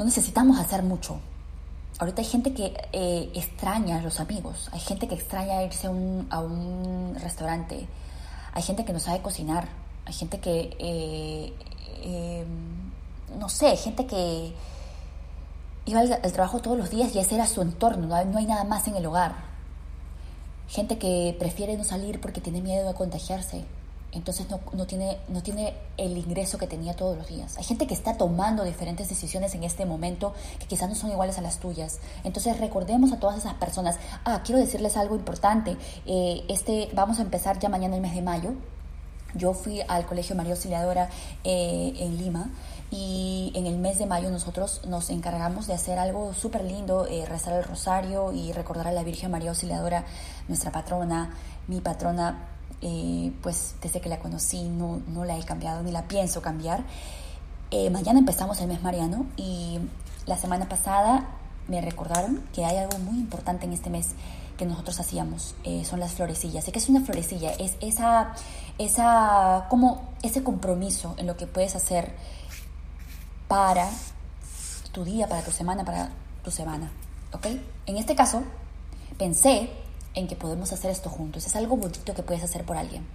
no 0.00 0.06
necesitamos 0.06 0.58
hacer 0.58 0.82
mucho. 0.82 1.20
Ahorita 1.98 2.22
hay 2.22 2.26
gente 2.26 2.54
que 2.54 2.72
eh, 2.94 3.30
extraña 3.34 3.98
a 3.98 4.00
los 4.00 4.18
amigos, 4.18 4.70
hay 4.72 4.80
gente 4.80 5.06
que 5.06 5.14
extraña 5.14 5.62
irse 5.62 5.88
a 5.88 5.90
un, 6.40 7.14
restaurante, 7.20 7.86
hay 8.54 8.62
gente 8.62 8.86
que 8.86 8.94
no 8.94 8.98
sabe 8.98 9.20
cocinar, 9.20 9.68
hay 10.06 10.14
gente 10.14 10.38
que, 10.40 10.74
eh, 10.78 11.52
eh, 12.02 12.46
no 13.38 13.50
sé, 13.50 13.76
gente 13.76 14.06
que 14.06 14.54
iba 15.84 16.00
al, 16.00 16.32
trabajo 16.32 16.60
todos 16.60 16.78
los 16.78 16.88
días 16.88 17.14
y 17.14 17.18
ese 17.18 17.34
era 17.34 17.46
su 17.46 17.60
entorno, 17.60 18.06
no 18.06 18.38
hay 18.38 18.46
nada 18.46 18.64
más 18.64 18.88
en 18.88 18.96
el 18.96 19.04
hogar. 19.04 19.34
Gente 20.68 20.96
que 20.96 21.36
prefiere 21.38 21.76
no 21.76 21.84
salir 21.84 22.22
porque 22.22 22.40
tiene 22.40 22.62
miedo 22.62 22.88
de 22.88 22.94
contagiarse 22.94 23.66
entonces 24.12 24.46
no, 24.50 24.86
tiene, 24.86 25.18
no 25.28 25.42
tiene 25.42 25.74
el 25.96 26.16
ingreso 26.16 26.58
que 26.58 26.66
tenía 26.66 26.94
todos 26.94 27.16
los 27.16 27.28
días. 27.28 27.56
Hay 27.58 27.64
gente 27.64 27.86
que 27.86 27.94
está 27.94 28.16
tomando 28.16 28.64
diferentes 28.64 29.08
decisiones 29.08 29.54
en 29.54 29.64
este 29.64 29.86
momento 29.86 30.34
que 30.58 30.66
quizás 30.66 30.88
no 30.88 30.94
son 30.94 31.10
iguales 31.10 31.38
a 31.38 31.42
las 31.42 31.58
tuyas. 31.58 32.00
Entonces 32.24 32.58
recordemos 32.58 33.12
a 33.12 33.20
todas 33.20 33.38
esas 33.38 33.54
personas. 33.54 33.98
Ah, 34.24 34.42
quiero 34.44 34.60
decirles 34.60 34.96
algo 34.96 35.14
importante. 35.14 35.76
Eh, 36.06 36.44
este, 36.48 36.88
vamos 36.92 37.18
a 37.20 37.22
empezar 37.22 37.58
ya 37.58 37.68
mañana 37.68 37.94
el 37.94 38.02
mes 38.02 38.14
de 38.14 38.22
mayo. 38.22 38.54
Yo 39.34 39.54
fui 39.54 39.80
al 39.86 40.06
Colegio 40.06 40.34
María 40.34 40.54
Auxiliadora 40.54 41.08
eh, 41.44 41.92
en 41.98 42.18
Lima 42.18 42.50
y 42.90 43.52
en 43.54 43.66
el 43.66 43.78
mes 43.78 43.98
de 43.98 44.06
mayo 44.06 44.28
nosotros 44.30 44.80
nos 44.88 45.08
encargamos 45.10 45.68
de 45.68 45.74
hacer 45.74 46.00
algo 46.00 46.34
súper 46.34 46.64
lindo, 46.64 47.06
eh, 47.06 47.24
rezar 47.26 47.54
el 47.54 47.62
rosario 47.62 48.32
y 48.32 48.50
recordar 48.50 48.88
a 48.88 48.92
la 48.92 49.04
Virgen 49.04 49.30
María 49.30 49.50
Auxiliadora, 49.50 50.04
nuestra 50.48 50.72
patrona, 50.72 51.36
mi 51.68 51.80
patrona 51.80 52.48
eh, 52.82 53.32
pues 53.42 53.74
desde 53.82 54.00
que 54.00 54.08
la 54.08 54.18
conocí 54.18 54.68
no, 54.68 55.00
no, 55.08 55.24
la 55.24 55.38
he 55.38 55.44
cambiado 55.44 55.82
ni 55.82 55.92
la 55.92 56.08
pienso 56.08 56.42
cambiar. 56.42 56.82
Eh, 57.70 57.90
mañana 57.90 58.18
empezamos 58.18 58.60
el 58.60 58.68
mes 58.68 58.82
mariano 58.82 59.26
y 59.36 59.78
la 60.26 60.36
semana 60.36 60.68
pasada 60.68 61.28
me 61.68 61.80
recordaron 61.80 62.42
que 62.52 62.64
hay 62.64 62.76
algo 62.78 62.98
muy 62.98 63.18
importante 63.18 63.66
en 63.66 63.72
este 63.72 63.90
mes 63.90 64.08
que 64.56 64.66
nosotros 64.66 65.00
hacíamos, 65.00 65.54
eh, 65.64 65.84
son 65.84 66.00
las 66.00 66.12
florecillas. 66.12 66.64
Sé 66.64 66.72
que 66.72 66.78
es 66.78 66.88
una 66.88 67.00
florecilla, 67.00 67.52
es 67.52 67.76
esa, 67.80 68.34
esa, 68.78 69.66
como 69.70 70.10
ese 70.22 70.42
compromiso 70.42 71.14
en 71.16 71.26
lo 71.26 71.36
que 71.36 71.46
puedes 71.46 71.76
hacer 71.76 72.12
para 73.48 73.88
tu 74.92 75.04
día, 75.04 75.28
para 75.28 75.42
tu 75.42 75.50
semana, 75.50 75.84
para 75.84 76.10
tu 76.44 76.50
semana, 76.50 76.90
¿ok? 77.32 77.46
En 77.86 77.96
este 77.96 78.14
caso, 78.14 78.42
pensé 79.16 79.70
en 80.14 80.28
que 80.28 80.36
podemos 80.36 80.72
hacer 80.72 80.90
esto 80.90 81.10
juntos. 81.10 81.46
Es 81.46 81.56
algo 81.56 81.76
bonito 81.76 82.14
que 82.14 82.22
puedes 82.22 82.42
hacer 82.42 82.64
por 82.64 82.76
alguien. 82.76 83.06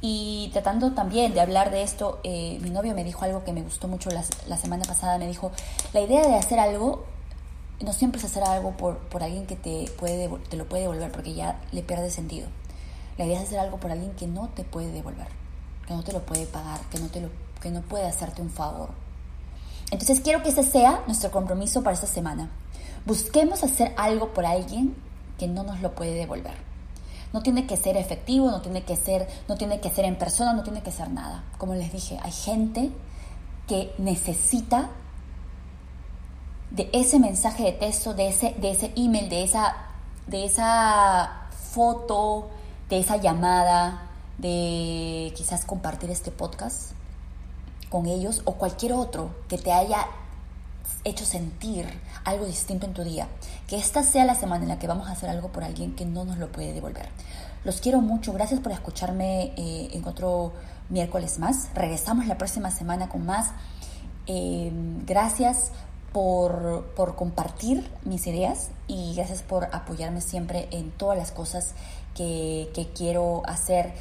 Y 0.00 0.50
tratando 0.52 0.92
también 0.92 1.32
de 1.32 1.40
hablar 1.40 1.70
de 1.70 1.82
esto, 1.82 2.20
eh, 2.22 2.58
mi 2.60 2.70
novio 2.70 2.94
me 2.94 3.04
dijo 3.04 3.24
algo 3.24 3.44
que 3.44 3.52
me 3.52 3.62
gustó 3.62 3.88
mucho 3.88 4.10
la, 4.10 4.22
la, 4.46 4.56
semana 4.56 4.84
pasada. 4.84 5.18
Me 5.18 5.26
dijo, 5.26 5.52
la 5.92 6.00
idea 6.00 6.26
de 6.26 6.34
hacer 6.34 6.58
algo 6.58 7.04
no 7.80 7.92
siempre 7.92 8.18
es 8.18 8.24
hacer 8.24 8.42
algo 8.42 8.72
por, 8.76 8.98
por 8.98 9.22
alguien 9.22 9.46
que 9.46 9.56
te, 9.56 9.90
puede, 9.98 10.28
te 10.48 10.56
lo 10.56 10.66
puede 10.66 10.82
devolver 10.82 11.12
porque 11.12 11.34
ya 11.34 11.60
le 11.72 11.82
pierde 11.82 12.10
sentido. 12.10 12.48
La 13.18 13.24
idea 13.24 13.38
es 13.38 13.46
hacer 13.46 13.58
algo 13.58 13.78
por 13.78 13.90
alguien 13.90 14.12
que 14.12 14.26
no 14.26 14.48
te 14.48 14.64
puede 14.64 14.90
devolver, 14.92 15.28
que 15.86 15.94
no 15.94 16.02
te 16.02 16.12
lo 16.12 16.24
puede 16.24 16.46
pagar, 16.46 16.80
que 16.90 16.98
no, 16.98 17.08
te 17.08 17.20
lo, 17.20 17.30
que 17.60 17.70
no 17.70 17.82
puede 17.82 18.06
hacerte 18.06 18.42
un 18.42 18.50
favor. 18.50 18.90
Entonces 19.90 20.20
quiero 20.20 20.42
que 20.42 20.50
ese 20.50 20.62
sea 20.62 21.02
nuestro 21.06 21.30
compromiso 21.30 21.82
para 21.82 21.94
esta 21.94 22.06
semana. 22.06 22.50
Busquemos 23.04 23.62
hacer 23.62 23.94
algo 23.96 24.32
por 24.32 24.44
alguien 24.44 24.96
que 25.38 25.48
no 25.48 25.62
nos 25.62 25.80
lo 25.80 25.94
puede 25.94 26.14
devolver. 26.14 26.54
No 27.32 27.42
tiene 27.42 27.66
que 27.66 27.76
ser 27.76 27.96
efectivo, 27.96 28.50
no 28.50 28.60
tiene 28.62 28.82
que 28.82 28.96
ser, 28.96 29.28
no 29.48 29.56
tiene 29.56 29.80
que 29.80 29.90
ser 29.90 30.04
en 30.04 30.16
persona, 30.16 30.52
no 30.52 30.62
tiene 30.62 30.82
que 30.82 30.92
ser 30.92 31.10
nada. 31.10 31.44
Como 31.58 31.74
les 31.74 31.92
dije, 31.92 32.18
hay 32.22 32.32
gente 32.32 32.90
que 33.66 33.92
necesita 33.98 34.90
de 36.70 36.88
ese 36.92 37.18
mensaje 37.18 37.64
de 37.64 37.72
texto, 37.72 38.14
de 38.14 38.28
ese, 38.28 38.54
de 38.58 38.70
ese 38.70 38.92
email, 38.96 39.28
de 39.28 39.44
esa, 39.44 39.76
de 40.26 40.44
esa 40.44 41.48
foto, 41.72 42.48
de 42.88 43.00
esa 43.00 43.16
llamada, 43.16 44.08
de 44.38 45.32
quizás 45.36 45.64
compartir 45.64 46.10
este 46.10 46.30
podcast 46.30 46.92
con 47.88 48.06
ellos 48.06 48.42
o 48.44 48.54
cualquier 48.54 48.92
otro 48.92 49.30
que 49.48 49.58
te 49.58 49.72
haya 49.72 50.06
hecho 51.04 51.24
sentir 51.24 51.86
algo 52.24 52.44
distinto 52.44 52.86
en 52.86 52.94
tu 52.94 53.04
día. 53.04 53.28
Que 53.66 53.76
esta 53.76 54.02
sea 54.02 54.24
la 54.24 54.34
semana 54.34 54.64
en 54.64 54.68
la 54.68 54.78
que 54.78 54.86
vamos 54.86 55.08
a 55.08 55.12
hacer 55.12 55.30
algo 55.30 55.48
por 55.52 55.64
alguien 55.64 55.94
que 55.94 56.04
no 56.04 56.24
nos 56.24 56.38
lo 56.38 56.50
puede 56.50 56.72
devolver. 56.72 57.08
Los 57.64 57.80
quiero 57.80 58.00
mucho. 58.00 58.32
Gracias 58.32 58.60
por 58.60 58.72
escucharme 58.72 59.52
eh, 59.56 59.90
en 59.92 60.06
otro 60.06 60.52
miércoles 60.88 61.38
más. 61.38 61.68
Regresamos 61.74 62.26
la 62.26 62.38
próxima 62.38 62.70
semana 62.70 63.08
con 63.08 63.26
más. 63.26 63.50
Eh, 64.26 64.70
gracias 65.06 65.70
por, 66.12 66.92
por, 66.96 67.14
compartir 67.14 67.88
mis 68.04 68.26
ideas 68.26 68.70
y 68.88 69.14
gracias 69.14 69.42
por 69.42 69.64
apoyarme 69.74 70.20
siempre 70.20 70.68
en 70.70 70.90
todas 70.90 71.18
las 71.18 71.30
cosas 71.30 71.74
que, 72.14 72.70
que 72.74 72.88
quiero 72.88 73.42
hacer. 73.46 73.92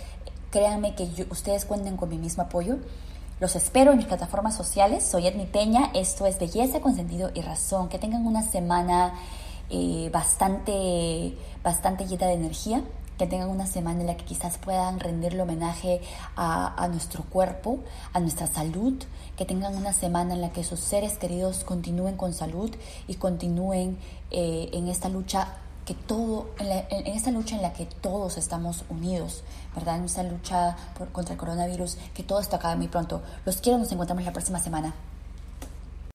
Créanme 0.52 0.96
que 0.96 1.28
ustedes 1.30 1.66
cuenten 1.66 1.98
con 1.98 2.10
mi 2.10 2.18
mismo 2.18 2.44
apoyo. 2.44 2.78
Los 3.42 3.58
espero 3.58 3.92
en 3.92 3.98
mis 3.98 4.06
plataformas 4.06 4.56
sociales. 4.56 5.04
Soy 5.04 5.28
Edmi 5.28 5.46
Peña. 5.46 5.92
Esto 5.94 6.26
es 6.26 6.40
Belleza 6.40 6.80
con 6.80 6.96
Sentido 6.96 7.32
y 7.34 7.42
Razón. 7.42 7.90
Que 7.90 8.00
tengan 8.00 8.26
una 8.26 8.42
semana 8.42 9.14
eh, 9.70 10.10
bastante, 10.14 11.36
bastante 11.62 12.08
llena 12.08 12.28
de 12.28 12.34
energía. 12.34 12.82
Que 13.18 13.28
tengan 13.28 13.50
una 13.50 13.68
semana 13.68 14.00
en 14.00 14.08
la 14.08 14.16
que 14.16 14.24
quizás 14.24 14.58
puedan 14.58 15.02
rendirle 15.02 15.42
homenaje 15.42 16.00
a, 16.38 16.88
nuestro 16.90 17.26
cuerpo, 17.26 17.80
a 18.14 18.22
nuestra 18.22 18.48
salud. 18.48 19.04
Que 19.36 19.44
tengan 19.44 19.76
una 19.76 19.92
semana 19.92 20.34
en 20.34 20.40
la 20.40 20.54
que 20.54 20.64
sus 20.64 20.80
seres 20.80 21.18
queridos 21.18 21.66
continúen 21.66 22.16
con 22.16 22.34
salud 22.34 22.74
y 23.06 23.16
continúen 23.16 23.98
eh, 24.32 24.70
en 24.72 24.88
esta 24.88 25.10
lucha 25.10 25.58
que 25.86 25.94
todo, 25.94 26.48
en, 26.60 27.08
esta 27.08 27.32
lucha 27.32 27.56
en 27.56 27.62
la 27.62 27.74
que 27.74 27.86
todos 27.86 28.38
estamos 28.38 28.84
unidos, 28.90 29.44
¿verdad? 29.76 29.98
En 29.98 30.06
esta 30.06 30.24
lucha 30.24 30.76
contra 31.12 31.34
el 31.34 31.40
coronavirus, 31.40 31.98
que 32.14 32.24
todo 32.24 32.40
esto 32.40 32.56
acabe 32.56 32.76
muy 32.78 32.88
pronto. 32.88 33.22
Los 33.46 33.58
quiero, 33.58 33.78
nos 33.78 33.92
encontramos 33.92 34.24
la 34.24 34.34
próxima 34.34 34.60
semana. 34.60 34.94